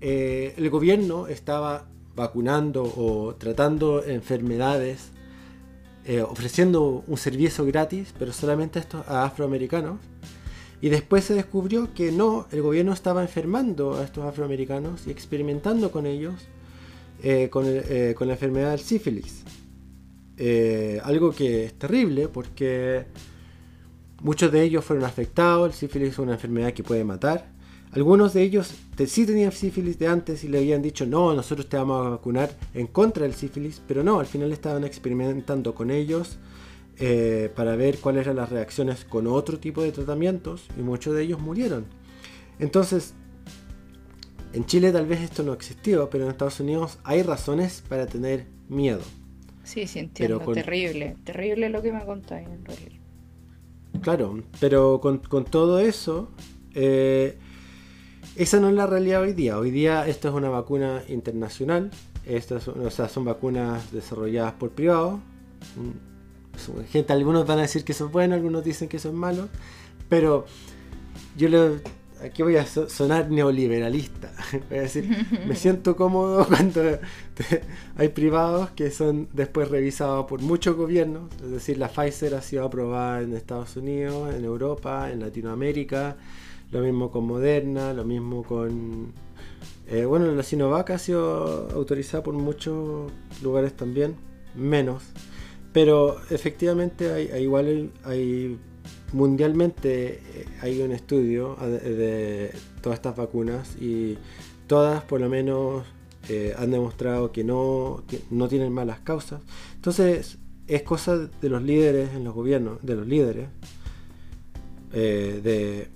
eh, 0.01 0.53
el 0.57 0.69
gobierno 0.69 1.27
estaba 1.27 1.85
vacunando 2.15 2.83
o 2.83 3.35
tratando 3.35 4.03
enfermedades, 4.03 5.11
eh, 6.05 6.21
ofreciendo 6.21 7.03
un 7.07 7.17
servicio 7.17 7.65
gratis, 7.65 8.13
pero 8.17 8.33
solamente 8.33 8.79
a 8.79 8.81
estos 8.81 9.07
afroamericanos. 9.07 9.99
Y 10.83 10.89
después 10.89 11.23
se 11.23 11.33
descubrió 11.33 11.93
que 11.95 12.11
no, 12.11 12.45
el 12.51 12.61
gobierno 12.61 12.93
estaba 12.93 13.23
enfermando 13.23 13.95
a 13.95 14.03
estos 14.03 14.23
afroamericanos 14.25 15.07
y 15.07 15.11
experimentando 15.11 15.89
con 15.89 16.05
ellos 16.05 16.35
eh, 17.23 17.49
con, 17.49 17.65
con, 18.15 18.27
la 18.27 18.33
enfermedad 18.33 18.71
del 18.71 18.81
sífilis. 18.81 19.43
algo 21.03 21.31
que 21.31 21.65
es 21.65 21.73
terrible 21.73 22.27
porque 22.27 23.05
Muchos 24.23 24.53
de 24.53 24.63
ellos 24.63 24.85
fueron 24.85 25.03
afectados, 25.03 25.67
el 25.67 25.73
sífilis 25.73 26.13
es 26.13 26.17
una 26.17 26.31
enfermedad 26.31 26.71
que 26.71 26.81
puede 26.81 27.03
matar. 27.03 27.45
Algunos 27.91 28.33
de 28.33 28.43
ellos 28.43 28.71
sí 29.05 29.25
tenían 29.25 29.51
sífilis 29.51 29.99
de 29.99 30.07
antes 30.07 30.45
y 30.45 30.47
le 30.47 30.59
habían 30.59 30.81
dicho, 30.81 31.05
no, 31.05 31.33
nosotros 31.33 31.67
te 31.67 31.75
vamos 31.75 32.07
a 32.07 32.09
vacunar 32.11 32.49
en 32.73 32.87
contra 32.87 33.23
del 33.23 33.33
sífilis, 33.33 33.81
pero 33.85 34.01
no, 34.01 34.21
al 34.21 34.25
final 34.25 34.53
estaban 34.53 34.85
experimentando 34.85 35.75
con 35.75 35.91
ellos 35.91 36.37
eh, 36.99 37.51
para 37.55 37.75
ver 37.75 37.97
cuáles 37.97 38.23
eran 38.23 38.35
las 38.35 38.49
reacciones 38.49 39.05
con 39.05 39.27
otro 39.27 39.59
tipo 39.59 39.81
de 39.81 39.91
tratamientos 39.91 40.65
y 40.77 40.81
muchos 40.81 41.15
de 41.15 41.23
ellos 41.23 41.39
murieron. 41.39 41.85
Entonces, 42.59 43.13
en 44.53 44.65
Chile 44.65 44.91
tal 44.91 45.07
vez 45.07 45.21
esto 45.21 45.41
no 45.41 45.53
existió, 45.53 46.09
pero 46.09 46.25
en 46.25 46.31
Estados 46.31 46.59
Unidos 46.59 46.99
hay 47.03 47.23
razones 47.23 47.83
para 47.87 48.05
tener 48.05 48.45
miedo. 48.69 49.01
Sí, 49.63 49.87
sí, 49.87 49.99
entiendo. 49.99 50.39
Terrible, 50.39 51.17
terrible 51.23 51.69
lo 51.69 51.81
que 51.81 51.91
me 51.91 52.05
contáis 52.05 52.47
en 52.47 52.63
realidad. 52.63 52.99
Claro, 54.01 54.43
pero 54.59 54.99
con, 54.99 55.45
todo 55.45 55.79
eso, 55.79 56.31
eh, 56.75 57.37
esa 58.35 58.59
no 58.59 58.69
es 58.69 58.75
la 58.75 58.85
realidad 58.85 59.21
hoy 59.21 59.33
día. 59.33 59.57
Hoy 59.57 59.71
día 59.71 60.07
esto 60.07 60.27
es 60.29 60.33
una 60.35 60.49
vacuna 60.49 61.03
internacional, 61.07 61.89
estas 62.25 62.67
o 62.67 62.89
sea, 62.91 63.09
son 63.09 63.25
vacunas 63.25 63.91
desarrolladas 63.91 64.53
por 64.53 64.71
privados. 64.71 65.19
Gente, 66.91 67.13
algunos 67.13 67.45
van 67.45 67.59
a 67.59 67.63
decir 67.63 67.83
que 67.83 67.93
son 67.93 68.11
buenos, 68.11 68.37
algunos 68.37 68.63
dicen 68.63 68.87
que 68.87 68.99
son 68.99 69.15
malos, 69.15 69.49
pero 70.07 70.45
yo 71.35 71.49
le, 71.49 71.81
aquí 72.23 72.41
voy 72.43 72.55
a 72.55 72.65
sonar 72.65 73.29
neoliberalista. 73.29 74.31
Voy 74.69 74.79
a 74.79 74.81
decir, 74.81 75.09
me 75.47 75.55
siento 75.55 75.95
cómodo 75.95 76.45
cuando 76.47 76.81
hay 77.95 78.09
privados 78.09 78.71
que 78.71 78.91
son 78.91 79.27
después 79.33 79.69
revisados 79.69 80.25
por 80.25 80.41
muchos 80.41 80.75
gobiernos. 80.75 81.29
Es 81.43 81.51
decir, 81.51 81.77
la 81.77 81.89
Pfizer 81.89 82.35
ha 82.35 82.41
sido 82.41 82.65
aprobada 82.65 83.21
en 83.21 83.33
Estados 83.33 83.75
Unidos, 83.75 84.33
en 84.33 84.45
Europa, 84.45 85.11
en 85.11 85.19
Latinoamérica. 85.19 86.17
Lo 86.71 86.81
mismo 86.81 87.11
con 87.11 87.27
Moderna, 87.27 87.93
lo 87.93 88.03
mismo 88.03 88.43
con... 88.43 89.11
Eh, 89.87 90.05
bueno, 90.05 90.31
la 90.33 90.43
Sinovac 90.43 90.89
ha 90.91 90.97
sido 90.97 91.69
autorizada 91.71 92.23
por 92.23 92.33
muchos 92.33 93.11
lugares 93.43 93.73
también, 93.73 94.15
menos. 94.55 95.03
Pero 95.73 96.21
efectivamente 96.29 97.11
hay 97.11 97.43
igual 97.43 97.91
hay 98.05 98.57
mundialmente 99.11 100.21
eh, 100.33 100.45
hay 100.61 100.81
un 100.81 100.91
estudio 100.91 101.55
de 101.55 102.51
todas 102.81 102.97
estas 102.97 103.15
vacunas 103.15 103.75
y 103.79 104.17
todas 104.67 105.03
por 105.03 105.19
lo 105.21 105.29
menos 105.29 105.83
eh, 106.29 106.53
han 106.57 106.71
demostrado 106.71 107.31
que 107.31 107.43
no, 107.43 108.03
no 108.29 108.47
tienen 108.47 108.71
malas 108.71 108.99
causas. 108.99 109.41
Entonces 109.75 110.37
es 110.67 110.83
cosa 110.83 111.17
de 111.17 111.49
los 111.49 111.61
líderes 111.61 112.11
en 112.13 112.23
los 112.23 112.33
gobiernos, 112.33 112.81
de 112.81 112.95
los 112.95 113.07
líderes, 113.07 113.49
eh, 114.93 115.41
de 115.43 115.89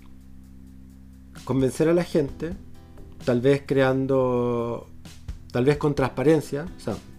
convencer 1.46 1.88
a 1.88 1.94
la 1.94 2.04
gente, 2.04 2.54
tal 3.24 3.42
vez 3.42 3.64
creando, 3.66 4.90
tal 5.52 5.66
vez 5.66 5.78
con 5.78 5.96
transparencia, 5.96 6.66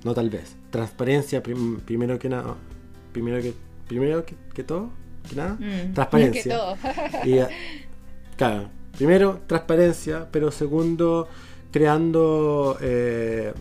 no 0.04 0.14
tal 0.14 0.30
vez, 0.30 0.56
transparencia 0.70 1.42
primero 1.42 2.18
que 2.18 2.28
nada, 2.28 2.56
primero 3.12 3.42
que, 3.42 3.54
primero 3.86 4.24
que 4.24 4.64
todo 4.64 4.90
nada, 5.34 5.54
mm, 5.54 5.94
transparencia. 5.94 6.76
y, 7.24 7.32
eh, 7.34 7.48
claro, 8.36 8.70
primero, 8.96 9.40
transparencia, 9.46 10.28
pero 10.30 10.50
segundo, 10.50 11.28
creando 11.70 12.78
eh, 12.80 13.52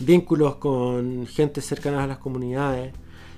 vínculos 0.00 0.56
con 0.56 1.26
gente 1.26 1.60
cercana 1.60 2.04
a 2.04 2.06
las 2.06 2.18
comunidades, 2.18 2.92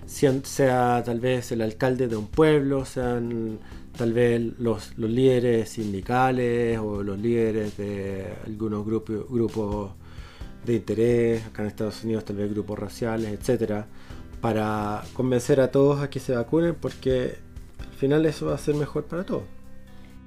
sea, 0.06 1.02
tal 1.04 1.20
vez 1.20 1.52
el 1.52 1.62
alcalde 1.62 2.08
de 2.08 2.16
un 2.16 2.28
pueblo, 2.28 2.84
sean 2.84 3.58
tal 3.96 4.12
vez 4.12 4.40
los, 4.58 4.96
los 4.98 5.10
líderes 5.10 5.70
sindicales 5.70 6.78
o 6.78 7.02
los 7.02 7.18
líderes 7.18 7.76
de 7.76 8.26
algunos 8.44 8.84
grupos, 8.84 9.28
grupos 9.28 9.92
de 10.66 10.74
interés, 10.74 11.46
acá 11.46 11.62
en 11.62 11.68
Estados 11.68 12.04
Unidos 12.04 12.24
tal 12.24 12.36
vez 12.36 12.50
grupos 12.50 12.78
raciales, 12.78 13.32
etcétera 13.32 13.86
para 14.40 15.02
convencer 15.14 15.60
a 15.60 15.70
todos 15.70 16.02
a 16.02 16.10
que 16.10 16.20
se 16.20 16.32
vacunen 16.32 16.74
porque 16.74 17.36
al 17.80 17.94
final 17.94 18.26
eso 18.26 18.46
va 18.46 18.54
a 18.54 18.58
ser 18.58 18.74
mejor 18.74 19.06
para 19.06 19.24
todos. 19.24 19.44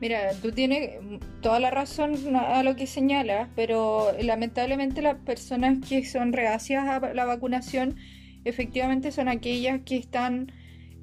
Mira, 0.02 0.32
tú 0.42 0.52
tienes 0.52 1.00
toda 1.42 1.60
la 1.60 1.72
razón 1.72 2.36
a 2.36 2.64
lo 2.64 2.76
que 2.76 2.88
señalas, 2.88 3.50
pero 3.56 4.14
lamentablemente 4.22 5.02
las 5.02 5.16
personas 5.18 5.78
que 5.88 6.06
son 6.06 6.32
reacias 6.32 6.88
a 6.88 7.14
la 7.14 7.26
vacunación 7.26 7.98
efectivamente 8.46 9.12
son 9.12 9.28
aquellas 9.28 9.82
que 9.82 9.98
están, 9.98 10.54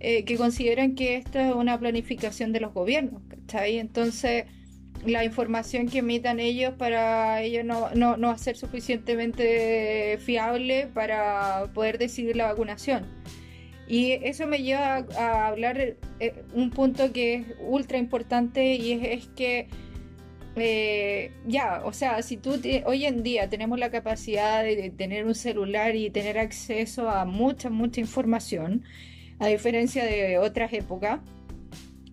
eh, 0.00 0.24
que 0.24 0.36
consideran 0.36 0.94
que 0.94 1.16
esta 1.16 1.48
es 1.48 1.54
una 1.54 1.78
planificación 1.78 2.52
de 2.52 2.60
los 2.60 2.72
gobiernos, 2.72 3.22
¿cachai? 3.28 3.78
Entonces, 3.78 4.44
la 5.04 5.24
información 5.24 5.88
que 5.88 5.98
emitan 5.98 6.40
ellos 6.40 6.74
para 6.74 7.42
ellos 7.42 7.64
no, 7.64 7.90
no, 7.94 8.16
no 8.16 8.36
ser 8.38 8.56
suficientemente 8.56 10.18
fiable 10.20 10.88
para 10.92 11.70
poder 11.74 11.98
decidir 11.98 12.36
la 12.36 12.46
vacunación. 12.46 13.04
Y 13.88 14.12
eso 14.12 14.46
me 14.46 14.62
lleva 14.62 15.06
a, 15.16 15.46
hablar 15.46 15.96
eh, 16.18 16.44
un 16.52 16.70
punto 16.70 17.12
que 17.12 17.34
es 17.34 17.46
ultra 17.60 17.98
importante 17.98 18.74
y 18.74 18.92
es, 18.92 19.28
que 19.28 19.68
eh, 20.56 21.30
ya, 21.46 21.82
o 21.84 21.92
sea, 21.92 22.20
si 22.22 22.36
tú 22.36 22.54
hoy 22.84 23.04
en 23.04 23.22
día 23.22 23.48
tenemos 23.48 23.78
la 23.78 23.90
capacidad 23.90 24.64
de, 24.64 24.90
tener 24.90 25.24
un 25.24 25.34
celular 25.34 25.94
y 25.94 26.10
tener 26.10 26.38
acceso 26.38 27.08
a 27.08 27.24
mucha, 27.24 27.70
mucha 27.70 28.00
información, 28.00 28.82
a 29.38 29.46
diferencia 29.46 30.04
de 30.04 30.38
otras 30.38 30.72
épocas, 30.72 31.20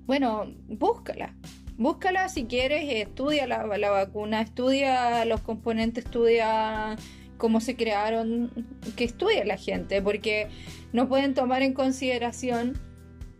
bueno, 0.05 0.53
búscala. 0.67 1.33
Búscala 1.77 2.29
si 2.29 2.45
quieres, 2.45 2.83
estudia 2.87 3.47
la, 3.47 3.65
vacuna, 3.65 4.41
estudia 4.41 5.25
los 5.25 5.41
componentes, 5.41 6.05
estudia 6.05 6.95
cómo 7.37 7.61
se 7.61 7.75
crearon, 7.75 8.51
que 8.95 9.03
estudie 9.03 9.43
la 9.43 9.57
gente, 9.57 10.01
porque 10.01 10.47
no 10.91 11.09
pueden 11.09 11.33
tomar 11.33 11.63
en 11.63 11.73
consideración 11.73 12.79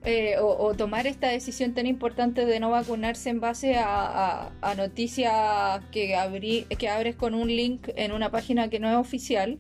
eh, 0.03 0.36
o, 0.41 0.73
tomar 0.73 1.07
esta 1.07 1.29
decisión 1.29 1.73
tan 1.73 1.86
importante 1.86 2.45
de 2.45 2.59
no 2.59 2.71
vacunarse 2.71 3.29
en 3.29 3.39
base 3.39 3.75
a, 3.77 4.51
noticias 4.75 5.81
que, 5.91 6.67
que 6.77 6.89
abres 6.89 7.15
con 7.15 7.36
un 7.36 7.47
link 7.47 7.88
en 7.95 8.11
una 8.11 8.31
página 8.31 8.69
que 8.69 8.79
no 8.79 8.89
es 8.89 8.97
oficial 8.97 9.59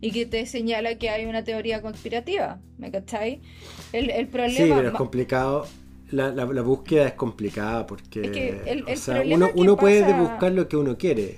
y 0.00 0.12
que 0.12 0.26
te 0.26 0.46
señala 0.46 0.94
que 0.96 1.10
hay 1.10 1.26
una 1.26 1.44
teoría 1.44 1.82
conspirativa, 1.82 2.60
¿me 2.78 2.90
cacháis? 2.90 3.40
El, 3.92 4.10
el 4.10 4.28
problema... 4.28 4.56
Sí, 4.56 4.72
pero 4.74 4.88
es 4.88 4.94
complicado. 4.94 5.66
La, 6.12 6.30
la, 6.30 6.44
la 6.44 6.62
búsqueda 6.62 7.06
es 7.08 7.14
complicada 7.14 7.86
porque 7.86 8.20
Es 8.22 8.30
que 8.30 8.48
el- 8.70 8.84
el 8.86 8.94
o 8.94 8.96
sea, 8.96 9.14
problema 9.16 9.50
uno, 9.54 9.76
puede 9.76 10.12
buscar 10.20 10.52
lo 10.52 10.68
que 10.68 10.76
uno 10.76 10.96
quiere. 10.98 11.36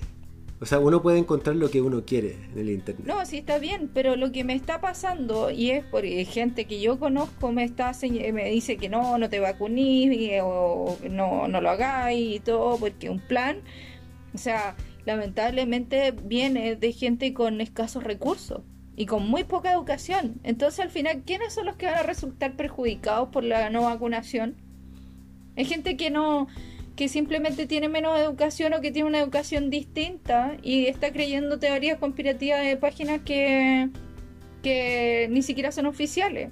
O 0.61 0.67
sea, 0.67 0.79
uno 0.79 1.03
puede 1.03 1.19
encontrar 1.19 1.57
lo 1.57 1.69
que 1.71 1.81
uno 1.83 2.05
quiere 2.05 2.37
en 2.53 2.59
el 2.59 2.71
internet. 2.71 3.07
No, 3.07 3.25
sí 3.27 3.39
está 3.39 3.59
bien, 3.59 3.91
pero 3.93 4.17
lo 4.17 4.33
que 4.33 4.45
me 4.45 4.55
está 4.55 4.81
pasando, 4.81 5.51
y 5.51 5.71
es 5.71 5.85
por 5.85 6.05
eh, 6.07 6.25
gente 6.25 6.65
que 6.65 6.81
yo 6.81 6.99
conozco, 6.99 7.53
me 7.53 7.65
está 7.65 7.91
señ- 7.93 8.33
me 8.33 8.49
dice 8.51 8.77
que 8.77 8.89
no, 8.89 9.19
no 9.19 9.29
te 9.29 9.41
vacunís, 9.41 10.11
eh, 10.31 10.41
o 10.43 10.97
no, 11.11 11.49
no 11.49 11.61
lo 11.61 11.71
hagáis 11.71 12.37
y 12.37 12.41
todo, 12.41 12.79
porque 12.79 13.11
un 13.11 13.21
plan, 13.21 13.59
o 14.35 14.39
sea, 14.39 14.77
lamentablemente 15.05 16.13
viene 16.13 16.77
de 16.77 16.93
gente 16.93 17.35
con 17.35 17.61
escasos 17.61 18.03
recursos 18.05 18.63
y 18.97 19.07
con 19.07 19.29
muy 19.29 19.45
poca 19.45 19.73
educación. 19.73 20.41
Entonces, 20.45 20.81
al 20.81 20.91
final, 20.91 21.23
¿quiénes 21.27 21.53
son 21.55 21.67
los 21.67 21.77
que 21.77 21.87
van 21.87 21.97
a 21.97 22.03
resultar 22.05 22.57
perjudicados 22.57 23.29
por 23.31 23.45
la 23.45 23.69
no 23.71 23.83
vacunación? 23.83 24.57
Hay 25.57 25.65
gente 25.65 25.97
que 25.97 26.11
no, 26.11 26.49
que 26.97 27.09
simplemente 27.09 27.67
tiene 27.67 27.89
menos 27.89 28.19
educación 28.19 28.73
o 28.75 28.81
que 28.81 28.91
tiene 28.93 29.09
una 29.09 29.21
educación 29.21 29.71
distinta 29.71 30.57
y 30.63 30.87
está 30.87 31.13
creyendo 31.13 31.59
teorías 31.59 31.99
conspirativas 31.99 32.63
de 32.63 32.77
páginas 32.77 33.21
que, 33.25 33.89
que 34.63 35.29
ni 35.31 35.43
siquiera 35.43 35.73
son 35.73 35.87
oficiales 35.87 36.51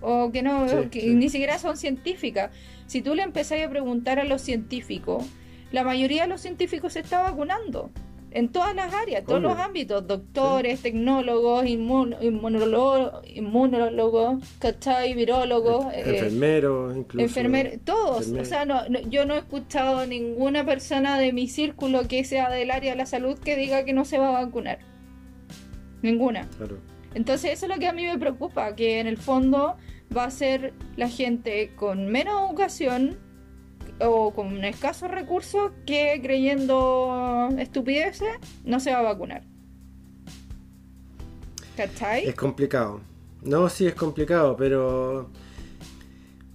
o 0.00 0.30
que 0.30 0.42
no 0.42 0.68
Sí, 0.68 0.88
que 0.90 1.00
sí. 1.00 1.14
ni 1.14 1.28
siquiera 1.28 1.58
son 1.58 1.76
científicas. 1.76 2.50
Si 2.86 3.02
tú 3.02 3.14
le 3.14 3.22
empezás 3.22 3.60
a 3.62 3.68
preguntar 3.70 4.18
a 4.18 4.24
los 4.24 4.42
científicos, 4.42 5.24
la 5.72 5.84
mayoría 5.84 6.22
de 6.22 6.28
los 6.28 6.40
científicos 6.40 6.94
se 6.94 7.00
está 7.00 7.22
vacunando 7.22 7.90
en 8.30 8.48
todas 8.50 8.74
las 8.74 8.92
áreas, 8.92 9.24
todos 9.24 9.38
Obvio. 9.40 9.48
los 9.50 9.58
ámbitos, 9.58 10.06
doctores, 10.06 10.82
tecnólogos, 10.82 11.64
inmun- 11.64 12.16
inmunólogos, 12.20 13.26
inmunólogos, 13.26 14.42
¿cachai? 14.58 15.14
virólogos, 15.14 15.86
eh, 15.94 16.02
Enfermeros, 16.06 16.96
incluso. 16.96 17.24
Enfermeros, 17.24 17.72
todos. 17.84 18.16
enfermeros. 18.28 18.46
O 18.46 18.50
sea, 18.50 18.64
no, 18.64 18.88
no- 18.88 19.00
yo 19.08 19.24
no 19.24 19.34
he 19.34 19.38
escuchado 19.38 20.06
ninguna 20.06 20.64
persona 20.66 21.18
de 21.18 21.32
mi 21.32 21.48
círculo 21.48 22.06
que 22.08 22.24
sea 22.24 22.50
del 22.50 22.70
área 22.70 22.92
de 22.92 22.96
la 22.98 23.06
salud 23.06 23.38
que 23.38 23.56
diga 23.56 23.84
que 23.84 23.92
no 23.92 24.04
se 24.04 24.18
va 24.18 24.28
a 24.28 24.44
vacunar. 24.44 24.78
Ninguna. 26.02 26.46
Claro. 26.58 26.78
Entonces 27.14 27.52
eso 27.52 27.66
es 27.66 27.72
lo 27.72 27.78
que 27.78 27.88
a 27.88 27.92
mí 27.92 28.04
me 28.04 28.18
preocupa, 28.18 28.74
que 28.76 29.00
en 29.00 29.06
el 29.06 29.16
fondo 29.16 29.76
va 30.16 30.24
a 30.24 30.30
ser 30.30 30.72
la 30.96 31.08
gente 31.08 31.72
con 31.74 32.06
menos 32.08 32.48
educación 32.48 33.16
o 34.00 34.32
con 34.32 34.64
escasos 34.64 35.10
recursos 35.10 35.72
que 35.86 36.20
creyendo 36.22 37.48
estupideces 37.58 38.30
no 38.64 38.80
se 38.80 38.92
va 38.92 39.00
a 39.00 39.02
vacunar. 39.02 39.42
¿Cachai? 41.76 42.26
Es 42.26 42.34
complicado. 42.34 43.00
No, 43.42 43.68
sí 43.68 43.86
es 43.86 43.94
complicado, 43.94 44.56
pero. 44.56 45.30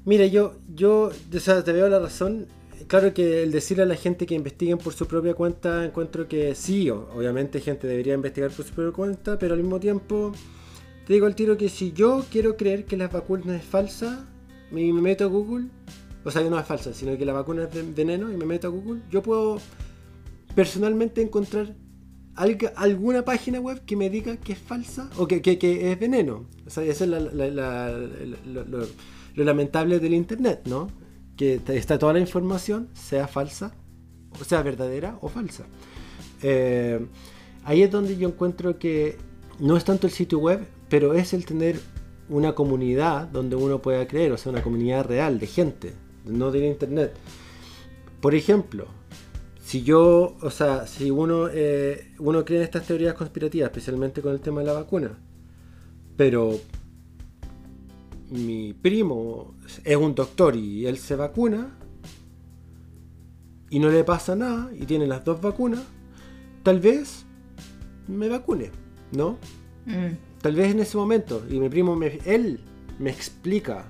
Mira, 0.06 0.26
yo, 0.26 0.56
yo, 0.74 1.12
o 1.34 1.40
sea, 1.40 1.64
te 1.64 1.72
veo 1.72 1.88
la 1.88 2.00
razón. 2.00 2.48
Claro 2.88 3.14
que 3.14 3.44
el 3.44 3.52
decirle 3.52 3.84
a 3.84 3.86
la 3.86 3.96
gente 3.96 4.26
que 4.26 4.36
investiguen 4.36 4.78
por 4.78 4.94
su 4.94 5.08
propia 5.08 5.34
cuenta, 5.34 5.86
encuentro 5.86 6.28
que 6.28 6.54
sí, 6.54 6.90
obviamente 6.90 7.62
gente 7.62 7.88
debería 7.88 8.14
investigar 8.14 8.52
por 8.52 8.66
su 8.66 8.74
propia 8.74 8.92
cuenta, 8.92 9.40
pero 9.40 9.54
al 9.54 9.62
mismo 9.62 9.80
tiempo, 9.80 10.34
te 11.08 11.14
digo 11.14 11.26
al 11.26 11.36
tiro 11.36 11.56
que 11.56 11.70
si 11.70 11.94
yo 11.94 12.26
quiero 12.30 12.58
creer 12.58 12.84
que 12.84 12.98
las 12.98 13.10
vacunas 13.10 13.62
es 13.62 13.64
falsa, 13.64 14.26
me 14.72 14.92
meto 14.92 15.24
a 15.24 15.28
Google, 15.28 15.68
o 16.24 16.32
sea, 16.32 16.44
que 16.44 16.50
no 16.50 16.60
es 16.60 16.66
falsa, 16.66 16.94
sino 16.94 17.18
que 17.18 17.26
la 17.26 17.34
vacuna 17.34 17.64
es 17.72 17.96
veneno 17.96 18.32
y 18.32 18.38
me 18.38 18.46
meto 18.46 18.68
a 18.68 18.70
Google, 18.70 19.02
yo 19.10 19.22
puedo 19.22 19.60
personalmente 20.56 21.22
encontrar 21.22 21.76
alguna 22.36 23.24
página 23.26 23.60
web 23.60 23.84
que 23.86 23.96
me 23.96 24.10
diga 24.10 24.38
que 24.38 24.54
es 24.54 24.60
falsa 24.60 25.10
o 25.18 25.28
que, 25.28 25.42
es 25.92 26.00
veneno. 26.00 26.48
O 26.66 26.70
sea, 26.70 26.84
eso 26.84 27.04
es 27.04 27.10
la- 27.10 27.20
lo, 27.20 28.88
lamentable 29.36 30.00
del 30.00 30.14
Internet, 30.14 30.62
¿no? 30.66 30.88
Que 31.36 31.60
está 31.68 31.98
toda 32.00 32.14
la 32.14 32.20
información, 32.20 32.90
sea 32.94 33.28
falsa, 33.28 33.76
o 34.40 34.44
sea 34.44 34.62
verdadera 34.64 35.18
o 35.22 35.30
falsa. 35.30 35.66
Eh, 36.42 37.06
ahí 37.64 37.82
es 37.84 37.92
donde 37.92 38.18
yo 38.18 38.28
encuentro 38.28 38.78
que 38.78 39.18
no 39.60 39.78
es 39.78 39.84
tanto 39.84 40.08
el 40.08 40.14
sitio 40.14 40.40
web, 40.40 40.66
pero 40.90 41.14
es 41.14 41.34
el 41.34 41.46
tener 41.46 41.80
una 42.30 42.54
comunidad 42.54 43.28
donde 43.28 43.56
uno 43.56 43.82
pueda 43.82 44.08
creer, 44.08 44.32
o 44.32 44.38
sea, 44.38 44.52
una 44.52 44.64
comunidad 44.64 45.06
real 45.06 45.40
de 45.40 45.48
gente, 45.48 45.94
no 46.26 46.52
del 46.52 46.66
Internet. 46.66 47.14
Por 48.22 48.36
ejemplo, 48.36 48.88
si 49.64 49.84
yo, 49.84 50.36
o 50.42 50.50
sea, 50.50 50.88
si 50.88 51.12
uno, 51.12 51.48
eh, 51.52 52.14
uno 52.20 52.46
cree 52.46 52.60
en 52.60 52.64
estas 52.64 52.86
teorías 52.86 53.14
conspirativas, 53.14 53.70
especialmente 53.70 54.22
con 54.22 54.34
el 54.34 54.40
tema 54.40 54.62
de 54.62 54.68
la 54.68 54.74
vacuna, 54.74 55.18
pero 56.16 56.60
mi 58.30 58.74
primo 58.74 59.56
es 59.84 59.96
un 59.96 60.16
doctor 60.16 60.56
y 60.56 60.86
él 60.86 60.98
se 60.98 61.16
vacuna 61.16 61.78
y 63.70 63.80
no 63.80 63.90
le 63.90 64.04
pasa 64.04 64.36
nada 64.36 64.70
y 64.74 64.86
tiene 64.86 65.08
las 65.08 65.26
dos 65.26 65.42
vacunas, 65.42 65.84
tal 66.62 66.80
vez 66.80 67.26
me 68.08 68.30
vacune, 68.30 68.70
¿no? 69.12 69.38
Mm. 69.86 70.16
Tal 70.42 70.56
vez 70.56 70.72
en 70.72 70.80
ese 70.82 70.98
momento, 70.98 71.44
y 71.50 71.60
mi 71.60 71.70
primo, 71.70 71.96
me, 71.96 72.20
él 72.26 72.60
me 73.00 73.10
explica, 73.10 73.86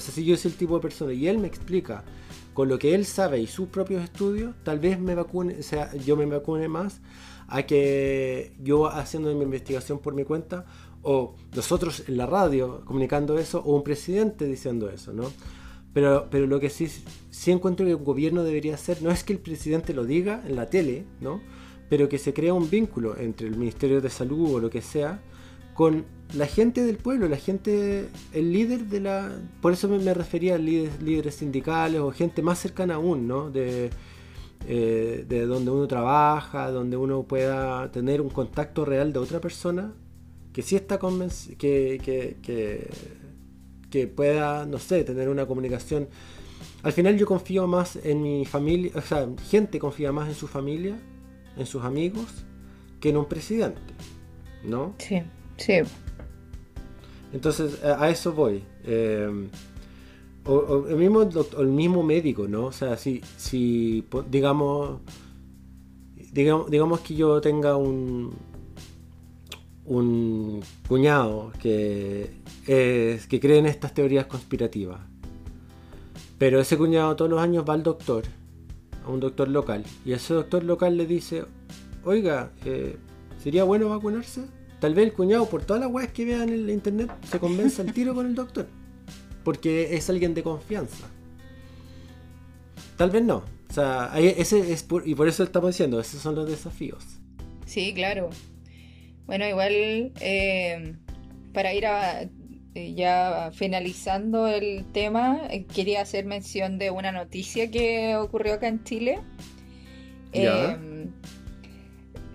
sea, 0.00 0.12
si 0.12 0.24
yo 0.24 0.36
soy 0.36 0.50
el 0.50 0.56
tipo 0.56 0.74
de 0.76 0.80
persona 0.80 1.12
y 1.12 1.28
él 1.28 1.38
me 1.38 1.48
explica 1.48 2.04
con 2.54 2.68
lo 2.68 2.78
que 2.78 2.94
él 2.94 3.06
sabe 3.06 3.40
y 3.40 3.46
sus 3.46 3.68
propios 3.68 4.02
estudios, 4.02 4.54
tal 4.62 4.78
vez 4.78 4.98
me 4.98 5.14
vacune, 5.14 5.58
o 5.58 5.62
sea, 5.62 5.94
yo 5.96 6.16
me 6.16 6.26
vacune 6.26 6.68
más 6.68 7.00
a 7.48 7.62
que 7.64 8.52
yo 8.62 8.86
haciendo 8.86 9.34
mi 9.34 9.42
investigación 9.42 9.98
por 9.98 10.14
mi 10.14 10.24
cuenta, 10.24 10.64
o 11.02 11.34
nosotros 11.54 12.04
en 12.08 12.16
la 12.16 12.26
radio 12.26 12.82
comunicando 12.84 13.38
eso, 13.38 13.60
o 13.60 13.74
un 13.74 13.82
presidente 13.82 14.46
diciendo 14.46 14.88
eso, 14.88 15.12
¿no? 15.12 15.30
Pero, 15.92 16.28
pero 16.30 16.46
lo 16.46 16.60
que 16.60 16.70
sí, 16.70 16.88
sí 17.30 17.50
encuentro 17.50 17.84
que 17.84 17.92
el 17.92 17.98
gobierno 17.98 18.44
debería 18.44 18.74
hacer, 18.74 19.02
no 19.02 19.10
es 19.10 19.24
que 19.24 19.34
el 19.34 19.38
presidente 19.38 19.92
lo 19.92 20.04
diga 20.04 20.42
en 20.46 20.56
la 20.56 20.66
tele, 20.66 21.04
¿no? 21.20 21.40
Pero 21.90 22.08
que 22.08 22.18
se 22.18 22.32
crea 22.32 22.54
un 22.54 22.70
vínculo 22.70 23.18
entre 23.18 23.48
el 23.48 23.56
Ministerio 23.56 24.00
de 24.00 24.08
Salud 24.08 24.54
o 24.54 24.60
lo 24.60 24.70
que 24.70 24.80
sea, 24.80 25.20
con 25.74 26.04
la 26.34 26.46
gente 26.46 26.82
del 26.82 26.96
pueblo, 26.96 27.28
la 27.28 27.36
gente, 27.36 28.08
el 28.32 28.52
líder 28.52 28.86
de 28.86 29.00
la... 29.00 29.30
Por 29.60 29.72
eso 29.72 29.88
me, 29.88 30.14
refería 30.14 30.54
a 30.54 30.58
líderes, 30.58 31.34
sindicales 31.34 32.00
o 32.00 32.10
gente 32.10 32.42
más 32.42 32.58
cercana 32.58 32.94
aún, 32.94 33.28
¿no? 33.28 33.50
De, 33.50 33.90
eh, 34.66 35.24
de 35.28 35.46
donde 35.46 35.70
uno 35.70 35.86
trabaja, 35.86 36.70
donde 36.70 36.96
uno 36.96 37.24
pueda 37.24 37.90
tener 37.92 38.20
un 38.20 38.30
contacto 38.30 38.84
real 38.84 39.12
de 39.12 39.18
otra 39.18 39.40
persona 39.40 39.92
que 40.52 40.62
sí 40.62 40.76
está 40.76 40.98
convencida, 40.98 41.56
que 41.58 42.88
pueda, 44.14 44.66
no 44.66 44.78
sé, 44.78 45.04
tener 45.04 45.28
una 45.28 45.46
comunicación. 45.46 46.08
Al 46.82 46.92
final 46.92 47.16
yo 47.16 47.26
confío 47.26 47.66
más 47.66 47.96
en 47.96 48.22
mi 48.22 48.44
familia, 48.44 48.92
o 48.94 49.00
sea, 49.00 49.28
gente 49.48 49.78
confía 49.78 50.12
más 50.12 50.28
en 50.28 50.34
su 50.34 50.48
familia, 50.48 50.98
en 51.56 51.66
sus 51.66 51.84
amigos, 51.84 52.44
que 53.00 53.10
en 53.10 53.18
un 53.18 53.26
presidente, 53.26 53.80
¿no? 54.64 54.94
Sí, 54.98 55.22
sí. 55.62 55.74
Entonces, 57.32 57.82
a, 57.84 58.10
eso 58.10 58.32
voy. 58.32 58.62
Eh, 58.84 59.48
o, 60.44 60.86
el, 60.88 60.96
mismo 60.96 61.22
el 61.58 61.66
mismo 61.68 62.02
médico, 62.02 62.48
¿no? 62.48 62.66
O 62.66 62.72
sea, 62.72 62.96
si, 62.96 63.20
si 63.36 64.04
digamos, 64.28 65.00
digamos, 66.32 67.00
que 67.00 67.14
yo 67.14 67.40
tenga 67.40 67.76
un, 67.76 68.34
un 69.84 70.62
cuñado 70.88 71.52
que, 71.60 72.30
que 72.66 73.40
cree 73.40 73.58
en 73.58 73.66
estas 73.66 73.94
teorías 73.94 74.26
conspirativas, 74.26 75.00
pero 76.38 76.60
ese 76.60 76.76
cuñado 76.76 77.14
todos 77.14 77.30
los 77.30 77.40
años 77.40 77.64
va 77.68 77.74
al 77.74 77.84
doctor, 77.84 78.24
a 79.06 79.10
un 79.10 79.20
doctor 79.20 79.48
local, 79.48 79.84
y 80.04 80.12
ese 80.12 80.34
doctor 80.34 80.64
local 80.64 80.96
le 80.96 81.06
dice, 81.06 81.44
oiga, 82.04 82.50
eh, 82.64 82.96
¿sería 83.42 83.62
bueno 83.62 83.88
vacunarse? 83.90 84.42
Tal 84.82 84.94
vez 84.94 85.06
el 85.06 85.12
cuñado, 85.14 85.48
por 85.48 85.64
todas 85.64 85.80
las 85.80 85.90
weas 85.90 86.10
que 86.12 86.24
vea 86.24 86.42
en 86.42 86.48
el 86.50 86.68
internet, 86.68 87.08
se 87.30 87.38
convence 87.38 87.80
al 87.80 87.92
tiro 87.94 88.14
con 88.14 88.26
el 88.26 88.34
doctor. 88.34 88.66
Porque 89.44 89.94
es 89.96 90.10
alguien 90.10 90.34
de 90.34 90.42
confianza. 90.42 91.06
Tal 92.96 93.10
vez 93.10 93.22
no. 93.22 93.44
O 93.70 93.72
sea, 93.72 94.10
ese 94.18 94.72
es 94.72 94.82
por- 94.82 95.06
y 95.08 95.14
por 95.14 95.28
eso 95.28 95.44
estamos 95.44 95.70
diciendo, 95.70 96.00
esos 96.00 96.20
son 96.20 96.34
los 96.34 96.48
desafíos. 96.48 97.04
Sí, 97.64 97.94
claro. 97.94 98.28
Bueno, 99.26 99.46
igual 99.48 99.72
eh, 100.20 100.96
para 101.54 101.72
ir 101.72 101.86
a- 101.86 102.22
eh, 102.74 102.94
ya 102.94 103.50
finalizando 103.54 104.48
el 104.48 104.84
tema, 104.92 105.42
eh, 105.48 105.64
quería 105.64 106.00
hacer 106.02 106.24
mención 106.24 106.78
de 106.78 106.90
una 106.90 107.12
noticia 107.12 107.70
que 107.70 108.16
ocurrió 108.16 108.54
acá 108.54 108.66
en 108.66 108.82
Chile. 108.82 109.20
Ya. 110.34 110.72
Eh, 110.72 111.06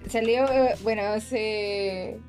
salió, 0.10 0.46
bueno, 0.84 1.20
se... 1.20 2.20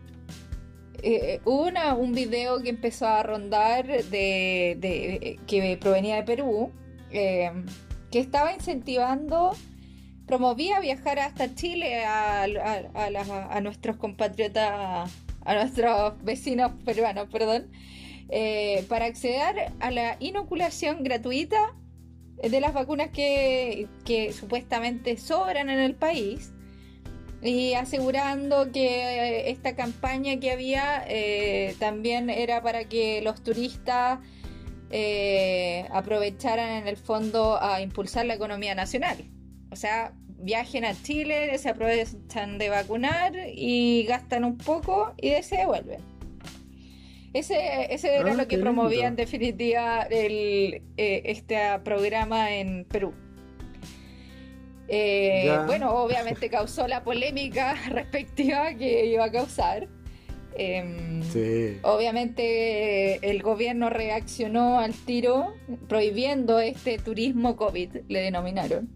eh, 1.02 1.40
hubo 1.44 1.66
una- 1.68 1.94
un 1.94 2.12
video 2.12 2.60
que 2.62 2.70
empezó 2.70 3.06
a 3.06 3.22
rondar 3.22 3.86
de, 3.86 4.76
de- 4.80 5.38
que 5.46 5.76
provenía 5.80 6.16
de 6.16 6.22
Perú, 6.24 6.70
eh, 7.10 7.50
que 8.10 8.18
estaba 8.20 8.52
incentivando 8.52 9.52
promovía 10.26 10.80
viajar 10.80 11.18
hasta 11.20 11.54
Chile 11.54 12.04
a, 12.04 12.46
nuestros 13.62 13.96
compatriotas 13.96 15.10
a 15.44 15.54
nuestros 15.54 16.22
vecinos 16.22 16.72
peruanos, 16.84 17.28
perdón, 17.32 17.70
eh, 18.28 18.84
para 18.90 19.06
acceder 19.06 19.72
a 19.80 19.90
la 19.90 20.16
inoculación 20.20 21.02
gratuita 21.02 21.74
de 22.42 22.60
las 22.60 22.74
vacunas 22.74 23.08
que 23.10 23.88
supuestamente 24.38 25.16
sobran 25.16 25.70
en 25.70 25.78
el 25.78 25.94
país 25.94 26.52
y 27.42 27.74
asegurando 27.74 28.72
que 28.72 28.86
eh, 28.86 29.50
esta 29.50 29.76
campaña 29.76 30.38
que 30.40 30.50
había 30.50 31.04
eh, 31.06 31.74
también 31.78 32.30
era 32.30 32.62
para 32.62 32.84
que 32.84 33.20
los 33.22 33.42
turistas 33.42 34.18
eh, 34.90 35.86
aprovecharan 35.90 36.70
en 36.82 36.88
el 36.88 36.96
fondo 36.96 37.58
a 37.62 37.80
impulsar 37.80 38.26
la 38.26 38.34
economía 38.34 38.74
nacional. 38.74 39.18
O 39.70 39.76
sea, 39.76 40.12
viajen 40.40 40.84
a 40.84 40.94
Chile, 41.02 41.56
se 41.58 41.68
aprovechan 41.68 42.58
de 42.58 42.70
vacunar 42.70 43.32
y 43.54 44.04
gastan 44.04 44.44
un 44.44 44.56
poco 44.56 45.12
y 45.16 45.30
se 45.42 45.58
devuelven. 45.58 46.00
Ese, 47.34 47.92
ese 47.92 48.16
era 48.16 48.32
Ah, 48.32 48.34
lo 48.34 48.48
que 48.48 48.56
promovía 48.56 48.96
lindo. 48.96 49.08
en 49.08 49.16
definitiva 49.16 50.02
el, 50.10 50.82
eh, 50.96 51.22
este 51.26 51.58
programa 51.84 52.52
en 52.52 52.84
Perú. 52.86 53.12
Eh, 54.88 55.54
bueno, 55.66 55.92
obviamente 55.94 56.48
causó 56.48 56.88
la 56.88 57.04
polémica 57.04 57.74
respectiva 57.90 58.74
que 58.74 59.06
iba 59.06 59.24
a 59.24 59.30
causar. 59.30 59.88
Em, 60.56 61.22
Sí. 61.22 61.76
Obviamente 61.82 63.14
eh, 63.14 63.18
el 63.22 63.42
gobierno 63.42 63.90
reaccionó 63.90 64.80
al 64.80 64.94
tiro 64.94 65.54
prohibiendo 65.88 66.58
este 66.58 66.98
turismo 66.98 67.54
COVID, 67.56 67.90
le 68.08 68.20
denominaron. 68.20 68.88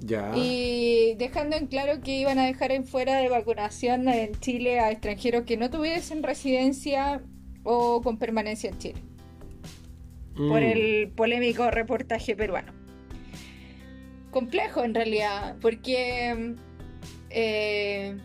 Ya. 0.00 0.32
Y 0.36 1.14
dejando 1.16 1.56
en 1.56 1.66
claro 1.66 2.00
que 2.02 2.18
iban 2.18 2.38
a 2.38 2.44
dejar 2.44 2.72
en 2.72 2.84
fuera 2.84 3.16
de 3.16 3.30
vacunación 3.30 4.06
en 4.08 4.34
Chile 4.38 4.78
a 4.80 4.90
extranjeros 4.90 5.44
que 5.44 5.56
no 5.56 5.70
tuviesen 5.70 6.22
residencia 6.22 7.22
o 7.62 8.02
con 8.02 8.18
permanencia 8.18 8.68
en 8.70 8.78
Chile, 8.78 9.00
por 10.36 10.60
Mm. 10.60 10.64
el 10.64 11.08
polémico 11.16 11.70
reportaje 11.70 12.36
peruano. 12.36 12.72
Complejo 14.34 14.82
en 14.82 14.94
realidad, 14.94 15.54
porque, 15.60 16.56
eh, 17.30 18.16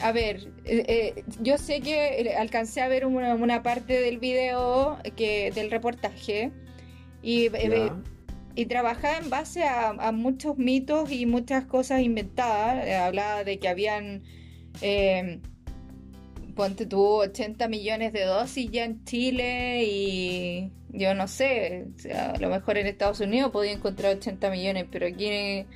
a 0.00 0.10
ver, 0.10 0.48
eh, 0.64 0.84
eh, 0.88 1.24
yo 1.42 1.58
sé 1.58 1.82
que 1.82 2.22
eh, 2.22 2.34
alcancé 2.34 2.80
a 2.80 2.88
ver 2.88 3.04
una, 3.04 3.34
una 3.34 3.62
parte 3.62 4.00
del 4.00 4.18
video 4.18 4.98
que, 5.16 5.52
del 5.54 5.70
reportaje 5.70 6.50
y 7.22 7.50
y 8.56 8.66
trabajaba 8.66 9.18
en 9.18 9.28
base 9.28 9.64
a, 9.64 9.90
a 9.90 10.12
muchos 10.12 10.56
mitos 10.56 11.10
y 11.10 11.26
muchas 11.26 11.66
cosas 11.66 12.00
inventadas. 12.00 12.88
Hablaba 13.02 13.44
de 13.44 13.58
que 13.58 13.68
habían, 13.68 14.22
eh, 14.80 15.40
ponte 16.54 16.86
tú, 16.86 17.02
80 17.02 17.68
millones 17.68 18.12
de 18.12 18.24
dosis 18.24 18.70
ya 18.70 18.84
en 18.84 19.04
Chile 19.04 19.84
y 19.84 20.70
yo 20.90 21.14
no 21.14 21.28
sé, 21.28 21.88
a 22.14 22.38
lo 22.38 22.48
mejor 22.48 22.78
en 22.78 22.86
Estados 22.86 23.20
Unidos 23.20 23.50
podía 23.50 23.72
encontrar 23.72 24.16
80 24.16 24.50
millones, 24.50 24.86
pero 24.90 25.06
aquí 25.06 25.66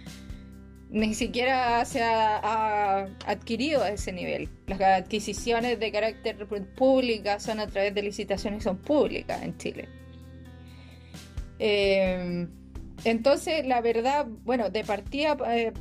ni 0.90 1.14
siquiera 1.14 1.84
se 1.84 2.02
ha, 2.02 3.08
adquirido 3.26 3.82
a 3.82 3.90
ese 3.90 4.12
nivel. 4.12 4.48
Las 4.66 4.80
adquisiciones 4.80 5.78
de 5.78 5.92
carácter 5.92 6.46
pública 6.76 7.40
son 7.40 7.60
a 7.60 7.66
través 7.66 7.94
de 7.94 8.02
licitaciones, 8.02 8.64
son 8.64 8.78
públicas 8.78 9.42
en 9.42 9.56
Chile. 9.58 9.88
Eh, 11.58 12.46
entonces, 13.04 13.66
la 13.66 13.80
verdad, 13.80 14.26
bueno, 14.44 14.70
de 14.70 14.84
partida 14.84 15.36
eh, 15.48 15.72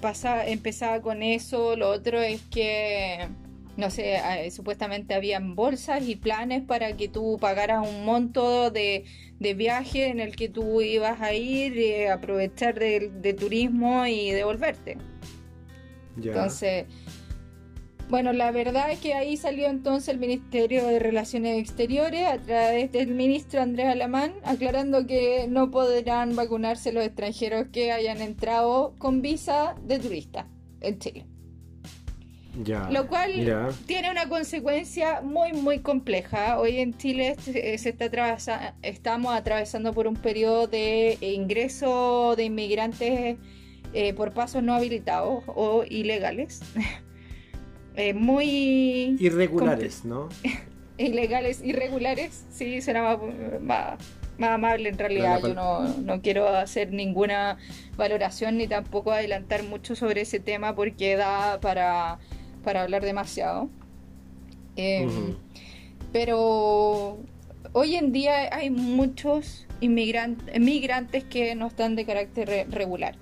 pasaba, 0.00 0.46
empezaba 0.46 1.00
con 1.00 1.22
eso. 1.22 1.76
Lo 1.76 1.90
otro 1.90 2.20
es 2.20 2.42
que, 2.50 3.28
no 3.76 3.90
sé, 3.90 4.16
eh, 4.16 4.50
supuestamente 4.50 5.14
habían 5.14 5.54
bolsas 5.54 6.06
y 6.08 6.16
planes 6.16 6.62
para 6.62 6.96
que 6.96 7.08
tú 7.08 7.36
pagaras 7.40 7.86
un 7.86 8.04
monto 8.04 8.70
de, 8.70 9.04
de 9.38 9.54
viaje 9.54 10.06
en 10.08 10.20
el 10.20 10.34
que 10.34 10.48
tú 10.48 10.80
ibas 10.80 11.20
a 11.20 11.34
ir, 11.34 11.78
eh, 11.78 12.10
aprovechar 12.10 12.78
de, 12.78 13.10
de 13.10 13.34
turismo 13.34 14.06
y 14.06 14.30
devolverte. 14.30 14.96
Ya. 16.16 16.32
Entonces, 16.32 16.86
bueno, 18.08 18.32
la 18.32 18.52
verdad 18.52 18.92
es 18.92 19.00
que 19.00 19.14
ahí 19.14 19.36
salió 19.36 19.66
entonces 19.66 20.08
el 20.08 20.18
Ministerio 20.18 20.86
de 20.86 21.00
Relaciones 21.00 21.58
Exteriores 21.58 22.26
a 22.26 22.38
través 22.38 22.92
del 22.92 23.08
ministro 23.08 23.60
Andrés 23.60 23.88
Alamán, 23.88 24.32
aclarando 24.44 25.06
que 25.06 25.46
no 25.48 25.72
podrán 25.72 26.36
vacunarse 26.36 26.92
los 26.92 27.04
extranjeros 27.04 27.66
que 27.72 27.90
hayan 27.90 28.22
entrado 28.22 28.94
con 28.98 29.22
visa 29.22 29.74
de 29.82 29.98
turista 29.98 30.48
en 30.80 30.98
Chile. 31.00 31.26
Ya. 32.64 32.88
Lo 32.90 33.06
cual 33.06 33.32
tiene 33.86 34.10
una 34.10 34.28
consecuencia 34.28 35.20
muy, 35.22 35.52
muy 35.52 35.80
compleja. 35.80 36.58
Hoy 36.58 36.78
en 36.78 36.96
Chile 36.96 37.36
se 37.40 37.76
se 37.78 37.88
está 37.90 38.06
atravesa- 38.06 38.74
estamos 38.82 39.34
atravesando 39.34 39.92
por 39.92 40.06
un 40.06 40.16
periodo 40.16 40.66
de 40.66 41.18
ingreso 41.20 42.34
de 42.36 42.44
inmigrantes 42.44 43.36
eh, 43.92 44.14
por 44.14 44.32
pasos 44.32 44.62
no 44.62 44.74
habilitados 44.74 45.44
o 45.46 45.84
ilegales. 45.88 46.60
Eh, 47.98 48.12
muy 48.12 49.16
Irregulares, 49.20 50.04
¿no? 50.04 50.28
ilegales, 50.98 51.62
irregulares, 51.64 52.44
sí, 52.50 52.82
será 52.82 53.02
más, 53.02 53.18
más, 53.62 53.98
más 54.36 54.50
amable 54.50 54.90
en 54.90 54.98
realidad. 54.98 55.40
Yo 55.40 55.54
no, 55.54 55.80
no 56.02 56.20
quiero 56.20 56.46
hacer 56.46 56.92
ninguna 56.92 57.56
valoración 57.96 58.58
ni 58.58 58.68
tampoco 58.68 59.12
adelantar 59.12 59.62
mucho 59.62 59.96
sobre 59.96 60.20
ese 60.20 60.40
tema 60.40 60.74
porque 60.74 61.16
da 61.16 61.58
para, 61.60 62.18
para 62.66 62.82
hablar 62.82 63.04
demasiado. 63.04 63.70
Eh, 64.74 65.06
Ujú. 65.06 65.36
Pero 66.12 67.18
hoy 67.72 67.94
en 67.94 68.10
día 68.12 68.52
hay 68.54 68.70
muchos 68.70 69.66
inmigrantes, 69.80 70.58
migrantes 70.60 71.22
que 71.24 71.54
no 71.54 71.68
están 71.68 71.94
de 71.94 72.04
carácter 72.04 72.48
re- 72.48 72.66
regular. 72.68 73.14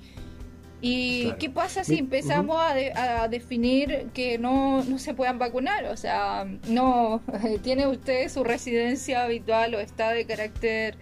¿Y 0.80 1.24
Claro. 1.24 1.38
qué 1.38 1.50
pasa 1.50 1.84
si 1.84 1.98
empezamos 1.98 2.56
a, 2.58 2.74
de- 2.74 2.92
a 2.94 3.28
definir 3.28 4.08
que 4.14 4.38
no, 4.38 4.82
no 4.84 4.98
se 4.98 5.12
puedan 5.12 5.38
vacunar? 5.38 5.84
O 5.86 5.96
sea, 5.98 6.46
no, 6.68 7.20
tiene 7.62 7.86
usted 7.86 8.28
su 8.30 8.44
residencia 8.44 9.24
habitual 9.24 9.74
o 9.74 9.78
está 9.80 10.10
de 10.12 10.24
carácter 10.24 10.96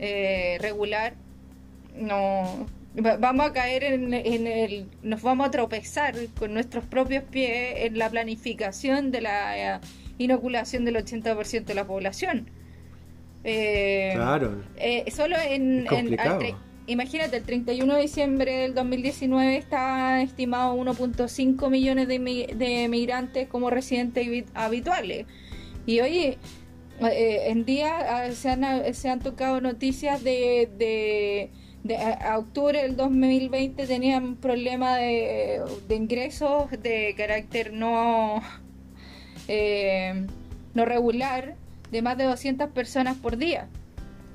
eh, 0.00 0.58
regular, 0.60 1.14
no, 1.96 2.66
vamos 2.96 3.46
a 3.46 3.52
caer 3.52 3.84
en, 3.84 4.14
en 4.14 4.46
el, 4.46 4.86
nos 5.02 5.22
vamos 5.22 5.48
a 5.48 5.50
tropezar 5.50 6.14
con 6.38 6.54
nuestros 6.54 6.84
propios 6.84 7.24
pies 7.24 7.74
en 7.86 7.98
la 7.98 8.08
planificación 8.10 9.10
de 9.10 9.20
la 9.20 9.76
eh, 9.76 9.80
inoculación 10.18 10.84
del 10.84 10.96
80% 10.96 11.64
de 11.64 11.74
la 11.74 11.86
población. 11.86 12.48
Eh, 13.44 14.12
Claro. 14.14 14.62
eh, 14.76 15.04
solo 15.14 15.36
en, 15.38 15.86
en- 15.90 16.20
al 16.20 16.54
imagínate, 16.88 17.36
el 17.38 17.42
31 17.42 17.94
de 17.96 18.02
diciembre 18.02 18.52
del 18.58 18.74
2019 18.74 19.56
está 19.56 20.22
estimado 20.22 20.74
1.5 20.76 21.68
millones 21.70 22.08
de, 22.08 22.18
de 22.56 22.88
migrantes 22.88 23.48
como 23.48 23.70
residentes 23.70 24.26
habi- 24.26 24.46
habituales. 24.54 25.26
Y 25.84 26.00
oye, 26.00 26.38
eh, 27.00 27.42
en 27.48 27.64
día 27.64 27.98
ah, 28.24 28.30
se 28.32 28.48
han, 28.50 28.94
se 28.94 29.08
han 29.10 29.20
tocado 29.20 29.60
noticias 29.60 30.22
de, 30.24 30.68
de, 30.78 31.50
de 31.86 31.96
a, 31.96 32.38
octubre 32.38 32.82
del 32.82 32.96
2020 32.96 33.86
tenían 33.86 34.24
un 34.24 34.36
problema 34.36 34.96
de, 34.96 35.62
de 35.88 35.94
ingresos 35.94 36.70
de 36.70 37.14
carácter 37.16 37.72
no, 37.72 38.42
eh, 39.48 40.26
no 40.74 40.84
regular 40.84 41.56
de 41.90 42.02
más 42.02 42.18
de 42.18 42.24
200 42.24 42.70
personas 42.70 43.16
por 43.16 43.36
día. 43.36 43.68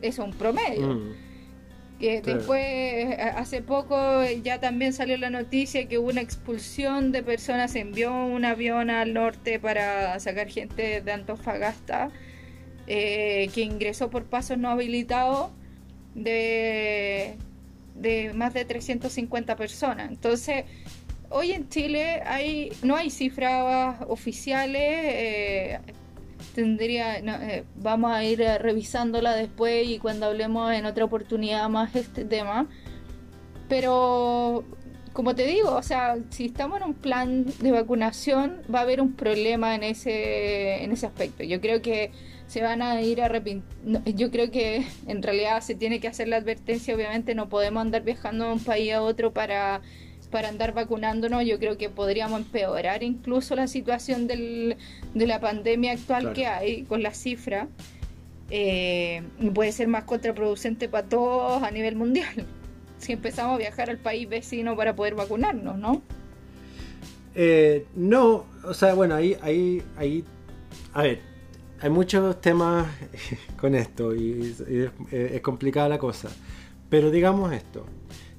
Eso 0.02 0.24
es 0.24 0.28
un 0.30 0.34
promedio. 0.34 0.88
Mm. 0.88 1.32
Después, 2.02 3.16
hace 3.36 3.62
poco 3.62 4.24
eh, 4.24 4.42
ya 4.42 4.60
también 4.60 4.92
salió 4.92 5.18
la 5.18 5.30
noticia 5.30 5.88
que 5.88 6.00
hubo 6.00 6.10
una 6.10 6.22
expulsión 6.22 7.12
de 7.12 7.22
personas, 7.22 7.74
se 7.74 7.82
envió 7.82 8.12
un 8.12 8.44
avión 8.44 8.90
al 8.90 9.14
norte 9.14 9.60
para 9.60 10.20
sacar 10.20 10.50
gente 10.50 11.02
de 11.02 11.12
Antofagasta, 11.12 12.10
eh, 12.88 13.52
que 13.54 13.62
ingresó 13.62 14.10
por 14.10 14.24
pasos 14.26 14.58
no 14.58 14.70
habilitados 14.70 15.52
de, 16.16 17.36
de 17.96 18.34
más 18.34 18.54
de 18.54 18.66
350 18.66 19.56
personas. 19.56 20.10
Entonces, 20.10 20.66
hoy 21.30 21.52
en 21.52 21.70
Chile 21.70 22.22
hay 22.26 22.72
no 22.84 22.96
hay 22.96 23.10
cifras 23.10 23.98
oficiales. 24.08 24.82
eh, 24.82 25.80
tendría 26.56 27.18
eh, 27.20 27.64
vamos 27.76 28.12
a 28.12 28.24
ir 28.24 28.40
revisándola 28.60 29.36
después 29.36 29.88
y 29.88 30.00
cuando 30.00 30.26
hablemos 30.26 30.74
en 30.74 30.86
otra 30.86 31.06
oportunidad 31.06 31.70
más 31.70 31.96
este 31.96 32.26
tema 32.26 32.68
pero 33.70 34.64
como 35.14 35.36
te 35.36 35.46
digo 35.46 35.72
o 35.72 35.84
sea 35.84 36.18
si 36.30 36.48
estamos 36.48 36.82
en 36.82 36.88
un 36.88 36.94
plan 36.94 37.46
de 37.60 37.72
vacunación 37.72 38.62
va 38.74 38.80
a 38.80 38.82
haber 38.82 39.02
un 39.02 39.14
problema 39.14 39.76
en 39.76 39.84
ese 39.84 40.84
en 40.84 40.92
ese 40.92 41.06
aspecto 41.06 41.44
yo 41.44 41.62
creo 41.62 41.82
que 41.82 42.12
se 42.52 42.62
van 42.62 42.82
a 42.82 43.02
ir 43.02 43.22
arrepintiendo 43.22 44.02
yo 44.06 44.30
creo 44.30 44.52
que 44.52 44.86
en 45.08 45.24
realidad 45.24 45.62
se 45.62 45.74
tiene 45.74 46.02
que 46.02 46.10
hacer 46.10 46.28
la 46.28 46.36
advertencia 46.36 46.94
obviamente 46.94 47.34
no 47.34 47.48
podemos 47.48 47.80
andar 47.80 48.04
viajando 48.04 48.46
de 48.46 48.52
un 48.52 48.60
país 48.60 48.92
a 48.92 49.02
otro 49.02 49.32
para 49.32 49.82
para 50.32 50.48
andar 50.48 50.74
vacunándonos, 50.74 51.46
yo 51.46 51.60
creo 51.60 51.78
que 51.78 51.90
podríamos 51.90 52.40
empeorar 52.40 53.04
incluso 53.04 53.54
la 53.54 53.68
situación 53.68 54.28
del, 54.28 54.78
de 55.14 55.28
la 55.28 55.42
pandemia 55.42 55.92
actual 55.92 56.32
que 56.32 56.48
hay 56.48 56.84
con 56.84 57.04
la 57.04 57.14
cifra. 57.14 57.68
Eh, 58.50 59.24
puede 59.54 59.74
ser 59.74 59.90
más 59.90 60.06
contraproducente 60.06 60.88
para 60.90 61.08
todos 61.08 61.64
a 61.64 61.72
nivel 61.72 61.96
mundial 61.96 62.46
si 62.98 63.14
empezamos 63.14 63.56
a 63.56 63.58
viajar 63.58 63.90
al 63.90 63.98
país 63.98 64.28
vecino 64.28 64.76
para 64.76 64.96
poder 64.96 65.16
vacunarnos, 65.16 65.78
¿no? 65.78 66.02
Eh, 67.36 67.86
no, 67.96 68.46
o 68.64 68.74
sea, 68.74 68.94
bueno, 68.94 69.16
ahí, 69.16 69.38
ahí, 69.42 69.82
ahí, 69.98 70.24
a 70.94 71.04
ver, 71.04 71.31
hay 71.82 71.90
muchos 71.90 72.40
temas 72.42 72.88
con 73.60 73.76
esto 73.76 74.16
y, 74.16 74.56
es, 75.12 75.42
complicada 75.42 75.90
la 75.90 75.98
cosa. 75.98 76.30
Pero 76.90 77.10
digamos 77.10 77.52
esto, 77.54 77.86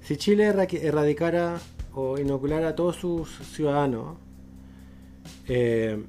si 0.01 0.17
Chile 0.17 0.45
erradicara 0.47 1.59
o 1.95 2.19
inoculara 2.19 2.69
a 2.69 2.77
todos 2.77 2.97
sus 2.97 3.29
ciudadanos, 3.53 4.17
eh, 5.49 6.03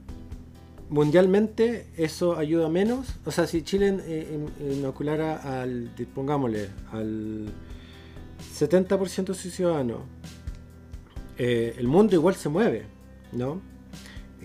mundialmente 0.89 1.88
eso 1.97 2.38
ayuda 2.38 2.69
menos. 2.69 3.15
O 3.25 3.31
sea, 3.31 3.47
si 3.47 3.63
Chile 3.63 3.97
eh, 4.05 4.39
inoculara 4.71 5.61
al, 5.61 5.91
pongámosle, 6.13 6.69
al 6.91 7.47
70% 8.55 9.25
de 9.25 9.34
sus 9.34 9.53
ciudadanos, 9.53 10.01
eh, 11.38 11.73
el 11.77 11.88
mundo 11.88 12.15
igual 12.15 12.36
se 12.36 12.49
mueve, 12.49 12.86
¿no? 13.31 13.72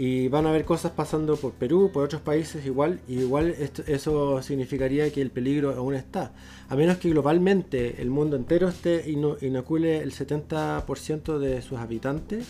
Y 0.00 0.28
van 0.28 0.46
a 0.46 0.50
haber 0.50 0.64
cosas 0.64 0.92
pasando 0.92 1.36
por 1.36 1.54
Perú, 1.54 1.90
por 1.92 2.04
otros 2.04 2.22
países 2.22 2.64
igual, 2.64 3.00
y 3.08 3.18
igual 3.18 3.52
eso 3.88 4.40
significaría 4.42 5.12
que 5.12 5.20
el 5.20 5.32
peligro 5.32 5.74
aún 5.74 5.94
está. 5.94 6.32
A 6.68 6.76
menos 6.76 6.98
que 6.98 7.10
globalmente 7.10 8.00
el 8.00 8.08
mundo 8.08 8.36
entero 8.36 8.68
esté 8.68 9.10
inocule 9.10 9.98
el 9.98 10.12
70% 10.12 11.38
de 11.38 11.62
sus 11.62 11.78
habitantes, 11.78 12.46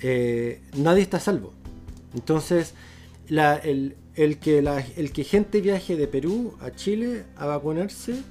eh, 0.00 0.60
nadie 0.76 1.02
está 1.02 1.16
a 1.16 1.20
salvo. 1.20 1.52
Entonces, 2.14 2.74
el, 3.28 3.96
que 4.40 4.58
el 4.96 5.12
que 5.12 5.24
gente 5.24 5.60
viaje 5.60 5.96
de 5.96 6.06
Perú 6.06 6.54
a 6.60 6.70
Chile 6.70 7.24
a 7.36 7.46
vacunarse, 7.46 8.22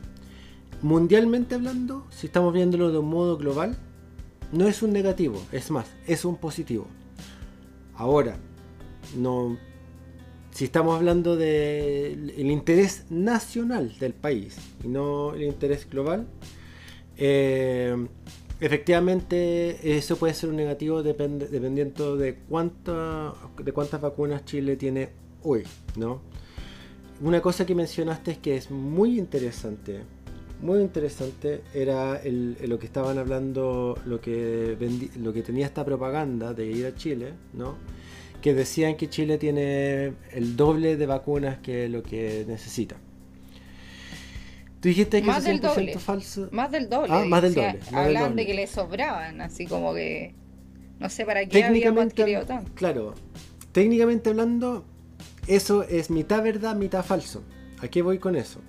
mundialmente 0.82 1.56
hablando, 1.56 2.06
si 2.12 2.28
estamos 2.28 2.54
viéndolo 2.54 2.92
de 2.94 3.00
un 3.00 3.10
modo 3.10 3.38
global, 3.38 3.76
no 4.52 4.68
es 4.68 4.82
un 4.82 4.94
negativo, 4.94 5.42
es 5.52 5.70
más, 5.70 5.88
es 6.08 6.24
un 6.24 6.38
positivo. 6.38 6.88
Ahora, 7.98 8.38
si 10.52 10.66
estamos 10.66 10.96
hablando 10.96 11.36
del 11.36 12.50
interés 12.50 13.06
nacional 13.10 13.98
del 14.00 14.14
país 14.14 14.58
y 14.84 14.88
no 14.88 15.34
el 15.34 15.44
interés 15.44 15.90
global, 15.90 16.28
eh, 17.18 17.96
efectivamente 18.60 19.98
eso 19.98 20.18
puede 20.18 20.34
ser 20.34 20.50
un 20.50 20.58
negativo 20.58 21.04
dependiendo 21.04 22.18
de, 22.18 22.34
de 22.34 23.72
cuántas 23.74 24.02
vacunas 24.02 24.46
Chile 24.46 24.76
tiene 24.76 25.10
hoy, 25.44 25.64
¿no? 25.98 26.22
Una 27.22 27.42
cosa 27.42 27.66
que 27.66 27.76
mencionaste 27.76 28.32
es 28.32 28.38
que 28.40 28.58
es 28.58 28.72
muy 28.72 29.18
interesante, 29.18 30.04
muy 30.62 30.82
interesante, 30.82 31.62
era 31.74 32.22
lo 32.24 32.80
que 32.80 32.86
estaban 32.86 33.18
hablando, 33.18 34.00
lo 34.06 34.22
que, 34.22 34.78
lo 35.20 35.34
que 35.34 35.42
tenía 35.42 35.66
esta 35.66 35.84
propaganda 35.86 36.54
de 36.54 36.66
ir 36.68 36.86
a 36.86 36.96
Chile, 36.96 37.34
¿no? 37.54 37.76
que 38.46 38.54
decían 38.54 38.96
que 38.96 39.10
Chile 39.10 39.40
tiene 39.40 40.14
el 40.32 40.56
doble 40.56 40.98
de 40.98 41.08
vacunas 41.08 41.58
que 41.58 41.90
lo 41.90 42.04
que 42.04 42.46
necesita. 42.48 42.96
Tú 44.80 44.90
dijiste 44.90 45.20
que 45.20 45.26
más 45.26 45.44
del 45.44 45.60
doble. 45.60 45.98
falso. 45.98 46.48
Más 46.52 46.72
del 46.72 46.88
doble. 46.88 47.12
Ah, 47.12 47.26
más 47.26 47.42
del 47.42 47.56
doble. 47.56 47.80
hablan 47.92 48.36
de 48.36 48.46
que 48.46 48.54
le 48.54 48.68
sobraban, 48.68 49.42
así 49.42 49.66
como 49.66 49.96
que 49.96 50.36
no 51.00 51.10
sé 51.10 51.26
para 51.26 51.44
qué 51.48 51.64
habíamos 51.64 52.06
adquirido 52.06 52.46
tanto. 52.46 52.72
Claro, 52.76 53.16
técnicamente 53.72 54.30
hablando, 54.30 54.86
eso 55.48 55.82
es 55.82 56.12
mitad 56.12 56.44
verdad, 56.44 56.76
mitad 56.76 57.04
falso. 57.04 57.42
¿A 57.82 57.88
qué 57.88 58.04
voy 58.04 58.20
con 58.20 58.36
eso? 58.36 58.62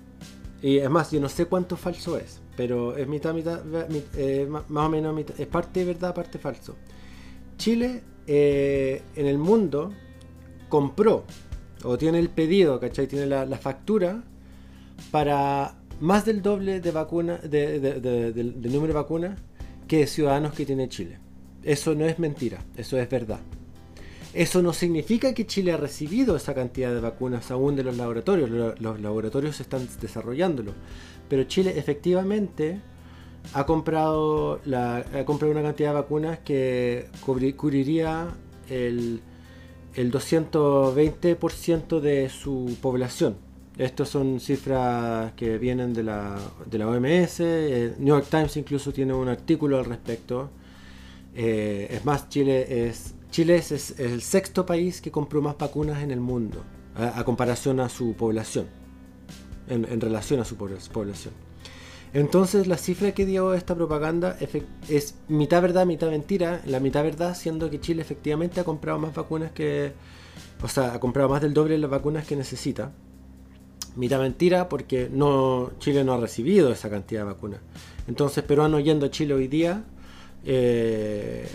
Y 0.61 0.77
es 0.77 0.89
más, 0.89 1.11
yo 1.11 1.19
no 1.19 1.29
sé 1.29 1.45
cuánto 1.45 1.77
falso 1.77 2.17
es, 2.17 2.41
pero 2.55 2.97
es 2.97 3.07
mitad, 3.07 3.33
mitad, 3.33 3.61
eh, 4.15 4.47
más 4.49 4.85
o 4.85 4.89
menos 4.89 5.13
mitad, 5.13 5.39
es 5.39 5.47
parte 5.47 5.85
verdad, 5.85 6.15
parte 6.15 6.39
falso. 6.39 6.75
Chile 7.57 8.01
eh, 8.25 9.01
en 9.15 9.25
el 9.25 9.37
mundo 9.37 9.93
compró 10.69 11.25
o 11.83 11.97
tiene 11.97 12.19
el 12.19 12.29
pedido, 12.29 12.79
¿cachai? 12.79 13.07
Tiene 13.07 13.25
la, 13.25 13.45
factura 13.57 14.23
para 15.11 15.75
más 15.99 16.25
del 16.25 16.41
doble 16.41 16.79
de 16.79 16.91
vacuna, 16.91 17.37
del 17.37 18.61
número 18.63 18.87
de 18.87 18.93
vacunas 18.93 19.39
que 19.87 20.07
ciudadanos 20.07 20.53
que 20.53 20.65
tiene 20.65 20.89
Chile. 20.89 21.19
Eso 21.63 21.95
no 21.95 22.05
es 22.05 22.19
mentira, 22.19 22.63
eso 22.75 22.97
es 22.97 23.09
verdad. 23.09 23.39
Eso 24.33 24.61
no 24.61 24.73
significa 24.73 25.33
que 25.33 25.47
Chile 25.47 25.71
ha 25.71 25.77
recibido 25.77 26.35
esa 26.35 26.53
cantidad 26.53 26.93
de 26.93 26.99
vacunas 26.99 27.49
aún 27.51 27.75
de 27.75 27.83
los 27.83 27.97
laboratorios. 27.97 28.49
Los, 28.49 28.99
laboratorios 29.01 29.59
están 29.59 29.87
desarrollándolo. 30.01 30.73
Pero 31.29 31.43
Chile 31.45 31.73
efectivamente 31.77 32.81
ha 33.53 33.65
comprado, 33.65 34.59
ha 34.73 35.25
comprado 35.25 35.51
una 35.51 35.63
cantidad 35.63 35.89
de 35.89 35.95
vacunas 35.95 36.39
que 36.39 37.07
cubriría 37.21 38.27
el, 38.69 39.21
el 39.95 40.11
220% 40.11 41.99
de 41.99 42.29
su 42.29 42.77
población. 42.81 43.37
Estas 43.77 44.09
son 44.09 44.39
cifras 44.39 45.33
que 45.33 45.59
vienen 45.59 45.93
de 45.93 46.03
la, 46.03 46.39
de 46.65 46.77
la 46.79 46.87
OMS. 46.87 47.39
Eh, 47.41 47.93
New 47.99 48.15
York 48.15 48.27
Times 48.29 48.57
incluso 48.57 48.91
tiene 48.91 49.13
un 49.13 49.27
artículo 49.27 49.77
al 49.77 49.85
respecto. 49.85 50.49
Eh, 51.35 51.87
es 51.91 52.03
más, 52.03 52.27
Chile 52.29 52.87
es 52.87 53.13
Chile 53.31 53.57
es, 53.57 53.99
el 53.99 54.21
sexto 54.21 54.65
país 54.65 55.01
que 55.01 55.11
compró 55.11 55.41
más 55.41 55.57
vacunas 55.57 56.01
en 56.03 56.11
el 56.11 56.19
mundo, 56.19 56.63
a, 56.95 57.23
comparación 57.23 57.79
a 57.79 57.89
su 57.89 58.13
población, 58.13 58.67
en, 59.67 60.01
relación 60.01 60.39
a 60.39 60.45
su 60.45 60.55
población. 60.55 61.33
Entonces 62.13 62.67
la 62.67 62.77
cifra 62.77 63.11
que 63.11 63.25
dio 63.25 63.53
esta 63.53 63.75
propaganda 63.75 64.37
es 64.87 65.15
mitad 65.27 65.61
verdad, 65.61 65.85
mitad 65.85 66.09
mentira. 66.09 66.61
La 66.65 66.79
mitad 66.79 67.03
verdad 67.03 67.35
siendo 67.35 67.69
que 67.69 67.79
Chile 67.79 68.01
efectivamente 68.01 68.59
ha 68.59 68.63
comprado 68.63 68.97
más 68.99 69.13
vacunas 69.13 69.51
que... 69.51 69.93
O 70.63 70.67
sea, 70.67 70.93
ha 70.93 70.99
comprado 70.99 71.29
más 71.29 71.41
del 71.41 71.53
doble 71.53 71.73
de 71.73 71.79
las 71.79 71.91
vacunas 71.91 72.25
que 72.25 72.35
necesita. 72.35 72.91
Mitad 73.95 74.19
mentira 74.19 74.69
porque 74.69 75.09
no, 75.11 75.71
Chile 75.79 76.03
no 76.03 76.13
ha 76.13 76.17
recibido 76.17 76.71
esa 76.71 76.89
cantidad 76.89 77.21
de 77.21 77.25
vacunas. 77.25 77.59
Entonces 78.07 78.43
peruano 78.43 78.79
yendo 78.79 79.07
a 79.07 79.11
Chile 79.11 79.33
hoy 79.33 79.47
día 79.47 79.83
eh, 80.45 81.47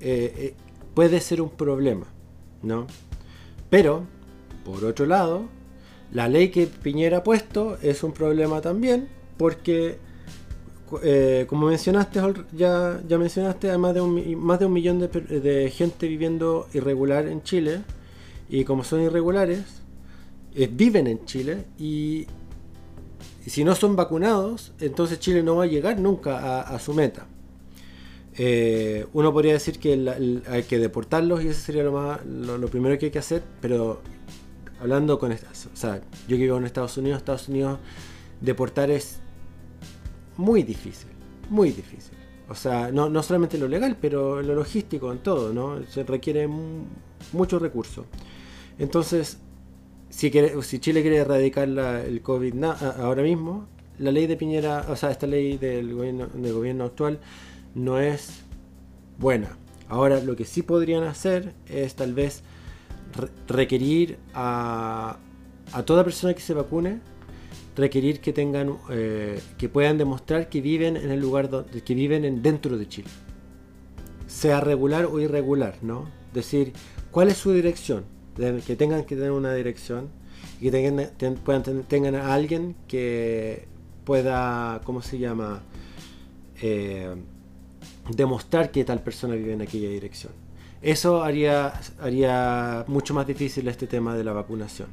eh, 0.00 0.34
eh, 0.36 0.54
puede 0.94 1.20
ser 1.20 1.40
un 1.40 1.50
problema. 1.50 2.06
¿no? 2.62 2.86
Pero, 3.70 4.04
por 4.64 4.84
otro 4.84 5.06
lado, 5.06 5.44
la 6.12 6.28
ley 6.28 6.50
que 6.50 6.66
Piñera 6.66 7.18
ha 7.18 7.22
puesto 7.22 7.78
es 7.82 8.02
un 8.02 8.12
problema 8.12 8.60
también 8.60 9.08
porque 9.36 9.98
eh, 11.02 11.46
como 11.48 11.68
mencionaste, 11.68 12.20
ya, 12.52 13.00
ya 13.08 13.18
mencionaste, 13.18 13.70
hay 13.70 13.78
más 13.78 13.94
de 13.94 14.00
un, 14.00 14.72
millón 14.72 14.98
de, 15.00 15.72
gente 15.74 16.06
viviendo 16.06 16.68
irregular 16.74 17.26
en 17.26 17.42
Chile. 17.42 17.80
Y 18.48 18.64
como 18.64 18.84
son 18.84 19.00
irregulares, 19.00 19.60
eh, 20.54 20.68
viven 20.70 21.06
en 21.06 21.24
Chile. 21.24 21.64
Y, 21.78 22.26
si 23.46 23.64
no 23.64 23.74
son 23.74 23.96
vacunados, 23.96 24.72
entonces 24.78 25.18
Chile 25.18 25.42
no 25.42 25.56
va 25.56 25.64
a 25.64 25.66
llegar 25.66 25.98
nunca 25.98 26.60
a, 26.60 26.78
su 26.78 26.94
meta. 26.94 27.26
Eh, 28.38 29.06
uno 29.12 29.32
podría 29.32 29.52
decir 29.52 29.78
que 29.78 30.42
hay 30.48 30.62
que 30.62 30.78
deportarlos 30.78 31.44
y 31.44 31.48
eso 31.48 31.60
sería 31.60 31.82
lo, 31.82 31.92
más, 31.92 32.24
lo, 32.24 32.66
primero 32.68 32.98
que 32.98 33.06
hay 33.06 33.12
que 33.12 33.18
hacer. 33.18 33.42
Pero 33.60 34.00
hablando 34.80 35.18
con... 35.18 35.32
O 35.32 35.36
sea, 35.74 36.00
yo 36.28 36.36
que 36.36 36.42
vivo 36.44 36.56
en 36.56 36.64
Estados 36.64 36.96
Unidos, 36.96 37.18
Estados 37.18 37.48
Unidos 37.48 37.78
deportar 38.40 38.90
es 38.90 39.20
muy 40.36 40.62
difícil, 40.62 41.10
muy 41.50 41.70
difícil. 41.70 42.16
O 42.48 42.54
sea, 42.54 42.90
no, 42.90 43.08
no 43.08 43.22
solamente 43.22 43.56
lo 43.58 43.68
legal, 43.68 43.96
pero 44.00 44.42
lo 44.42 44.54
logístico 44.54 45.12
en 45.12 45.18
todo, 45.18 45.52
¿no? 45.52 45.82
Se 45.86 46.04
requiere 46.04 46.48
mucho 47.32 47.58
recurso. 47.58 48.04
Entonces, 48.78 49.38
si, 50.10 50.30
quiere, 50.30 50.60
si 50.62 50.78
Chile 50.78 51.02
quiere 51.02 51.18
erradicar 51.18 51.68
el 51.68 52.20
COVID 52.20 52.62
ahora 52.64 53.22
mismo, 53.22 53.68
la 53.98 54.10
ley 54.10 54.26
de 54.26 54.36
Piñera, 54.36 54.86
o 54.88 54.96
sea, 54.96 55.10
esta 55.10 55.26
ley 55.26 55.56
del 55.56 55.94
gobierno, 55.94 56.26
del 56.26 56.52
gobierno 56.52 56.84
actual 56.84 57.20
no 57.74 57.98
es 57.98 58.42
buena. 59.18 59.56
Ahora, 59.88 60.20
lo 60.20 60.36
que 60.36 60.44
sí 60.44 60.62
podrían 60.62 61.04
hacer 61.04 61.54
es 61.66 61.94
tal 61.94 62.14
vez 62.14 62.42
requerir 63.46 64.18
a, 64.34 65.18
a 65.72 65.82
toda 65.82 66.02
persona 66.02 66.32
que 66.34 66.40
se 66.40 66.54
vacune 66.54 67.00
requerir 67.76 68.20
que 68.20 68.32
tengan 68.32 68.76
eh, 68.90 69.40
que 69.58 69.68
puedan 69.68 69.98
demostrar 69.98 70.48
que 70.48 70.60
viven 70.60 70.96
en 70.96 71.10
el 71.10 71.20
lugar 71.20 71.48
donde 71.48 71.82
que 71.82 71.94
viven 71.94 72.24
en, 72.24 72.42
dentro 72.42 72.76
de 72.76 72.88
Chile. 72.88 73.08
Sea 74.26 74.60
regular 74.60 75.06
o 75.06 75.20
irregular 75.20 75.76
no 75.82 76.08
decir 76.32 76.72
cuál 77.10 77.28
es 77.28 77.36
su 77.36 77.52
dirección 77.52 78.04
que 78.66 78.76
tengan 78.76 79.04
que 79.04 79.14
tener 79.14 79.30
una 79.30 79.52
dirección 79.52 80.08
y 80.58 80.70
que 80.70 80.70
tengan, 80.70 81.36
puedan 81.44 81.82
tengan 81.84 82.14
a 82.14 82.32
alguien 82.32 82.74
que 82.88 83.66
pueda 84.04 84.80
cómo 84.84 85.02
se 85.02 85.18
llama 85.18 85.62
eh, 86.62 87.14
demostrar 88.08 88.70
que 88.70 88.84
tal 88.84 89.02
persona 89.02 89.34
vive 89.34 89.52
en 89.52 89.62
aquella 89.62 89.88
dirección. 89.88 90.32
Eso 90.82 91.22
haría, 91.22 91.72
haría 92.00 92.84
mucho 92.88 93.14
más 93.14 93.26
difícil 93.26 93.68
este 93.68 93.86
tema 93.86 94.16
de 94.16 94.24
la 94.24 94.32
vacunación. 94.32 94.88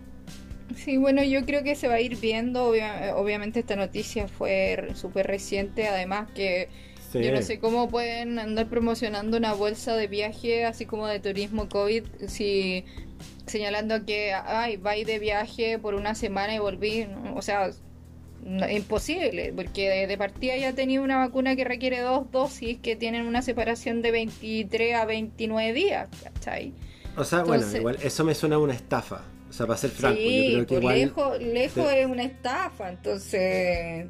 Sí, 0.76 0.98
bueno, 0.98 1.24
yo 1.24 1.46
creo 1.46 1.64
que 1.64 1.76
se 1.76 1.88
va 1.88 1.96
a 1.96 2.02
ir 2.02 2.18
viendo. 2.18 2.68
obviamente 3.16 3.60
esta 3.60 3.76
noticia 3.76 4.28
fue 4.28 4.90
súper 4.94 5.26
reciente, 5.26 5.88
además 5.88 6.30
que 6.32 6.70
yo 7.14 7.32
no 7.32 7.42
sé 7.42 7.60
cómo 7.60 7.90
pueden 7.90 8.38
andar 8.38 8.68
promocionando 8.68 9.38
una 9.38 9.54
bolsa 9.54 9.96
de 9.96 10.06
viaje, 10.06 10.66
así 10.66 10.86
como 10.86 11.08
de 11.08 11.20
turismo 11.20 11.68
COVID, 11.68 12.04
si 12.28 12.86
señalando 13.48 14.06
que, 14.06 14.32
ay, 14.34 14.78
vais 14.78 15.08
de 15.08 15.18
viaje 15.18 15.80
por 15.80 15.96
una 15.96 16.14
semana 16.14 16.54
y 16.54 16.60
volví. 16.60 17.08
O 17.36 17.42
sea, 17.42 17.72
imposible, 18.46 19.54
porque 19.56 20.08
de, 20.08 20.18
partida 20.18 20.58
ya 20.58 20.74
tenía 20.74 21.02
una 21.02 21.18
vacuna 21.18 21.56
que 21.56 21.64
requiere 21.64 22.02
dos 22.02 22.32
dosis 22.32 22.80
que 22.80 22.96
tienen 22.96 23.26
una 23.26 23.42
separación 23.42 24.02
de 24.02 24.12
23 24.12 24.96
a 24.96 25.06
29 25.06 25.74
días, 25.74 26.10
¿cachai? 26.24 26.74
O 27.18 27.24
sea, 27.24 27.44
bueno, 27.44 27.66
igual 27.76 27.98
eso 28.02 28.24
me 28.24 28.34
suena 28.34 28.56
a 28.56 28.60
una 28.60 28.74
estafa. 28.74 29.22
O 29.50 29.54
sea, 29.54 29.66
para 29.66 29.78
ser 29.78 29.90
franco, 29.90 30.20
yo 30.20 30.66
creo 30.66 30.68
que 30.68 30.80
pues 30.80 30.98
lejos, 30.98 31.42
lejos 31.42 31.92
es 31.92 32.06
una 32.06 32.24
estafa, 32.24 32.90
entonces... 32.90 34.08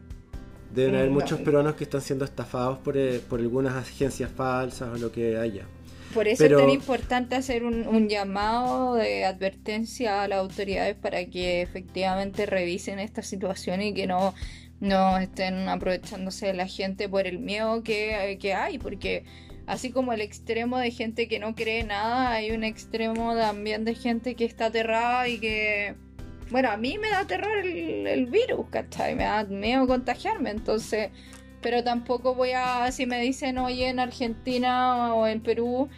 Deben 0.74 0.96
haber 0.96 1.10
muchos 1.10 1.40
peruanos 1.40 1.76
que 1.76 1.86
están 1.86 2.02
siendo 2.02 2.26
estafados 2.26 2.78
por, 2.80 2.96
eh, 2.96 3.20
por 3.28 3.40
algunas 3.40 3.76
agencias 3.76 4.30
falsas 4.30 4.90
o 4.94 4.98
lo 4.98 5.12
que 5.12 5.38
haya. 5.38 5.66
Por 6.14 6.28
eso 6.28 6.46
es 6.46 6.56
tan 6.56 6.70
importante 6.70 7.36
hacer 7.36 7.64
un, 7.64 8.10
llamado 8.10 8.96
de 8.96 9.26
advertencia 9.26 10.24
a 10.24 10.28
las 10.28 10.40
autoridades 10.40 10.96
para 10.96 11.26
que 11.26 11.62
efectivamente 11.62 12.46
revisen 12.46 13.00
esta 13.00 13.22
situación 13.22 13.82
y 13.82 13.94
que 13.94 14.08
no, 14.08 14.34
no 14.80 15.18
estén 15.18 15.70
aprovechándose 15.70 16.48
de 16.48 16.54
la 16.54 16.68
gente 16.68 17.08
por 17.08 17.28
el 17.28 17.40
miedo 17.40 17.84
que, 17.84 18.38
que 18.42 18.54
hay, 18.54 18.80
porque 18.80 19.26
así 19.68 19.92
como 19.92 20.12
el 20.14 20.22
extremo 20.22 20.80
de 20.80 20.90
gente 20.90 21.28
que 21.28 21.38
no 21.38 21.54
cree 21.54 21.84
nada, 21.84 22.32
hay 22.32 22.52
un 22.52 22.64
extremo 22.64 23.36
también 23.36 23.86
de 23.86 23.94
gente 23.94 24.34
que 24.34 24.46
está 24.46 24.68
aterrada 24.68 25.28
y 25.28 25.40
que, 25.40 25.94
bueno, 26.50 26.72
a 26.72 26.78
mí 26.78 26.98
me 26.98 27.10
da 27.10 27.26
terror 27.28 27.60
el, 27.60 28.08
el 28.08 28.26
virus, 28.26 28.66
¿cachai? 28.72 29.14
Me 29.14 29.26
da 29.26 29.44
miedo 29.44 29.86
contagiarme, 29.86 30.50
entonces 30.50 31.12
pero 31.62 31.84
tampoco 31.84 32.36
voy 32.36 32.52
a, 32.56 32.92
si 32.92 33.06
me 33.06 33.20
dicen, 33.22 33.58
oye, 33.58 33.90
en 33.90 34.00
Argentina 34.00 35.14
o 35.14 35.28
en 35.28 35.42
Perú 35.42 35.90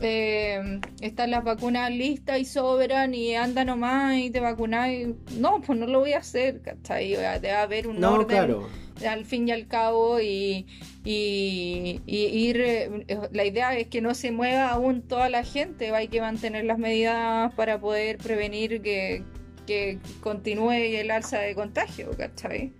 eh, 0.00 0.80
están 1.00 1.30
las 1.30 1.44
vacunas 1.44 1.90
listas 1.90 2.38
y 2.38 2.44
sobran 2.44 3.14
y 3.14 3.34
anda 3.34 3.64
nomás 3.64 4.16
y 4.16 4.30
te 4.30 4.40
vacunas, 4.40 4.88
no, 5.36 5.60
pues 5.60 5.78
no 5.78 5.86
lo 5.86 6.00
voy 6.00 6.12
a 6.12 6.18
hacer, 6.18 6.60
¿cachai? 6.62 7.10
Debe 7.10 7.52
haber 7.52 7.88
un 7.88 8.02
orden 8.02 8.62
al 9.06 9.24
fin 9.24 9.48
y 9.48 9.52
al 9.52 9.66
cabo 9.66 10.20
y, 10.20 10.66
y, 11.04 12.00
ir, 12.06 12.60
eh, 12.60 13.04
la 13.32 13.44
idea 13.44 13.76
es 13.76 13.88
que 13.88 14.00
no 14.00 14.14
se 14.14 14.32
mueva 14.32 14.70
aún 14.70 15.02
toda 15.02 15.28
la 15.28 15.44
gente, 15.44 15.94
hay 15.94 16.08
que 16.08 16.20
mantener 16.20 16.64
las 16.64 16.78
medidas 16.78 17.52
para 17.54 17.80
poder 17.80 18.18
prevenir 18.18 18.82
que, 18.82 19.22
que 19.66 19.98
continúe 20.20 20.72
el 20.72 21.10
alza 21.10 21.38
de 21.38 21.54
contagio, 21.54 22.10
¿cachai? 22.16 22.72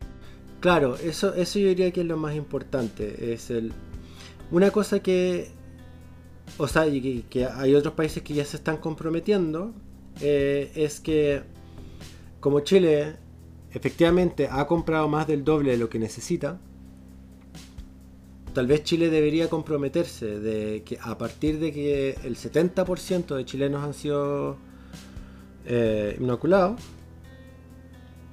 Claro, 0.61 0.97
eso, 0.97 1.35
eso 1.35 1.59
yo 1.59 1.69
diría 1.69 1.91
que 1.93 2.01
es 2.01 2.07
lo 2.07 2.17
más 2.17 2.35
importante. 2.35 3.33
Es 3.33 3.51
el. 3.51 3.73
Una 4.51 4.71
cosa 4.71 5.01
que. 5.01 5.51
O 6.57 6.67
sea, 6.67 6.87
y 6.87 7.23
que, 7.31 7.45
hay 7.45 7.75
otros 7.75 7.95
países 7.95 8.23
que 8.23 8.35
ya 8.35 8.45
se 8.45 8.57
están 8.57 8.79
comprometiendo. 8.79 9.73
Eh, 10.21 10.73
es 10.75 11.01
que. 11.01 11.43
Como 12.41 12.61
Chile 12.61 13.17
efectivamente 13.73 14.49
ha 14.51 14.67
comprado 14.67 15.09
más 15.09 15.27
del 15.27 15.45
doble 15.45 15.73
de 15.73 15.79
lo 15.79 15.89
que 15.89 15.99
necesita. 15.99 16.59
Tal 18.55 18.67
vez 18.67 18.83
Chile 18.83 19.11
debería 19.11 19.49
comprometerse 19.49 20.41
de 20.41 20.83
que 20.83 20.99
a 21.01 21.17
partir 21.19 21.61
de 21.61 21.73
que 21.73 22.11
el 22.25 22.37
70% 22.37 23.37
de 23.37 23.45
chilenos 23.45 23.85
han 23.85 23.95
sido 23.95 24.57
eh, 25.67 26.17
inoculados, 26.19 26.81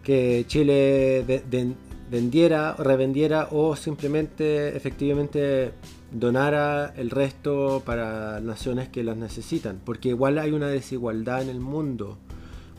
que 0.03 0.45
Chile 0.47 1.23
de, 1.28 1.76
vendiera, 2.09 2.75
revendiera 2.75 3.49
o 3.51 3.75
simplemente 3.75 4.75
efectivamente 4.75 5.73
donara 6.11 6.93
el 6.95 7.09
resto 7.09 7.81
para 7.85 8.39
naciones 8.41 8.89
que 8.89 9.03
las 9.03 9.17
necesitan, 9.17 9.81
porque 9.83 10.09
igual 10.09 10.37
hay 10.37 10.51
una 10.51 10.67
desigualdad 10.67 11.41
en 11.41 11.49
el 11.49 11.59
mundo 11.59 12.17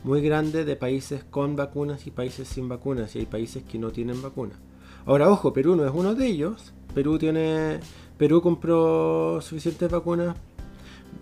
muy 0.05 0.21
grande 0.21 0.65
de 0.65 0.77
países 0.77 1.25
con 1.25 1.57
vacunas 1.57 2.07
y 2.07 2.11
países 2.11 2.47
sin 2.47 2.69
vacunas 2.69 3.17
y 3.17 3.21
hay 3.21 3.27
países 3.27 3.65
que 3.65 3.79
no 3.79 3.91
tienen 3.91 4.23
vacunas. 4.23 4.59
Ahora, 5.05 5.29
ojo, 5.31 5.53
Perú 5.53 5.77
no 5.77 5.85
es 5.85 5.93
uno 5.95 6.15
de 6.15 6.27
ellos. 6.27 6.73
Perú 6.95 7.19
tiene 7.19 7.81
Perú 8.17 8.41
compró 8.41 9.41
suficientes 9.41 9.91
vacunas. 9.91 10.37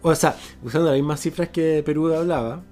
O 0.03 0.15
sea, 0.15 0.37
usando 0.63 0.89
las 0.89 0.97
mismas 0.97 1.21
cifras 1.21 1.49
que 1.49 1.83
Perú 1.85 2.13
hablaba, 2.13 2.63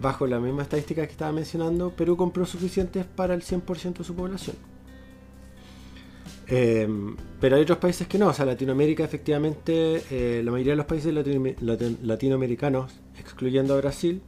bajo 0.00 0.26
la 0.26 0.38
misma 0.38 0.62
estadística 0.62 1.04
que 1.04 1.12
estaba 1.12 1.32
mencionando, 1.32 1.90
Perú 1.90 2.16
compró 2.16 2.46
suficientes 2.46 3.04
para 3.04 3.34
el 3.34 3.42
100% 3.42 3.98
de 3.98 4.04
su 4.04 4.14
población. 4.14 4.56
Em, 6.46 7.14
pero 7.40 7.56
hay 7.56 7.62
otros 7.62 7.78
países 7.78 8.06
que 8.06 8.16
no, 8.18 8.28
o 8.28 8.32
sea, 8.32 8.46
Latinoamérica 8.46 9.04
efectivamente, 9.04 10.02
eh, 10.10 10.42
la 10.42 10.50
mayoría 10.50 10.72
de 10.72 10.76
los 10.76 10.86
países 10.86 11.12
latinoamericanos, 11.12 12.92
excluyendo 13.18 13.74
a 13.74 13.76
Brasil, 13.78 14.22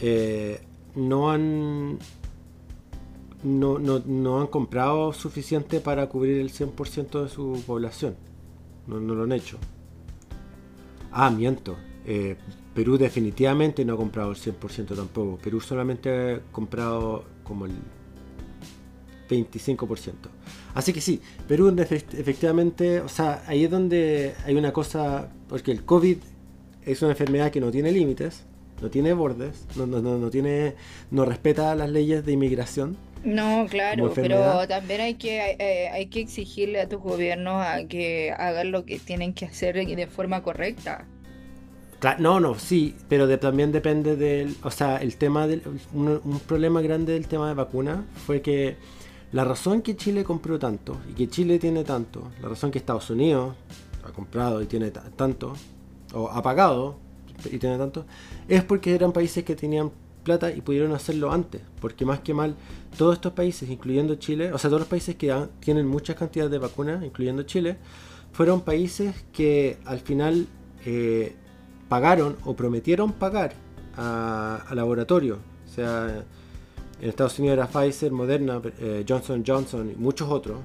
eh, 0.00 0.60
no 0.96 1.30
han 1.30 1.98
no, 3.44 3.78
no, 3.78 4.40
han 4.40 4.46
comprado 4.46 5.12
suficiente 5.12 5.80
para 5.80 6.08
cubrir 6.08 6.40
el 6.40 6.50
100% 6.50 7.22
de 7.22 7.28
su 7.28 7.62
población. 7.66 8.16
No, 8.86 8.98
no, 8.98 9.14
lo 9.14 9.24
han 9.24 9.32
hecho. 9.32 9.58
Ah, 11.12 11.30
miento. 11.30 11.76
Perú 12.74 12.98
definitivamente 12.98 13.84
no 13.84 13.94
ha 13.94 13.96
comprado 13.96 14.32
el 14.32 14.36
100% 14.36 14.96
tampoco. 14.96 15.38
Perú 15.38 15.60
solamente 15.60 16.10
ha 16.10 16.40
comprado 16.52 17.24
como 17.44 17.66
el 17.66 17.72
25%. 19.28 20.12
Así 20.74 20.92
que 20.92 21.00
sí, 21.00 21.20
Perú 21.46 21.74
efectivamente, 21.78 23.00
o 23.00 23.08
sea, 23.08 23.44
ahí 23.46 23.64
es 23.64 23.70
donde 23.70 24.34
hay 24.44 24.56
una 24.56 24.72
cosa, 24.72 25.30
porque 25.48 25.70
el 25.70 25.84
COVID 25.84 26.18
es 26.84 27.02
una 27.02 27.12
enfermedad 27.12 27.50
que 27.50 27.60
no 27.60 27.70
tiene 27.70 27.92
límites, 27.92 28.44
no 28.82 28.90
tiene 28.90 29.12
bordes, 29.12 29.66
no, 29.76 29.86
no, 29.86 30.00
no, 30.00 30.30
tiene, 30.30 30.74
no 31.10 31.24
respeta 31.24 31.74
las 31.76 31.90
leyes 31.90 32.26
de 32.26 32.32
inmigración. 32.32 32.96
No, 33.22 33.66
claro, 33.70 34.12
pero 34.14 34.66
también 34.68 35.00
hay 35.00 35.14
que, 35.14 35.56
eh, 35.58 35.88
hay 35.88 36.06
que 36.06 36.20
exigirle 36.20 36.80
a 36.80 36.88
tus 36.88 37.00
gobiernos 37.00 37.64
a 37.64 37.86
que 37.86 38.32
hagan 38.36 38.70
lo 38.70 38.84
que 38.84 38.98
tienen 38.98 39.32
que 39.32 39.46
hacer 39.46 39.74
de 39.74 40.06
forma 40.06 40.42
correcta. 40.42 41.06
No, 42.18 42.38
no, 42.38 42.58
sí, 42.58 42.94
pero 43.08 43.38
también 43.38 43.72
depende 43.72 44.16
del, 44.16 44.56
o 44.62 44.70
sea, 44.70 44.98
el 44.98 45.16
tema 45.16 45.46
del, 45.46 45.62
un, 45.94 46.40
problema 46.46 46.82
grande 46.82 47.14
del 47.14 47.26
tema 47.26 47.48
de 47.48 47.54
vacuna 47.54 48.04
fue 48.26 48.42
que 48.42 48.76
la 49.32 49.44
razón 49.44 49.80
que 49.80 49.96
Chile 49.96 50.22
compró 50.22 50.58
tanto 50.58 50.98
y 51.10 51.14
que 51.14 51.28
Chile 51.28 51.58
tiene 51.58 51.82
tanto, 51.82 52.30
la 52.42 52.48
razón 52.48 52.70
que 52.70 52.78
Estados 52.78 53.08
Unidos 53.08 53.54
ha 54.06 54.12
comprado 54.12 54.60
y 54.60 54.66
tiene 54.66 54.90
tanto, 54.90 55.54
o 56.12 56.28
ha 56.28 56.42
pagado 56.42 56.96
y 57.50 57.58
tiene 57.58 57.78
tanto, 57.78 58.04
es 58.48 58.62
porque 58.64 58.94
eran 58.94 59.12
países 59.12 59.42
que 59.42 59.56
tenían 59.56 59.90
plata 60.24 60.50
y 60.50 60.60
pudieron 60.60 60.92
hacerlo 60.92 61.32
antes. 61.32 61.62
Porque 61.80 62.04
más 62.04 62.20
que 62.20 62.34
mal, 62.34 62.54
todos 62.98 63.14
estos 63.14 63.32
países, 63.32 63.70
incluyendo 63.70 64.16
Chile, 64.16 64.52
o 64.52 64.58
sea, 64.58 64.68
todos 64.68 64.80
los 64.80 64.88
países 64.88 65.14
que 65.16 65.34
tienen 65.60 65.86
muchas 65.86 66.16
cantidades 66.16 66.50
de 66.50 66.58
vacunas, 66.58 67.02
incluyendo 67.04 67.44
Chile, 67.44 67.76
fueron 68.32 68.62
países 68.62 69.14
que 69.32 69.78
al 69.84 70.00
final 70.00 70.46
eh, 70.84 71.36
pagaron 71.94 72.36
o 72.44 72.56
prometieron 72.56 73.12
pagar 73.12 73.52
a, 73.96 74.64
a 74.68 74.74
laboratorio. 74.74 75.38
O 75.64 75.68
sea, 75.72 76.24
en 77.00 77.08
Estados 77.08 77.38
Unidos 77.38 77.56
era 77.58 77.68
Pfizer, 77.68 78.10
Moderna, 78.10 78.60
eh, 78.80 79.04
Johnson 79.08 79.44
Johnson 79.46 79.92
y 79.92 79.94
muchos 79.94 80.28
otros. 80.28 80.58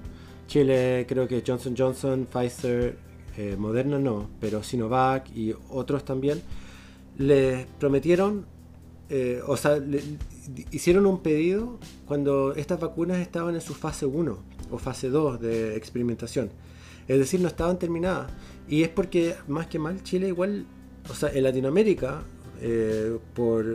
Chile 0.48 1.06
creo 1.08 1.28
que 1.28 1.44
Johnson 1.46 1.76
Johnson, 1.78 2.26
Pfizer, 2.26 2.98
eh, 3.38 3.56
Moderna 3.60 4.00
no, 4.00 4.28
pero 4.40 4.64
Sinovac 4.64 5.30
y 5.36 5.54
otros 5.70 6.04
también. 6.04 6.42
Les 7.20 7.68
prometieron, 7.80 8.48
eh, 9.12 9.40
o 9.46 9.56
sea, 9.56 9.78
hicieron 10.72 11.06
un 11.06 11.22
pedido 11.22 11.78
cuando 12.08 12.56
estas 12.56 12.80
vacunas 12.80 13.20
estaban 13.20 13.54
en 13.54 13.62
su 13.62 13.76
fase 13.76 14.08
1 14.08 14.36
o 14.72 14.78
fase 14.80 15.10
2 15.10 15.40
de 15.40 15.76
experimentación. 15.76 16.50
Es 17.08 17.20
decir, 17.20 17.40
no 17.40 17.48
estaban 17.50 17.78
terminadas. 17.78 18.32
Y 18.68 18.82
es 18.82 18.90
porque, 18.90 19.36
más 19.48 19.68
que 19.68 19.78
mal, 19.78 20.02
Chile 20.02 20.28
igual, 20.28 20.66
o 21.10 21.14
sea, 21.14 21.30
en 21.30 21.44
Latinoamérica, 21.44 22.22
por 23.34 23.66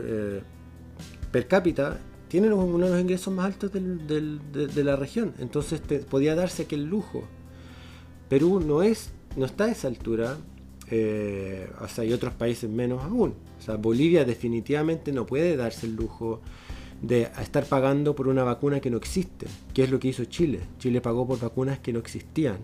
per 1.32 1.48
cápita, 1.48 1.98
tienen 2.28 2.52
uno 2.52 2.84
de 2.84 2.90
los 2.90 3.00
ingresos 3.00 3.32
más 3.32 3.46
altos 3.46 3.70
de, 3.72 4.84
la 4.84 4.96
región, 4.96 5.34
entonces 5.38 5.80
podía 6.10 6.34
darse 6.34 6.62
aquel 6.62 6.84
lujo. 6.84 7.24
Perú 8.28 8.58
no 8.58 8.82
es, 8.82 9.10
no 9.36 9.46
está 9.46 9.64
a 9.64 9.70
esa 9.70 9.88
altura, 9.88 10.36
eh, 10.90 11.68
o 11.80 11.88
sea, 11.88 12.02
hay 12.02 12.12
otros 12.12 12.34
países 12.34 12.68
menos 12.68 13.04
aún. 13.04 13.34
O 13.58 13.62
sea, 13.62 13.76
Bolivia 13.76 14.24
definitivamente 14.24 15.12
no 15.12 15.26
puede 15.26 15.56
darse 15.56 15.86
el 15.86 15.96
lujo 15.96 16.40
de 17.02 17.30
estar 17.40 17.66
pagando 17.66 18.14
por 18.14 18.28
una 18.28 18.44
vacuna 18.44 18.80
que 18.80 18.90
no 18.90 18.96
existe, 18.96 19.46
que 19.72 19.84
es 19.84 19.90
lo 19.90 19.98
que 19.98 20.08
hizo 20.08 20.24
Chile. 20.24 20.60
Chile 20.78 21.00
pagó 21.00 21.26
por 21.26 21.38
vacunas 21.38 21.78
que 21.78 21.92
no 21.92 21.98
existían, 21.98 22.58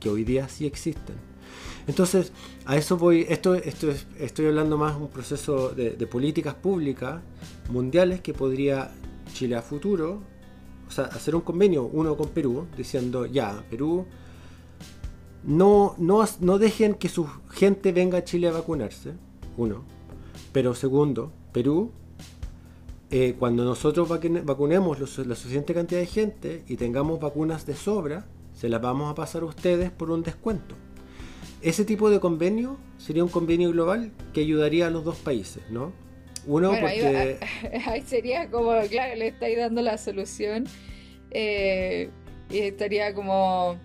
que 0.00 0.08
hoy 0.08 0.24
día 0.24 0.48
sí 0.48 0.66
existen. 0.66 1.31
Entonces, 1.86 2.32
a 2.64 2.76
eso 2.76 2.96
voy, 2.96 3.26
esto, 3.28 3.54
esto 3.54 3.88
estoy 4.18 4.46
hablando 4.46 4.78
más 4.78 4.96
de 4.96 5.02
un 5.02 5.08
proceso 5.08 5.70
de, 5.70 5.90
de 5.90 6.06
políticas 6.06 6.54
públicas 6.54 7.20
mundiales 7.70 8.20
que 8.20 8.32
podría 8.34 8.92
Chile 9.32 9.56
a 9.56 9.62
futuro, 9.62 10.20
o 10.86 10.90
sea, 10.90 11.04
hacer 11.04 11.34
un 11.34 11.40
convenio, 11.40 11.84
uno 11.84 12.16
con 12.16 12.28
Perú, 12.28 12.66
diciendo, 12.76 13.26
ya, 13.26 13.64
Perú, 13.70 14.06
no, 15.44 15.94
no, 15.98 16.24
no 16.40 16.58
dejen 16.58 16.94
que 16.94 17.08
su 17.08 17.26
gente 17.50 17.92
venga 17.92 18.18
a 18.18 18.24
Chile 18.24 18.48
a 18.48 18.52
vacunarse, 18.52 19.14
uno. 19.56 19.84
Pero 20.52 20.74
segundo, 20.74 21.32
Perú, 21.52 21.90
eh, 23.10 23.34
cuando 23.38 23.64
nosotros 23.64 24.08
vacunemos 24.08 25.18
la 25.26 25.34
suficiente 25.34 25.74
cantidad 25.74 26.00
de 26.00 26.06
gente 26.06 26.64
y 26.68 26.76
tengamos 26.76 27.20
vacunas 27.20 27.66
de 27.66 27.74
sobra, 27.74 28.26
se 28.54 28.68
las 28.68 28.80
vamos 28.80 29.10
a 29.10 29.14
pasar 29.14 29.42
a 29.42 29.46
ustedes 29.46 29.90
por 29.90 30.10
un 30.10 30.22
descuento. 30.22 30.74
Ese 31.62 31.84
tipo 31.84 32.10
de 32.10 32.20
convenio 32.20 32.76
sería 32.98 33.22
un 33.22 33.30
convenio 33.30 33.70
global 33.70 34.12
que 34.32 34.40
ayudaría 34.40 34.88
a 34.88 34.90
los 34.90 35.04
dos 35.04 35.16
países, 35.16 35.62
¿no? 35.70 35.92
Uno 36.46 36.70
porque... 36.70 37.38
Ahí, 37.86 38.02
sería 38.02 38.50
como, 38.50 38.72
claro, 38.90 39.16
le 39.16 39.28
estáis 39.28 39.56
dando 39.56 39.80
la 39.80 39.96
solución 39.96 40.66
eh, 41.30 42.10
y 42.50 42.58
estaría 42.58 43.14
como 43.14 43.78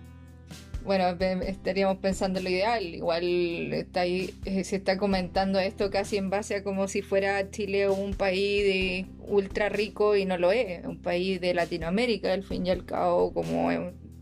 bueno, 0.84 1.08
estaríamos 1.42 1.98
pensando 1.98 2.40
lo 2.40 2.48
ideal. 2.48 2.82
Igual 2.82 3.72
está 3.74 4.00
ahí, 4.00 4.34
eh, 4.46 4.64
se 4.64 4.76
está 4.76 4.96
comentando 4.96 5.58
esto 5.58 5.90
casi 5.90 6.16
en 6.16 6.30
base 6.30 6.56
a 6.56 6.64
como 6.64 6.88
si 6.88 7.02
fuera 7.02 7.50
Chile 7.50 7.90
un 7.90 8.14
país 8.14 8.64
de 8.64 9.06
ultra 9.26 9.68
rico 9.68 10.16
y 10.16 10.24
no 10.24 10.38
lo 10.38 10.50
es, 10.50 10.84
un 10.86 11.00
país 11.02 11.42
de 11.42 11.52
Latinoamérica, 11.52 12.32
al 12.32 12.42
fin 12.42 12.66
y 12.66 12.70
al 12.70 12.86
cabo, 12.86 13.34
como 13.34 13.70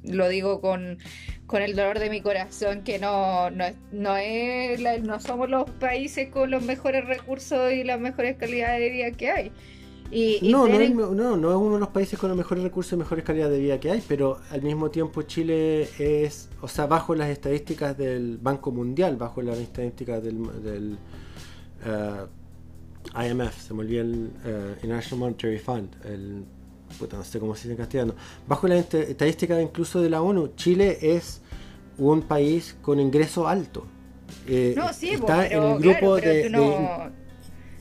lo 0.07 0.29
digo 0.29 0.61
con, 0.61 0.99
con 1.47 1.63
el 1.63 1.77
dolor 1.77 1.99
de 1.99 2.11
mi 2.11 2.21
corazón, 2.21 2.83
que 2.83 2.99
no, 2.99 3.51
no, 3.51 3.65
no, 3.93 4.17
es, 4.17 4.81
no 5.03 5.21
somos 5.21 5.49
los 5.49 5.71
países 5.71 6.29
con 6.29 6.51
los 6.51 6.63
mejores 6.63 7.05
recursos 7.07 7.73
y 7.73 7.85
las 7.85 8.01
mejores 8.01 8.37
calidades 8.37 8.81
de 8.81 8.91
vida 8.91 9.11
que 9.13 9.31
hay. 9.31 9.53
No, 10.43 10.69
no, 10.69 10.81
es, 10.81 10.95
no, 10.95 11.37
no 11.37 11.51
es 11.51 11.57
uno 11.57 11.75
de 11.75 11.81
los 11.81 11.89
países 11.89 12.19
con 12.19 12.29
los 12.29 12.39
mejores 12.39 12.63
recursos 12.63 12.93
y 12.93 12.97
mejores 12.97 13.25
calidad 13.25 13.51
de 13.51 13.59
vida 13.59 13.81
que 13.81 13.91
hay, 13.91 14.03
pero 14.07 14.39
al 14.51 14.63
mismo 14.63 14.91
tiempo 14.91 15.23
Chile 15.23 15.89
es, 15.99 16.49
o 16.61 16.69
sea, 16.69 16.87
bajo 16.87 17.15
las 17.15 17.29
estadísticas 17.29 17.97
del 17.99 18.39
Banco 18.39 18.71
Mundial, 18.71 19.17
bajo 19.17 19.43
las 19.43 19.59
estadísticas 19.59 20.23
del, 20.23 20.63
del 20.63 20.99
uh, 21.85 23.21
IMF, 23.21 23.61
se 23.61 23.75
me 23.75 23.81
olvidó 23.81 24.03
el 24.03 24.31
uh, 24.45 24.71
International 24.83 25.19
Monetary 25.19 25.59
Fund, 25.59 25.97
el, 26.05 26.45
puta, 26.99 27.17
no 27.17 27.25
sé 27.25 27.39
cómo 27.39 27.55
se 27.55 27.63
dice 27.63 27.73
en 27.73 27.77
castellano, 27.79 28.15
bajo 28.47 28.69
las 28.69 28.93
estadísticas 28.95 29.63
incluso 29.63 30.01
de 30.01 30.11
la 30.11 30.23
ONU, 30.23 30.53
Chile 30.57 30.99
es 31.01 31.41
un 31.99 32.23
país 32.23 32.77
con 32.83 33.01
ingreso 33.01 33.49
alto. 33.49 33.87
Eh, 34.47 34.75
no, 34.77 34.93
sí, 34.93 35.11
está 35.11 35.47
en 35.47 35.63
el 35.63 35.79
grupo 35.79 36.17
de, 36.17 36.51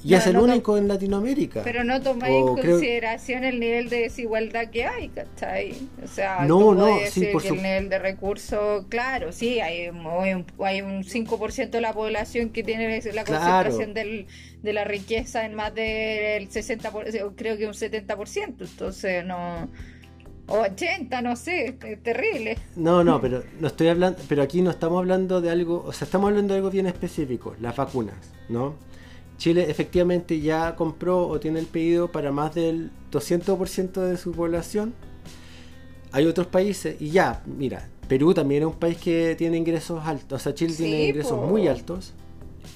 y 0.06 0.14
es 0.14 0.28
el 0.28 0.38
único 0.38 0.78
en 0.78 0.88
Latinoamérica. 0.88 1.64
Pero 1.64 1.84
no 1.84 2.00
tomáis 2.00 2.36
en 2.36 2.56
consideración 2.56 3.44
el 3.44 3.60
nivel 3.60 3.90
de 3.90 4.02
desigualdad 4.02 4.70
que 4.70 4.86
hay, 4.86 5.10
¿cachai? 5.10 5.74
O 6.04 6.08
sea, 6.08 6.46
no, 6.46 6.76
no, 6.76 7.00
sí, 7.10 7.30
por 7.32 7.42
que 7.42 7.50
el 7.50 7.56
nivel 7.56 7.90
de 7.90 7.98
recursos, 7.98 8.86
claro, 8.88 9.32
sí, 9.32 9.60
hay, 9.62 9.90
un, 9.90 10.46
hay 10.64 10.82
un 10.82 11.04
5% 11.04 11.72
de 11.72 11.82
la 11.82 11.94
población 11.94 12.50
que 12.50 12.64
tiene 12.64 13.02
la 13.14 13.24
concentración 13.24 13.96
del, 13.96 14.28
de 14.62 14.74
la 14.74 14.84
riqueza 14.84 15.44
en 15.44 15.56
más 15.56 15.74
del 15.74 16.50
60%, 16.50 17.34
creo 17.36 17.58
que 17.58 17.66
un 17.66 17.74
70%, 17.74 18.56
entonces 18.60 19.26
no... 19.26 19.70
O 20.48 20.60
80, 20.60 21.24
no 21.24 21.36
sé, 21.36 21.76
es 21.84 22.04
terrible. 22.04 22.60
No, 22.76 23.04
no, 23.04 23.20
pero 23.20 23.42
no 23.60 23.66
estoy 23.66 23.88
hablando, 23.88 24.20
pero 24.30 24.44
aquí 24.44 24.62
no 24.62 24.70
estamos 24.70 25.00
hablando 25.00 25.42
de 25.42 25.50
algo, 25.50 25.84
o 25.84 25.92
sea, 25.92 26.06
estamos 26.06 26.28
hablando 26.28 26.54
de 26.54 26.60
algo 26.60 26.70
bien 26.70 26.86
específico, 26.86 27.56
las 27.60 27.76
vacunas, 27.76 28.16
¿no? 28.48 28.76
Chile 29.38 29.70
efectivamente 29.70 30.40
ya 30.40 30.76
compró 30.76 31.28
o 31.28 31.40
tiene 31.40 31.60
el 31.60 31.66
pedido 31.66 32.12
para 32.12 32.32
más 32.32 32.56
del 32.56 32.92
200% 33.12 34.02
de 34.02 34.18
su 34.18 34.32
población. 34.32 34.94
Hay 36.12 36.26
otros 36.26 36.48
países 36.48 37.02
y 37.02 37.10
ya, 37.10 37.44
mira, 37.46 37.90
Perú 38.08 38.34
también 38.34 38.64
es 38.64 38.68
un 38.68 38.76
país 38.76 38.98
que 38.98 39.36
tiene 39.36 39.58
ingresos 39.58 40.06
altos, 40.06 40.42
o 40.42 40.44
sea, 40.44 40.54
Chile 40.54 40.74
tiene 40.76 41.08
ingresos 41.08 41.50
muy 41.50 41.68
altos, 41.68 42.14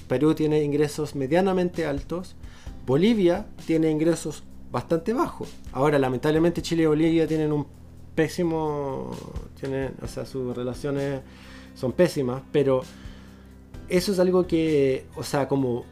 Perú 0.08 0.34
tiene 0.34 0.62
ingresos 0.62 1.14
medianamente 1.14 1.86
altos, 1.86 2.36
Bolivia 2.86 3.46
tiene 3.66 3.90
ingresos 3.90 4.42
bastante 4.70 5.12
bajos. 5.12 5.48
Ahora, 5.72 5.98
lamentablemente 5.98 6.60
Chile 6.62 6.82
y 6.82 6.86
Bolivia 6.86 7.26
tienen 7.26 7.52
un 7.52 7.66
pésimo, 8.14 9.10
tienen, 9.58 9.94
o 10.02 10.06
sea, 10.06 10.26
sus 10.26 10.54
relaciones 10.54 11.20
son 11.74 11.92
pésimas, 11.92 12.42
pero 12.52 12.82
eso 13.88 14.12
es 14.12 14.18
algo 14.18 14.46
que, 14.46 15.06
o 15.16 15.22
sea, 15.22 15.48
como 15.48 15.84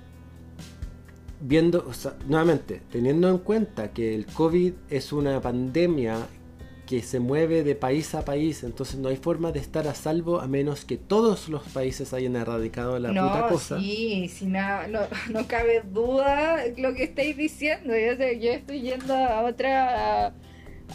viendo, 1.40 1.90
nuevamente, 2.26 2.82
teniendo 2.90 3.28
en 3.28 3.38
cuenta 3.38 3.92
que 3.92 4.14
el 4.14 4.26
COVID 4.26 4.72
es 4.90 5.12
una 5.12 5.40
pandemia 5.40 6.26
que 6.86 7.02
se 7.02 7.20
mueve 7.20 7.64
de 7.64 7.74
país 7.74 8.14
a 8.14 8.24
país, 8.24 8.64
entonces 8.64 8.98
no 8.98 9.10
hay 9.10 9.16
forma 9.16 9.52
de 9.52 9.60
estar 9.60 9.86
a 9.86 9.94
salvo 9.94 10.40
a 10.40 10.48
menos 10.48 10.86
que 10.86 10.96
todos 10.96 11.50
los 11.50 11.62
países 11.64 12.14
hayan 12.14 12.34
erradicado 12.34 12.98
la 12.98 13.10
puta 13.10 13.48
cosa. 13.48 13.78
Sí, 13.78 14.26
si 14.28 14.46
nada, 14.46 14.88
no, 14.88 15.00
no, 15.30 15.46
cabe 15.46 15.82
duda 15.82 16.64
lo 16.78 16.94
que 16.94 17.04
estáis 17.04 17.36
diciendo. 17.36 17.92
Yo, 17.94 18.14
yo 18.14 18.52
estoy 18.52 18.80
yendo 18.80 19.14
a 19.14 19.42
otra 19.42 20.28
a 20.28 20.32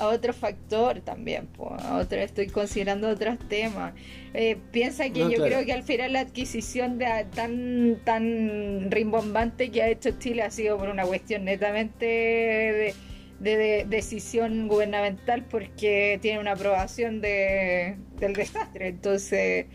otro 0.02 0.34
factor 0.34 1.02
también, 1.02 1.48
a 1.80 1.98
otra, 1.98 2.24
estoy 2.24 2.48
considerando 2.48 3.10
otros 3.10 3.38
temas. 3.48 3.94
Eh, 4.34 4.58
piensa 4.72 5.10
que 5.10 5.20
yo 5.20 5.44
creo 5.44 5.66
que 5.66 5.74
al 5.74 5.84
final 5.84 6.14
la 6.14 6.22
adquisición 6.22 6.98
de 6.98 7.06
tan 7.36 8.00
tan 8.04 8.90
rimbombante 8.90 9.70
que 9.70 9.84
ha 9.84 9.90
hecho 9.90 10.12
Chile 10.18 10.42
ha 10.42 10.50
sido 10.50 10.78
por 10.78 10.90
una 10.90 11.04
cuestión 11.06 11.46
netamente 11.46 12.06
de, 12.06 13.86
decisión 13.88 14.68
gubernamental 14.68 15.44
porque 15.44 16.18
tiene 16.22 16.40
una 16.40 16.54
aprobación 16.54 17.20
de, 17.22 17.98
del 18.20 18.34
desastre. 18.34 18.88
Entonces, 18.88 19.66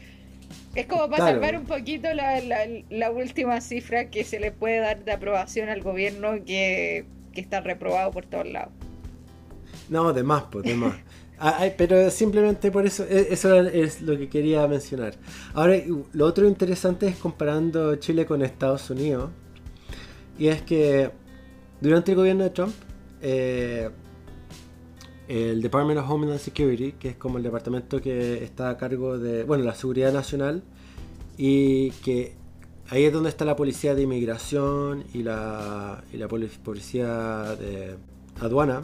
es 0.74 0.86
como 0.86 1.08
para 1.10 1.26
salvar 1.26 1.56
un 1.56 1.66
poquito 1.66 2.12
la, 2.14 2.40
la, 2.88 3.10
última 3.10 3.60
cifra 3.60 4.10
que 4.10 4.24
se 4.24 4.40
le 4.40 4.52
puede 4.52 4.78
dar 4.78 5.04
de 5.04 5.12
aprobación 5.12 5.68
al 5.68 5.82
gobierno 5.82 6.44
que, 6.44 7.04
que 7.32 7.40
está 7.40 7.60
reprobado 7.60 8.10
por 8.10 8.26
todos 8.26 8.48
lados. 8.48 8.72
No, 9.88 10.12
de 10.12 10.22
más, 10.22 10.44
pues, 10.50 10.64
de 10.64 10.74
más. 10.74 10.94
Ah, 11.40 11.68
pero 11.76 12.10
simplemente 12.10 12.72
por 12.72 12.84
eso, 12.84 13.04
e, 13.04 13.32
eso 13.32 13.54
es 13.60 14.02
lo 14.02 14.18
que 14.18 14.28
quería 14.28 14.66
mencionar. 14.66 15.14
Ahora, 15.54 15.76
lo 16.12 16.26
otro 16.26 16.48
interesante 16.48 17.06
es 17.06 17.16
comparando 17.16 17.94
Chile 17.94 18.26
con 18.26 18.42
Estados 18.42 18.90
Unidos. 18.90 19.30
Y 20.36 20.48
es 20.48 20.62
que 20.62 21.12
durante 21.80 22.10
el 22.10 22.16
gobierno 22.16 22.42
de 22.42 22.50
Trump, 22.50 22.74
eh, 23.22 23.88
el 25.28 25.62
Department 25.62 26.00
of 26.00 26.10
Homeland 26.10 26.40
Security, 26.40 26.92
que 26.92 27.10
es 27.10 27.16
como 27.16 27.38
el 27.38 27.44
departamento 27.44 28.00
que 28.00 28.42
está 28.42 28.70
a 28.70 28.76
cargo 28.76 29.18
de, 29.18 29.44
bueno, 29.44 29.62
la 29.62 29.74
seguridad 29.74 30.12
nacional, 30.12 30.62
y 31.36 31.90
que 31.90 32.34
ahí 32.88 33.04
es 33.04 33.12
donde 33.12 33.28
está 33.28 33.44
la 33.44 33.54
policía 33.54 33.94
de 33.94 34.02
inmigración 34.02 35.04
y 35.12 35.22
la, 35.22 36.02
y 36.12 36.16
la 36.16 36.28
policía 36.28 37.56
de 37.56 37.96
aduana, 38.40 38.82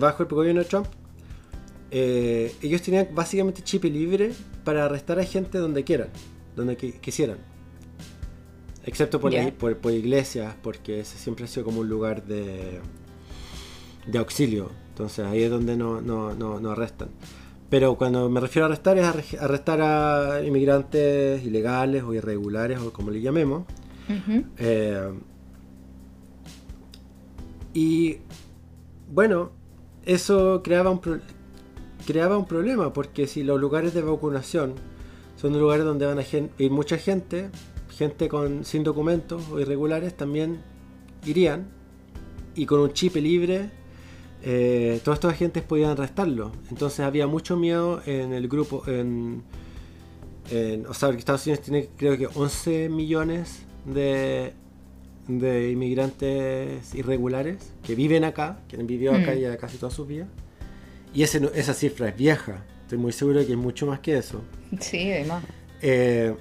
bajo 0.00 0.22
el 0.22 0.28
gobierno 0.28 0.62
de 0.62 0.68
Trump, 0.68 0.86
eh, 1.90 2.54
ellos 2.62 2.82
tenían 2.82 3.08
básicamente 3.12 3.62
chip 3.62 3.84
libre 3.84 4.32
para 4.64 4.84
arrestar 4.84 5.18
a 5.18 5.24
gente 5.24 5.58
donde 5.58 5.84
quieran, 5.84 6.08
donde 6.56 6.76
quisieran. 6.76 7.38
Excepto 8.84 9.20
por, 9.20 9.32
por, 9.76 9.92
iglesias, 9.92 10.54
porque 10.62 11.00
ese 11.00 11.18
siempre 11.18 11.44
ha 11.44 11.48
sido 11.48 11.64
como 11.64 11.80
un 11.80 11.88
lugar 11.88 12.24
de, 12.24 12.80
de 14.06 14.18
auxilio. 14.18 14.70
Entonces 14.90 15.26
ahí 15.26 15.42
es 15.42 15.50
donde 15.50 15.76
no, 15.76 16.00
no, 16.00 16.70
arrestan. 16.70 17.08
Pero 17.68 17.96
cuando 17.96 18.30
me 18.30 18.40
refiero 18.40 18.66
a 18.66 18.68
arrestar 18.68 18.96
es 18.96 19.34
arrestar 19.40 19.80
a 19.80 20.42
inmigrantes 20.44 21.44
ilegales 21.44 22.04
o 22.04 22.14
irregulares 22.14 22.78
o 22.78 22.92
como 22.92 23.10
le 23.10 23.20
llamemos. 23.20 23.64
Eh, 24.58 25.12
y 27.74 28.18
bueno, 29.12 29.50
eso 30.06 30.62
creaba 30.62 30.90
un, 30.90 31.00
creaba 32.06 32.38
un 32.38 32.46
problema, 32.46 32.92
porque 32.92 33.26
si 33.26 33.42
los 33.42 33.60
lugares 33.60 33.92
de 33.92 34.02
vacunación 34.02 34.74
son 35.36 35.58
lugares 35.58 35.84
donde 35.84 36.06
van 36.06 36.18
a 36.18 36.22
ir 36.22 36.70
mucha 36.70 36.96
gente, 36.96 37.50
gente 37.90 38.28
con, 38.28 38.64
sin 38.64 38.84
documentos 38.84 39.42
o 39.50 39.60
irregulares 39.60 40.16
también 40.16 40.62
irían, 41.24 41.68
y 42.54 42.64
con 42.64 42.80
un 42.80 42.92
chip 42.92 43.16
libre, 43.16 43.70
eh, 44.42 45.00
todas 45.04 45.18
estas 45.18 45.34
agentes 45.34 45.62
podían 45.62 45.90
arrestarlo. 45.90 46.52
Entonces 46.70 47.00
había 47.00 47.26
mucho 47.26 47.56
miedo 47.56 48.00
en 48.06 48.32
el 48.32 48.48
grupo, 48.48 48.82
en, 48.86 49.42
o 50.88 50.94
sea, 50.94 51.10
Estados 51.10 51.46
Unidos 51.46 51.64
tiene 51.64 51.88
creo 51.96 52.16
que 52.16 52.28
11 52.32 52.88
millones 52.88 53.62
de 53.84 54.54
de 55.28 55.70
inmigrantes 55.70 56.94
irregulares 56.94 57.72
que 57.82 57.94
viven 57.94 58.24
acá, 58.24 58.60
que 58.68 58.76
han 58.76 58.86
vivido 58.86 59.12
acá 59.14 59.32
mm. 59.34 59.38
ya 59.38 59.56
casi 59.56 59.78
toda 59.78 59.90
su 59.90 60.06
vida. 60.06 60.26
Y 61.14 61.22
ese, 61.22 61.50
esa 61.54 61.74
cifra 61.74 62.08
es 62.08 62.16
vieja. 62.16 62.64
Estoy 62.82 62.98
muy 62.98 63.12
seguro 63.12 63.40
de 63.40 63.46
que 63.46 63.52
es 63.52 63.58
mucho 63.58 63.86
más 63.86 64.00
que 64.00 64.18
eso. 64.18 64.42
Sí, 64.80 65.10
además. 65.10 65.44
Eh, 65.82 66.34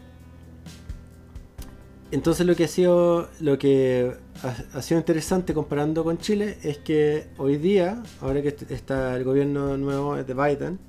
entonces 2.12 2.46
lo 2.46 2.56
que 2.56 2.66
ha 2.66 2.68
sido 2.68 3.30
lo 3.40 3.58
que 3.58 4.14
ha, 4.44 4.78
ha, 4.78 4.82
sido 4.82 5.00
interesante 5.00 5.54
comparando 5.54 6.04
con 6.04 6.18
Chile 6.18 6.58
es 6.64 6.78
que 6.78 7.28
hoy 7.38 7.58
día, 7.58 8.04
ahora 8.22 8.42
que 8.42 8.56
está 8.70 9.16
el 9.16 9.24
gobierno 9.24 9.78
nuevo 9.78 10.16
de 10.16 10.34
Biden, 10.34 10.80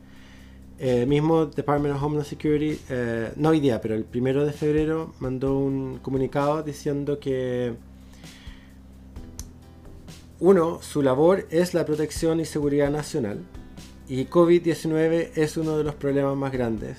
eh, 0.78 1.06
mismo 1.06 1.46
Department 1.46 1.94
of 1.94 2.02
Homeland 2.02 2.26
Security, 2.26 2.78
eh, 2.90 3.32
no 3.36 3.50
hoy 3.50 3.60
día, 3.60 3.80
pero 3.80 3.94
el 3.94 4.04
primero 4.04 4.44
de 4.44 4.52
febrero 4.52 5.14
mandó 5.20 5.58
un 5.58 5.98
comunicado 6.02 6.62
diciendo 6.62 7.18
que 7.18 7.74
uno, 10.38 10.82
su 10.82 11.02
labor 11.02 11.46
es 11.50 11.72
la 11.72 11.86
protección 11.86 12.40
y 12.40 12.44
seguridad 12.44 12.90
nacional 12.90 13.40
y 14.08 14.26
COVID-19 14.26 15.30
es 15.34 15.56
uno 15.56 15.78
de 15.78 15.84
los 15.84 15.94
problemas 15.94 16.36
más 16.36 16.52
grandes 16.52 16.98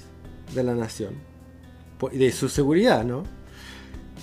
de 0.55 0.63
la 0.63 0.73
nación, 0.73 1.13
de 2.11 2.31
su 2.31 2.49
seguridad, 2.49 3.05
¿no? 3.05 3.23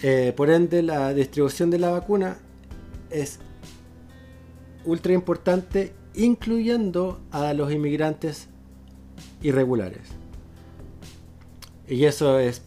Eh, 0.03 0.33
por 0.37 0.51
ende, 0.51 0.83
la 0.83 1.15
distribución 1.15 1.71
de 1.71 1.79
la 1.79 1.91
vacuna 1.91 2.39
es 3.11 3.39
ultra 4.85 5.13
importante, 5.13 5.95
incluyendo 6.15 7.21
a 7.31 7.55
los 7.55 7.73
inmigrantes 7.73 8.49
irregulares. 9.45 10.09
Y 11.87 12.05
eso 12.07 12.41
es 12.41 12.63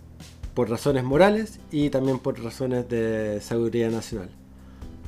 por 0.53 0.69
razones 0.69 1.03
morales 1.03 1.59
y 1.71 1.89
también 1.89 2.19
por 2.19 2.41
razones 2.41 2.87
de 2.87 3.39
seguridad 3.41 3.91
nacional. 3.91 4.29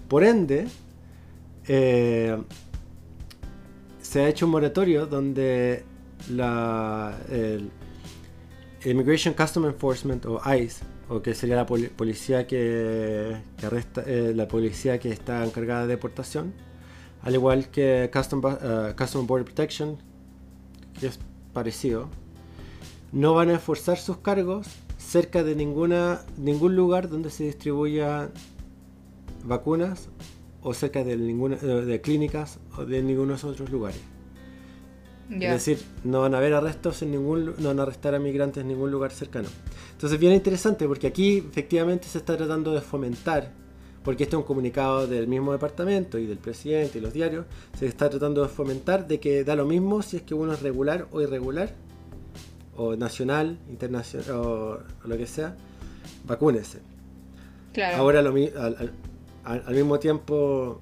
Por 0.10 0.24
ende, 0.24 0.68
eh, 1.68 2.38
se 4.02 4.22
ha 4.22 4.28
hecho 4.28 4.46
un 4.46 4.52
moratorio 4.52 5.06
donde 5.06 5.86
la 6.30 7.16
Immigration 8.86 9.34
Custom 9.34 9.66
Enforcement 9.66 10.26
o 10.26 10.42
ICE 10.54 10.84
o 11.10 11.22
que 11.22 11.34
sería 11.34 11.56
la 11.56 11.66
policía 11.66 12.46
que, 12.46 13.36
arresta 13.64 14.04
eh, 14.06 14.32
la 14.36 14.48
policía 14.48 15.00
que 15.00 15.10
está 15.10 15.44
encargada 15.44 15.82
de 15.82 15.88
deportación 15.88 16.54
al 17.24 17.34
igual 17.34 17.70
que 17.70 18.10
Custom, 18.14 18.42
uh, 18.46 18.96
Custom 18.96 19.28
Border 19.28 19.46
Protection 19.46 19.98
que 21.00 21.08
es 21.08 21.20
parecido 21.54 22.10
no 23.12 23.34
van 23.34 23.50
a 23.50 23.56
esforzar 23.56 23.98
sus 23.98 24.18
cargos 24.18 24.68
cerca 24.98 25.44
de 25.44 25.56
ninguna 25.56 26.22
ningún 26.38 26.76
lugar 26.76 27.10
donde 27.10 27.30
se 27.30 27.46
distribuya 27.46 28.30
vacunas 29.44 30.10
o 30.62 30.74
cerca 30.74 31.04
de, 31.04 31.18
ninguna, 31.18 31.56
de 31.56 32.02
clínicas 32.02 32.60
o 32.78 32.86
de 32.86 33.02
ninguno 33.02 33.30
de 33.30 33.36
esos 33.36 33.52
otros 33.52 33.70
lugares. 33.70 34.02
Es 35.30 35.40
decir, 35.40 35.80
no 36.04 36.22
van 36.22 36.34
a 36.34 36.40
haber 36.40 36.56
arrestos 36.56 37.04
en 37.04 37.12
ningún 37.12 37.54
no 37.60 37.68
van 37.68 37.80
a 37.80 37.84
arrestar 37.84 38.16
a 38.16 38.20
migrantes 38.20 38.62
en 38.62 38.68
ningún 38.68 38.90
lugar 38.90 39.12
cercano. 39.12 39.48
Entonces, 39.92 40.20
bien 40.20 40.34
interesante 40.34 40.88
porque 40.88 41.06
aquí 41.06 41.38
efectivamente 41.38 42.08
se 42.08 42.18
está 42.18 42.36
tratando 42.36 42.74
de 42.74 42.82
fomentar, 42.82 43.52
porque 44.04 44.24
este 44.24 44.36
es 44.36 44.40
un 44.40 44.46
comunicado 44.46 45.08
del 45.08 45.28
mismo 45.28 45.52
departamento 45.52 46.18
y 46.18 46.26
del 46.26 46.38
presidente 46.38 47.00
y 47.00 47.02
los 47.02 47.14
diarios, 47.14 47.46
se 47.78 47.86
está 47.86 48.10
tratando 48.10 48.42
de 48.42 48.48
fomentar 48.48 49.08
de 49.08 49.20
que 49.20 49.44
da 49.44 49.56
lo 49.56 49.66
mismo 49.66 50.02
si 50.02 50.18
es 50.18 50.24
que 50.24 50.34
uno 50.34 50.54
es 50.54 50.62
regular 50.62 51.08
o 51.12 51.22
irregular, 51.22 51.74
o 52.78 52.96
nacional, 52.96 53.60
internacional, 53.70 54.32
o, 54.32 54.80
lo 55.04 55.18
que 55.18 55.28
sea, 55.28 55.56
vacúnese. 56.26 56.80
Claro. 57.74 57.98
Ahora 57.98 58.22
lo, 58.22 58.30
al, 58.32 58.94
al, 59.44 59.76
mismo 59.76 60.00
tiempo 60.00 60.80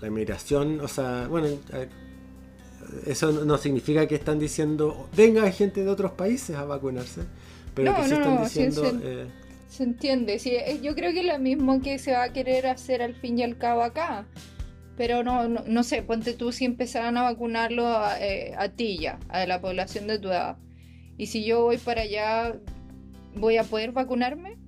la 0.00 0.08
inmigración, 0.08 0.80
o 0.80 0.88
sea, 0.88 1.28
bueno, 1.28 1.48
eso 3.06 3.30
no 3.32 3.58
significa 3.58 4.06
que 4.06 4.14
están 4.14 4.38
diciendo 4.38 5.08
venga 5.14 5.48
gente 5.52 5.84
de 5.84 5.90
otros 5.90 6.12
países 6.12 6.56
a 6.56 6.64
vacunarse, 6.64 7.22
pero 7.74 7.94
que 7.94 8.04
sí 8.04 8.14
están 8.14 8.42
diciendo... 8.42 8.82
eh, 9.02 9.26
se, 9.70 9.82
entiende, 9.82 10.38
sí, 10.38 10.50
eh, 10.50 10.80
yo 10.82 10.94
creo 10.94 11.12
que 11.12 11.20
es 11.20 11.26
lo 11.26 11.38
mismo 11.38 11.80
que 11.80 11.98
se 11.98 12.12
va 12.12 12.24
a 12.24 12.32
querer 12.32 12.66
hacer 12.66 13.02
al 13.02 13.14
fin 13.14 13.38
y 13.38 13.42
al 13.42 13.56
cabo 13.56 13.82
acá. 13.82 14.26
Pero 14.96 15.22
no, 15.22 15.48
no, 15.48 15.82
sé, 15.82 16.02
ponte 16.02 16.34
tú 16.34 16.52
si 16.52 16.66
empezaran 16.66 17.16
a 17.16 17.22
vacunarlo 17.22 17.86
a, 17.86 18.20
eh, 18.20 18.54
a 18.58 18.68
ti 18.68 18.98
ya, 18.98 19.18
a 19.28 19.46
la 19.46 19.60
población 19.60 20.06
de 20.06 20.18
tu 20.18 20.28
edad. 20.28 20.58
Y 21.16 21.26
si 21.26 21.44
yo 21.44 21.62
voy 21.62 21.78
para 21.78 22.02
allá, 22.02 22.58
¿voy 23.34 23.56
a 23.56 23.64
poder 23.64 23.92
vacunarme? 23.92 24.58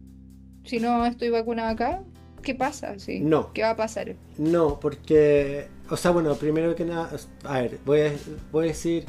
Si 0.65 0.81
no 0.81 1.05
estoy 1.05 1.29
vacunada 1.29 1.71
acá, 1.71 2.05
¿Qué 2.43 2.55
pasa? 2.55 2.99
Sí. 2.99 3.21
No. 3.21 3.53
¿Qué 3.53 3.63
va 3.63 3.71
a 3.71 3.77
pasar? 3.77 4.17
No, 4.37 4.81
porque, 4.81 5.69
o 5.89 5.97
sea, 5.97 6.11
bueno, 6.11 6.35
primero 6.35 6.75
que 6.75 6.85
nada, 6.85 7.11
a 7.45 7.61
ver, 7.61 7.79
voy 7.85 8.01
a, 8.01 8.13
voy 8.51 8.65
a 8.65 8.69
decir, 8.69 9.07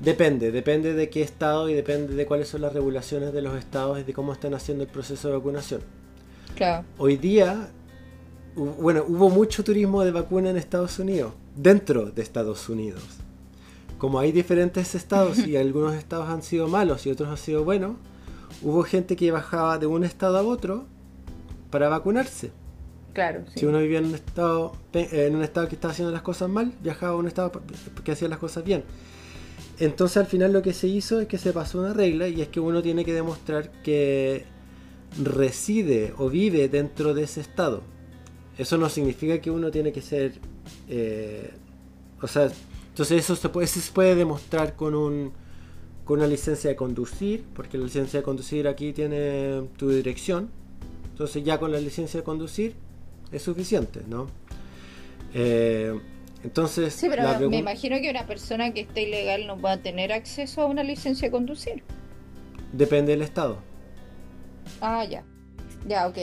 depende, 0.00 0.50
depende 0.50 0.94
de 0.94 1.08
qué 1.08 1.22
estado 1.22 1.68
y 1.68 1.74
depende 1.74 2.14
de 2.14 2.26
cuáles 2.26 2.48
son 2.48 2.62
las 2.62 2.72
regulaciones 2.72 3.32
de 3.32 3.42
los 3.42 3.56
estados 3.56 4.00
y 4.00 4.02
de 4.02 4.12
cómo 4.12 4.32
están 4.32 4.54
haciendo 4.54 4.84
el 4.84 4.90
proceso 4.90 5.28
de 5.28 5.36
vacunación. 5.36 5.80
Claro. 6.54 6.84
Hoy 6.98 7.16
día, 7.16 7.68
bueno, 8.54 9.04
hubo 9.06 9.30
mucho 9.30 9.64
turismo 9.64 10.04
de 10.04 10.10
vacuna 10.10 10.50
en 10.50 10.56
Estados 10.56 10.98
Unidos, 10.98 11.32
dentro 11.54 12.10
de 12.10 12.22
Estados 12.22 12.68
Unidos. 12.68 13.02
Como 13.98 14.18
hay 14.18 14.32
diferentes 14.32 14.94
estados 14.94 15.38
y 15.46 15.56
algunos 15.58 15.94
estados 15.94 16.28
han 16.28 16.42
sido 16.42 16.68
malos 16.68 17.06
y 17.06 17.10
otros 17.10 17.28
han 17.28 17.38
sido 17.38 17.64
buenos, 17.64 17.96
hubo 18.62 18.82
gente 18.82 19.16
que 19.16 19.30
bajaba 19.30 19.78
de 19.78 19.86
un 19.86 20.04
estado 20.04 20.38
a 20.38 20.42
otro 20.42 20.86
para 21.70 21.88
vacunarse. 21.88 22.52
Claro. 23.12 23.44
Si 23.54 23.64
uno 23.64 23.78
vivía 23.78 23.98
en 23.98 24.06
un 24.06 24.14
estado 24.14 24.72
en 24.92 25.36
un 25.36 25.42
estado 25.42 25.68
que 25.68 25.74
estaba 25.74 25.92
haciendo 25.92 26.12
las 26.12 26.20
cosas 26.20 26.50
mal, 26.50 26.74
viajaba 26.82 27.12
a 27.12 27.16
un 27.16 27.26
estado 27.26 27.50
que 28.04 28.12
hacía 28.12 28.28
las 28.28 28.38
cosas 28.38 28.62
bien. 28.62 28.84
Entonces 29.78 30.16
al 30.16 30.26
final 30.26 30.52
lo 30.52 30.62
que 30.62 30.72
se 30.72 30.88
hizo 30.88 31.20
es 31.20 31.28
que 31.28 31.38
se 31.38 31.52
pasó 31.52 31.80
una 31.80 31.92
regla 31.92 32.28
y 32.28 32.40
es 32.40 32.48
que 32.48 32.60
uno 32.60 32.82
tiene 32.82 33.04
que 33.04 33.12
demostrar 33.12 33.70
que 33.82 34.44
reside 35.22 36.14
o 36.16 36.30
vive 36.30 36.68
dentro 36.68 37.14
de 37.14 37.24
ese 37.24 37.40
estado. 37.40 37.82
Eso 38.56 38.78
no 38.78 38.88
significa 38.88 39.40
que 39.40 39.50
uno 39.50 39.70
tiene 39.70 39.92
que 39.92 40.00
ser... 40.00 40.32
Eh, 40.88 41.50
o 42.22 42.26
sea, 42.26 42.50
entonces 42.88 43.24
eso 43.24 43.36
se 43.36 43.50
puede, 43.50 44.14
demostrar 44.14 44.74
con, 44.74 44.94
un, 44.94 45.32
con 46.04 46.18
una 46.18 46.26
licencia 46.26 46.70
de 46.70 46.76
conducir, 46.76 47.44
porque 47.54 47.76
la 47.76 47.84
licencia 47.84 48.20
de 48.20 48.24
conducir 48.24 48.66
aquí 48.66 48.94
tiene 48.94 49.68
tu 49.76 49.90
dirección 49.90 50.48
entonces 51.16 51.42
ya 51.44 51.58
con 51.58 51.72
la 51.72 51.80
licencia 51.80 52.20
de 52.20 52.24
conducir 52.24 52.74
es 53.32 53.40
suficiente, 53.40 54.02
¿no? 54.06 54.26
Eh, 55.32 55.98
entonces... 56.46 56.94
Sí, 56.94 57.08
pero 57.10 57.50
me 57.50 57.58
imagino 57.58 58.00
que 58.00 58.08
una 58.08 58.24
persona 58.24 58.72
que 58.72 58.82
esté 58.82 59.02
ilegal 59.02 59.48
no 59.48 59.56
pueda 59.56 59.78
tener 59.78 60.12
acceso 60.12 60.62
a 60.62 60.66
una 60.66 60.84
licencia 60.84 61.26
de 61.26 61.32
conducir. 61.32 61.82
Depende 62.72 63.10
del 63.12 63.22
estado. 63.22 63.58
Ah, 64.80 65.04
ya. 65.04 65.24
Ya, 65.88 66.06
ok. 66.06 66.18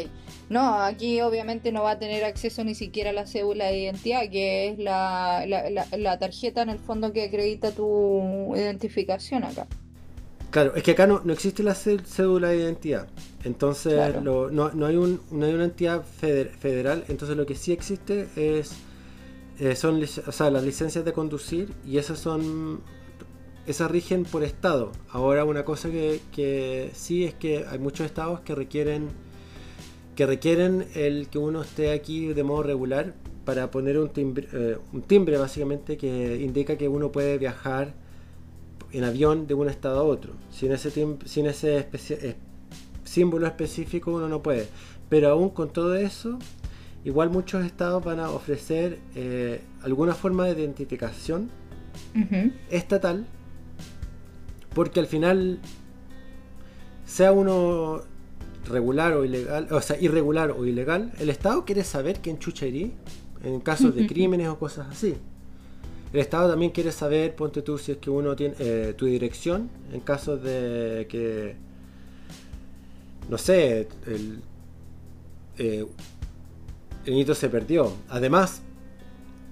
No, 0.50 0.80
aquí 0.80 1.20
obviamente 1.20 1.74
no 1.74 1.84
va 1.84 1.92
a 1.92 2.00
tener 2.00 2.24
acceso 2.24 2.64
ni 2.64 2.74
siquiera 2.74 3.10
a 3.10 3.14
la 3.14 3.28
cédula 3.28 3.66
de 3.66 3.80
identidad, 3.80 4.30
que 4.30 4.70
es 4.70 4.80
la, 4.80 5.46
la 5.46 6.20
tarjeta 6.20 6.62
en 6.62 6.70
el 6.70 6.80
fondo 6.80 7.12
que 7.12 7.24
acredita 7.24 7.72
tu 7.72 8.54
identificación 8.56 9.44
acá. 9.44 9.68
Claro, 10.52 10.76
es 10.76 10.84
que 10.84 10.92
acá 10.92 11.06
no, 11.06 11.22
no 11.26 11.34
existe 11.34 11.64
la 11.64 11.74
cédula 11.76 12.50
de 12.50 12.58
identidad. 12.60 13.08
Entonces 13.44 14.22
no, 14.22 14.50
no, 14.50 14.86
hay 14.86 14.96
un, 14.96 15.20
no 15.32 15.46
hay 15.46 15.54
una 15.54 15.66
entidad 15.66 16.04
federal. 16.04 17.04
Entonces 17.10 17.36
lo 17.36 17.46
que 17.46 17.56
sí 17.56 17.74
existe 17.74 18.28
es 18.36 18.72
eh, 19.60 19.76
son 19.76 20.02
o 20.04 20.32
sea, 20.32 20.50
las 20.50 20.64
licencias 20.64 21.06
de 21.06 21.14
conducir 21.14 21.74
y 21.86 21.98
esas 21.98 22.20
son 22.20 22.82
esas 23.66 23.90
rigen 23.90 24.24
por 24.24 24.44
estado. 24.44 24.92
Ahora 25.10 25.46
una 25.46 25.64
cosa 25.64 25.90
que, 25.90 26.22
que 26.32 26.92
sí 26.94 27.24
es 27.24 27.34
que 27.34 27.66
hay 27.70 27.80
muchos 27.80 28.06
estados 28.06 28.42
que 28.42 28.56
requieren 28.56 29.10
que 30.16 30.26
requieren 30.26 30.86
el 30.94 31.28
que 31.30 31.40
uno 31.40 31.62
esté 31.62 31.92
aquí 31.92 32.28
de 32.34 32.44
modo 32.44 32.64
regular 32.64 33.14
para 33.46 33.72
poner 33.72 33.98
un 33.98 34.10
timbre, 34.10 34.48
eh, 34.54 34.78
un 34.94 35.02
timbre 35.02 35.38
básicamente 35.38 35.98
que 35.98 36.40
indica 36.42 36.78
que 36.78 36.88
uno 36.88 37.12
puede 37.12 37.38
viajar 37.38 37.94
en 38.92 39.04
avión 39.04 39.48
de 39.48 39.54
un 39.56 39.70
estado 39.70 40.00
a 40.00 40.04
otro. 40.04 40.34
Sin 40.52 40.72
ese, 40.72 40.92
sin 41.26 41.48
ese 41.48 41.88
eh, 41.92 42.36
símbolo 43.04 43.48
específico 43.48 44.12
uno 44.12 44.30
no 44.30 44.42
puede. 44.42 44.68
Pero 45.10 45.30
aún 45.30 45.50
con 45.50 45.74
todo 45.74 45.96
eso, 45.96 46.38
igual 47.06 47.30
muchos 47.30 47.66
estados 47.66 48.04
van 48.04 48.20
a 48.20 48.30
ofrecer 48.30 49.00
eh, 49.16 49.62
alguna 49.82 50.14
forma 50.14 50.46
de 50.46 50.62
identificación 50.62 51.50
estatal, 52.70 53.26
porque 54.74 55.00
al 55.00 55.08
final, 55.08 55.60
sea 57.06 57.32
uno 57.32 58.02
regular 58.68 59.14
o 59.14 59.26
ilegal, 59.26 59.68
o 59.72 59.82
sea, 59.82 60.00
irregular 60.00 60.52
o 60.52 60.66
ilegal, 60.66 61.12
el 61.20 61.30
Estado 61.30 61.66
quiere 61.66 61.84
saber 61.84 62.20
quién 62.22 62.40
chucha 62.40 62.66
en 62.66 63.60
casos 63.60 63.94
de 63.94 64.08
crímenes 64.08 64.48
o 64.48 64.58
cosas 64.58 64.88
así. 64.90 65.16
El 66.14 66.20
Estado 66.20 66.52
también 66.52 66.72
quiere 66.72 66.92
saber, 66.92 67.36
ponte 67.36 67.64
tú, 67.64 67.78
si 67.78 67.92
es 67.92 67.98
que 67.98 68.10
uno 68.10 68.36
tiene 68.36 68.56
eh, 68.60 68.94
tu 68.96 69.08
dirección 69.08 69.70
en 69.92 70.00
caso 70.00 70.38
de 70.38 71.08
que, 71.10 71.56
no 73.30 73.38
sé, 73.38 73.88
el, 74.06 74.42
eh, 75.58 75.86
el 77.06 77.14
hito 77.14 77.36
se 77.36 77.50
perdió. 77.50 77.94
Además, 78.10 78.62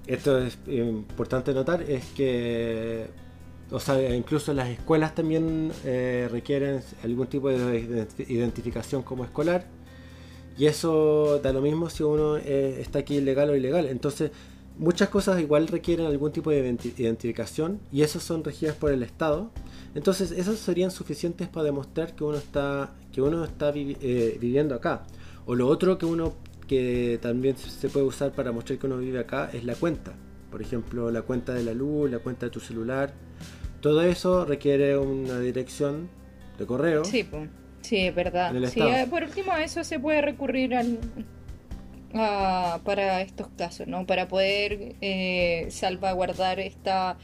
esto 0.06 0.38
es 0.38 0.58
importante 0.66 1.54
notar, 1.54 1.82
es 1.82 2.04
que 2.14 3.08
o 3.72 3.80
sea, 3.80 4.14
incluso 4.14 4.52
las 4.52 4.68
escuelas 4.68 5.14
también 5.14 5.72
eh, 5.84 6.28
requieren 6.30 6.82
algún 7.02 7.26
tipo 7.26 7.48
de 7.48 8.06
identificación 8.28 9.02
como 9.02 9.24
escolar. 9.24 9.66
Y 10.58 10.66
eso 10.66 11.40
da 11.42 11.54
lo 11.54 11.62
mismo 11.62 11.88
si 11.88 12.02
uno 12.02 12.36
eh, 12.36 12.76
está 12.80 12.98
aquí 12.98 13.16
ilegal 13.16 13.48
o 13.48 13.56
ilegal. 13.56 13.86
Entonces, 13.86 14.30
muchas 14.78 15.08
cosas 15.08 15.40
igual 15.40 15.68
requieren 15.68 16.04
algún 16.04 16.32
tipo 16.32 16.50
de 16.50 16.76
identificación 16.98 17.80
y 17.90 18.02
esos 18.02 18.22
son 18.22 18.44
regidas 18.44 18.76
por 18.76 18.92
el 18.92 19.02
Estado. 19.02 19.50
Entonces, 19.94 20.32
esos 20.32 20.58
serían 20.58 20.90
suficientes 20.90 21.48
para 21.48 21.64
demostrar 21.64 22.14
que 22.14 22.24
uno 22.24 22.36
está, 22.36 22.94
que 23.10 23.22
uno 23.22 23.42
está 23.42 23.72
eh, 23.74 24.36
viviendo 24.38 24.74
acá. 24.74 25.04
O 25.46 25.54
lo 25.54 25.66
otro 25.66 25.96
que 25.96 26.04
uno 26.04 26.34
que 26.72 27.18
también 27.20 27.54
se 27.58 27.90
puede 27.90 28.06
usar 28.06 28.32
para 28.32 28.50
mostrar 28.50 28.78
que 28.78 28.86
uno 28.86 28.96
vive 28.96 29.18
acá 29.18 29.50
es 29.52 29.62
la 29.64 29.74
cuenta. 29.74 30.14
Por 30.50 30.62
ejemplo, 30.62 31.10
la 31.10 31.20
cuenta 31.20 31.52
de 31.52 31.62
la 31.62 31.74
luz, 31.74 32.10
la 32.10 32.18
cuenta 32.18 32.46
de 32.46 32.50
tu 32.50 32.60
celular. 32.60 33.12
Todo 33.82 34.02
eso 34.02 34.46
requiere 34.46 34.96
una 34.96 35.38
dirección 35.38 36.08
de 36.58 36.64
correo. 36.64 37.04
Sí, 37.04 37.28
sí 37.82 37.98
es 37.98 38.14
verdad. 38.14 38.56
Eh, 38.56 39.06
por 39.10 39.22
último, 39.22 39.54
eso 39.56 39.84
se 39.84 39.98
puede 39.98 40.22
recurrir 40.22 40.74
al, 40.74 40.98
para 42.84 43.20
estos 43.20 43.48
casos, 43.48 43.86
¿no? 43.86 44.06
Para 44.06 44.28
poder 44.28 44.96
eh, 45.02 45.66
salvaguardar 45.68 46.58
esta 46.58 47.18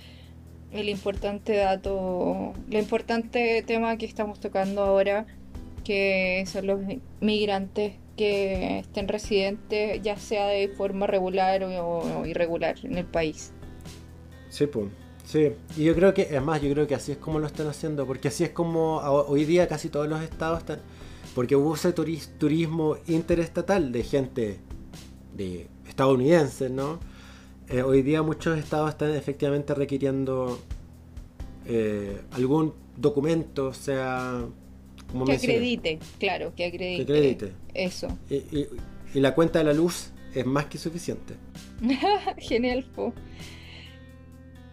el 0.72 0.90
importante 0.90 1.56
dato, 1.56 2.52
el 2.70 2.76
importante 2.76 3.62
tema 3.66 3.96
que 3.96 4.04
estamos 4.04 4.40
tocando 4.40 4.82
ahora, 4.82 5.24
que 5.84 6.44
son 6.46 6.66
los 6.66 6.80
migrantes 7.22 7.94
que 8.19 8.81
estén 8.81 9.09
residentes, 9.09 10.03
ya 10.03 10.16
sea 10.16 10.49
de 10.49 10.69
forma 10.69 11.07
regular 11.07 11.62
o, 11.62 12.27
irregular 12.27 12.77
en 12.82 12.99
el 12.99 13.07
país. 13.07 13.53
Sí, 14.51 14.66
pues. 14.66 14.89
Sí, 15.24 15.53
y 15.77 15.85
yo 15.85 15.95
creo 15.95 16.15
que, 16.15 16.23
es 16.23 16.43
más, 16.43 16.61
yo 16.62 16.73
creo 16.73 16.86
que 16.86 16.95
así 16.95 17.12
es 17.12 17.19
como 17.19 17.39
lo 17.39 17.47
están 17.47 17.66
haciendo, 17.66 18.07
porque 18.07 18.28
así 18.28 18.45
es 18.45 18.51
como 18.51 18.97
hoy 18.97 19.45
día 19.45 19.69
casi 19.69 19.90
todos 19.90 20.09
los 20.09 20.23
estados 20.23 20.61
están, 20.61 20.81
porque 21.35 21.55
hubo 21.55 21.74
ese 21.74 21.93
turismo 21.93 22.97
interestatal 23.07 23.93
de 23.93 24.03
gente 24.05 24.59
de 25.36 25.69
estadounidenses, 25.86 26.70
¿no? 26.70 26.99
Eh, 27.69 27.82
hoy 27.82 28.01
día 28.01 28.23
muchos 28.23 28.59
estados 28.59 28.89
están 28.89 29.15
efectivamente 29.15 29.74
requiriendo 29.74 30.59
eh, 31.66 32.23
algún 32.32 32.73
documento, 32.97 33.66
o 33.66 33.74
que 35.26 35.32
acredite, 35.32 35.98
claro, 36.18 36.52
que 36.55 36.66
acredite. 36.66 37.52
Eso. 37.74 38.09
Y, 38.30 38.66
la 39.18 39.35
cuenta 39.35 39.59
de 39.60 39.64
la 39.64 39.72
luz 39.72 40.12
es 40.35 40.44
más 40.44 40.66
que 40.66 40.78
suficiente. 40.78 41.35
Genial, 42.39 42.85
po. 42.94 43.12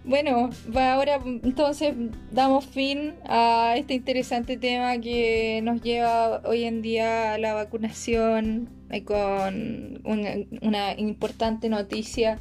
Bueno, 0.03 0.51
ahora 0.75 1.19
entonces 1.25 1.95
damos 2.31 2.65
fin 2.65 3.15
a 3.27 3.73
este 3.75 3.95
interesante 3.95 4.55
tema 4.55 4.99
que 4.99 5.61
nos 5.63 5.81
lleva 5.81 6.41
hoy 6.45 6.65
en 6.65 6.83
día 6.83 7.33
a 7.33 7.37
la 7.39 7.55
vacunación 7.55 8.69
con 9.03 10.01
una, 10.05 10.93
importante 10.97 11.69
noticia 11.69 12.37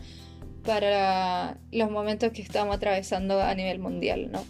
para 0.65 1.59
los 1.73 1.91
momentos 1.91 2.33
que 2.33 2.43
estamos 2.43 2.77
atravesando 2.77 3.41
a 3.41 3.55
nivel 3.55 3.79
mundial, 3.79 4.31
¿no? 4.31 4.45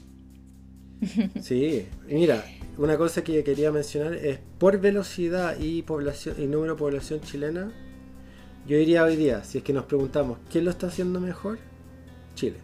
Sí, 1.40 1.86
mira, 2.08 2.44
una 2.78 2.96
cosa 2.96 3.22
que 3.22 3.44
quería 3.44 3.70
mencionar 3.70 4.14
es 4.14 4.38
por 4.58 4.80
velocidad 4.80 5.56
y 5.58 5.82
población 5.82 6.36
y 6.38 6.46
número 6.46 6.74
de 6.74 6.78
población 6.78 7.20
chilena, 7.20 7.72
yo 8.66 8.78
diría 8.78 9.04
hoy 9.04 9.16
día, 9.16 9.44
si 9.44 9.58
es 9.58 9.64
que 9.64 9.72
nos 9.72 9.84
preguntamos 9.84 10.38
quién 10.50 10.64
lo 10.64 10.70
está 10.70 10.86
haciendo 10.86 11.20
mejor, 11.20 11.58
Chile. 12.34 12.56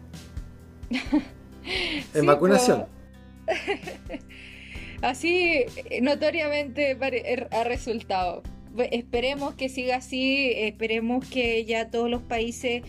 en 2.13 2.25
vacunación. 2.25 2.85
así 5.01 5.65
notoriamente 6.01 6.91
er, 6.91 7.47
ha 7.51 7.63
resultado. 7.63 8.43
Esperemos 8.91 9.53
que 9.55 9.69
siga 9.69 9.97
así, 9.97 10.51
esperemos 10.55 11.27
que 11.27 11.65
ya 11.65 11.89
todos 11.89 12.09
los 12.09 12.21
países 12.21 12.83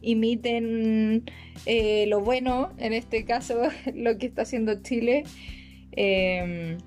imiten 0.00 1.24
eh, 1.66 2.06
lo 2.06 2.20
bueno, 2.20 2.72
en 2.78 2.92
este 2.92 3.24
caso 3.24 3.60
lo 3.94 4.18
que 4.18 4.26
está 4.26 4.42
haciendo 4.42 4.82
Chile. 4.82 5.24
Em, 5.96 6.78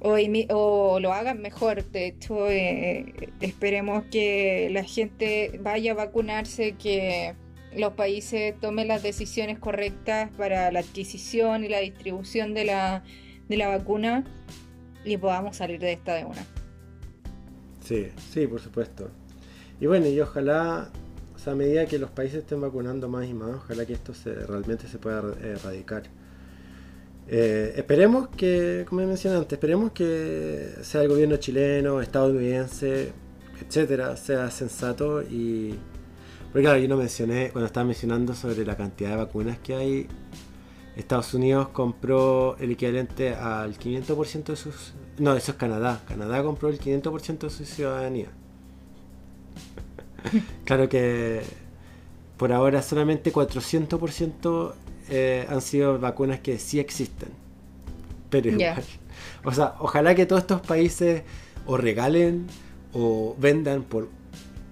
o, 0.00 1.00
lo 1.00 1.12
hagan 1.12 1.40
mejor. 1.40 1.84
De 1.84 2.06
hecho, 2.06 2.48
eh, 2.50 3.30
esperemos 3.40 4.04
que 4.10 4.68
la 4.72 4.84
gente 4.84 5.58
vaya 5.62 5.92
a 5.92 5.94
vacunarse, 5.94 6.72
que 6.72 7.34
los 7.76 7.92
países 7.94 8.58
tomen 8.60 8.88
las 8.88 9.02
decisiones 9.02 9.58
correctas 9.58 10.30
para 10.36 10.70
la 10.72 10.80
adquisición 10.80 11.64
y 11.64 11.68
la 11.68 11.78
distribución 11.78 12.54
de 12.54 12.64
la, 12.64 13.02
de 13.48 13.56
la 13.56 13.68
vacuna 13.68 14.24
y 15.04 15.16
podamos 15.16 15.56
salir 15.56 15.80
de 15.80 15.92
esta 15.92 16.14
de 16.14 16.24
una. 16.24 16.44
Sí, 17.84 18.08
sí, 18.32 18.46
por 18.46 18.60
supuesto. 18.60 19.10
Y 19.80 19.86
bueno, 19.86 20.06
y 20.06 20.20
ojalá, 20.20 20.90
o 21.34 21.38
sea, 21.38 21.52
a 21.52 21.56
medida 21.56 21.86
que 21.86 21.98
los 21.98 22.10
países 22.10 22.40
estén 22.40 22.60
vacunando 22.60 23.08
más 23.08 23.26
y 23.26 23.34
más, 23.34 23.56
ojalá 23.56 23.86
que 23.86 23.94
esto 23.94 24.12
se, 24.12 24.34
realmente 24.34 24.88
se 24.88 24.98
pueda 24.98 25.22
erradicar. 25.42 26.02
Eh, 27.30 27.74
esperemos 27.76 28.28
que, 28.28 28.86
como 28.88 29.02
mencioné 29.06 29.36
antes, 29.36 29.52
esperemos 29.52 29.92
que 29.92 30.70
sea 30.82 31.02
el 31.02 31.08
gobierno 31.08 31.36
chileno, 31.36 32.00
estadounidense, 32.00 33.12
etcétera, 33.60 34.16
sea 34.16 34.50
sensato 34.50 35.22
y. 35.22 35.74
Porque 36.52 36.62
claro, 36.62 36.78
yo 36.78 36.88
no 36.88 36.96
mencioné, 36.96 37.50
cuando 37.50 37.66
estaba 37.66 37.84
mencionando 37.84 38.34
sobre 38.34 38.64
la 38.64 38.76
cantidad 38.76 39.10
de 39.10 39.16
vacunas 39.16 39.58
que 39.58 39.74
hay, 39.74 40.08
Estados 40.96 41.34
Unidos 41.34 41.68
compró 41.68 42.56
el 42.58 42.72
equivalente 42.72 43.34
al 43.34 43.78
500% 43.78 44.44
de 44.44 44.56
sus. 44.56 44.94
No, 45.18 45.36
eso 45.36 45.52
es 45.52 45.58
Canadá. 45.58 46.00
Canadá 46.08 46.42
compró 46.42 46.70
el 46.70 46.80
500% 46.80 47.38
de 47.38 47.50
su 47.50 47.64
ciudadanía. 47.66 48.28
claro 50.64 50.88
que 50.88 51.42
por 52.38 52.52
ahora 52.52 52.82
solamente 52.82 53.32
400% 53.32 54.72
eh, 55.10 55.46
han 55.48 55.60
sido 55.60 55.98
vacunas 55.98 56.40
que 56.40 56.58
sí 56.58 56.78
existen. 56.80 57.28
Pero 58.30 58.50
igual. 58.50 58.84
O 59.44 59.52
sea, 59.52 59.74
ojalá 59.78 60.14
que 60.14 60.26
todos 60.26 60.42
estos 60.42 60.60
países 60.60 61.22
o 61.66 61.76
regalen 61.76 62.46
o 62.92 63.34
vendan 63.38 63.82
por, 63.82 64.08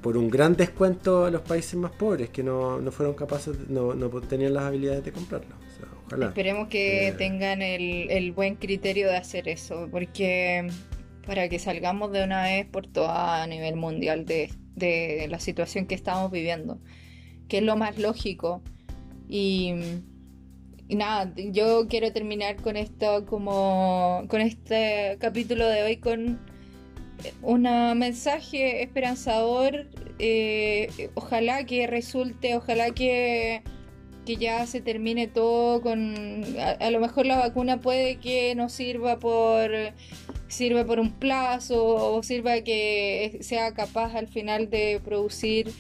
por 0.03 0.17
un 0.17 0.31
gran 0.31 0.57
descuento 0.57 1.25
a 1.25 1.31
los 1.31 1.43
países 1.43 1.75
más 1.75 1.93
pobres 1.93 2.31
que 2.31 2.43
no, 2.43 2.81
fueron 2.91 3.15
capaces, 3.15 3.57
no, 3.69 3.95
no 3.95 4.09
tenían 4.21 4.55
las 4.55 4.65
habilidades 4.65 5.05
de 5.05 5.13
comprarlo. 5.13 5.55
Esperemos 6.21 6.69
que 6.69 7.09
eh, 7.09 7.13
tengan 7.13 7.63
el, 7.63 8.11
el, 8.11 8.31
buen 8.31 8.55
criterio 8.55 9.09
de 9.09 9.17
hacer 9.17 9.49
eso, 9.49 9.89
porque 9.91 10.69
para 11.27 11.49
que 11.49 11.59
salgamos 11.59 12.13
de 12.13 12.23
una 12.23 12.45
vez 12.45 12.65
por 12.65 12.87
toda 12.87 13.43
a 13.43 13.47
nivel 13.49 13.75
mundial 13.75 14.25
de, 14.25 14.53
de 14.77 15.27
la 15.29 15.41
situación 15.41 15.87
que 15.87 15.97
estamos 15.97 16.31
viviendo, 16.31 16.79
que 17.49 17.59
es 17.59 17.65
lo 17.65 17.77
más 17.77 17.99
lógico. 17.99 18.63
Y 19.29 19.75
y 20.89 20.95
nada, 20.95 21.33
yo 21.37 21.89
quiero 21.89 22.13
terminar 22.13 22.57
con 22.57 22.77
esto 22.77 23.27
como 23.27 24.23
con 24.29 24.41
este 24.41 25.17
capítulo 25.19 25.67
de 25.67 25.83
hoy 25.83 25.97
con 25.97 26.39
un 27.43 27.63
mensaje 27.99 28.83
esperanzador. 28.83 29.89
Eh, 30.19 31.11
ojalá 31.15 31.65
que 31.67 31.87
resulte, 31.87 32.57
ojalá 32.57 32.91
que, 32.93 33.63
que 34.25 34.37
ya 34.37 34.65
se 34.67 34.81
termine 34.81 35.27
todo 35.27 35.83
con 35.83 36.15
a, 36.59 36.91
lo 36.91 37.01
mejor 37.01 37.27
la 37.27 37.39
vacuna 37.39 37.81
puede 37.81 38.17
que 38.17 38.55
no 38.55 38.69
sirva 38.69 39.19
por 39.19 39.71
sirva 40.49 40.85
por 40.85 41.01
un 41.01 41.11
plazo 41.13 42.15
o 42.15 42.23
sirva 42.23 42.61
que 42.61 43.39
sea 43.41 43.75
capaz 43.75 44.15
al 44.15 44.29
final 44.29 44.71
de 44.71 45.01
producir 45.05 45.73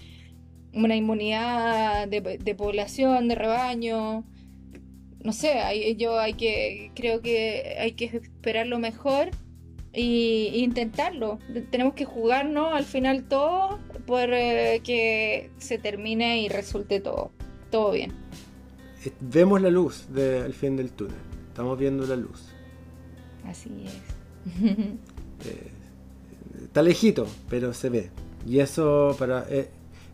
una 0.75 0.97
inmunidad 0.97 2.09
de, 2.09 2.21
de 2.21 2.55
población, 2.57 3.29
de 3.29 3.37
rebaño 3.37 4.25
no 5.27 5.33
sé, 5.33 5.55
hay, 5.55 5.97
yo 5.97 6.21
hay 6.21 6.35
que, 6.35 6.93
creo 6.95 7.21
que 7.21 7.77
hay 7.81 7.93
que 7.93 8.05
esperar 8.05 8.69
lo 8.69 8.79
mejor 8.79 9.31
e 9.93 10.53
intentarlo. 10.55 11.41
Tenemos 11.73 11.95
que 11.95 12.05
jugarnos 12.05 12.73
al 12.73 12.85
final 12.85 13.25
todo 13.25 13.81
por 14.07 14.33
eh, 14.33 14.81
que 14.85 15.51
se 15.59 15.79
termine 15.79 16.43
y 16.43 16.49
resulte 16.49 17.01
todo, 17.01 17.33
todo 17.73 17.91
bien. 17.91 18.13
Eh, 19.05 19.13
vemos 19.19 19.61
la 19.61 19.69
luz 19.69 20.07
del 20.11 20.55
fin 20.55 20.77
del 20.77 20.93
túnel, 20.93 21.17
estamos 21.49 21.77
viendo 21.77 22.07
la 22.07 22.17
luz. 22.17 22.55
Así 23.45 23.71
es. 23.85 24.63
Eh, 25.45 25.71
está 26.65 26.81
lejito, 26.81 27.27
pero 27.51 27.75
se 27.75 27.91
ve. 27.91 28.11
Y 28.47 28.61
eso 28.61 29.15
para... 29.19 29.45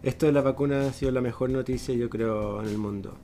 esto 0.03 0.27
de 0.27 0.33
la 0.33 0.41
vacuna 0.41 0.89
ha 0.89 0.93
sido 0.93 1.13
la 1.13 1.21
mejor 1.21 1.51
noticia 1.51 1.95
yo 1.95 2.11
creo 2.11 2.61
en 2.61 2.69
el 2.69 2.77
mundo 2.77 3.17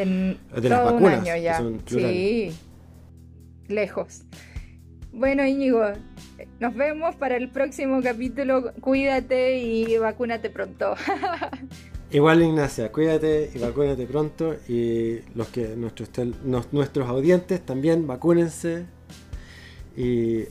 en 0.00 0.38
de 0.54 0.68
todo 0.68 0.96
un 0.96 1.06
año 1.06 1.36
ya. 1.36 1.62
Sí, 1.86 2.52
lejos. 3.68 4.22
Bueno, 5.12 5.46
Íñigo, 5.46 5.82
nos 6.60 6.74
vemos 6.74 7.16
para 7.16 7.36
el 7.36 7.48
próximo 7.48 8.02
capítulo. 8.02 8.72
Cuídate 8.80 9.58
y 9.62 9.96
vacúnate 9.98 10.50
pronto. 10.50 10.94
Igual 12.10 12.42
Ignacia, 12.42 12.92
cuídate 12.92 13.50
y 13.54 13.58
vacúnate 13.58 14.06
pronto 14.06 14.54
y 14.68 15.18
los 15.34 15.48
que 15.48 15.74
nuestros 15.76 16.08
nos- 16.44 16.72
nuestros 16.72 17.08
audientes 17.08 17.60
también 17.66 18.06
vacúnense 18.06 18.84
y 19.96 20.44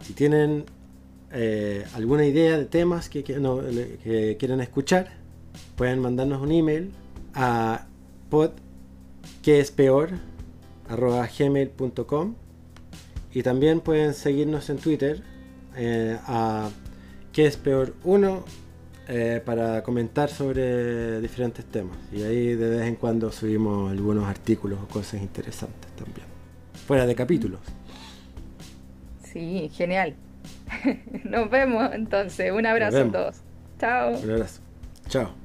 si 0.00 0.12
tienen 0.14 0.64
eh, 1.30 1.84
alguna 1.94 2.24
idea 2.24 2.56
de 2.56 2.64
temas 2.64 3.10
que, 3.10 3.22
que- 3.24 3.38
no, 3.40 3.58
que 3.58 4.36
quieran 4.38 4.60
escuchar 4.62 5.10
pueden 5.76 5.98
mandarnos 6.00 6.40
un 6.40 6.50
email 6.52 6.92
a 7.34 7.86
pod 8.30 8.52
que 9.42 9.60
es 9.60 9.70
peor 9.70 10.10
arroba 10.88 11.26
gmail.com 11.26 12.34
y 13.32 13.42
también 13.42 13.80
pueden 13.80 14.14
seguirnos 14.14 14.68
en 14.70 14.78
Twitter 14.78 15.22
eh, 15.76 16.18
a 16.26 16.70
que 17.32 17.46
es 17.46 17.56
peor 17.56 17.94
1 18.04 18.44
eh, 19.08 19.42
para 19.44 19.82
comentar 19.82 20.28
sobre 20.28 21.20
diferentes 21.20 21.64
temas. 21.64 21.96
Y 22.12 22.22
ahí 22.22 22.54
de 22.54 22.68
vez 22.68 22.82
en 22.82 22.96
cuando 22.96 23.32
subimos 23.32 23.90
algunos 23.90 24.28
artículos 24.28 24.78
o 24.82 24.86
cosas 24.86 25.22
interesantes 25.22 25.90
también. 25.92 26.26
Fuera 26.86 27.06
de 27.06 27.14
capítulos. 27.14 27.60
Sí, 29.24 29.70
genial. 29.74 30.14
Nos 31.24 31.50
vemos 31.50 31.90
entonces. 31.94 32.52
Un 32.52 32.66
abrazo 32.66 33.00
a 33.00 33.12
todos. 33.12 33.36
Chao. 33.78 34.18
Un 34.18 34.30
abrazo. 34.30 34.60
Chao. 35.08 35.41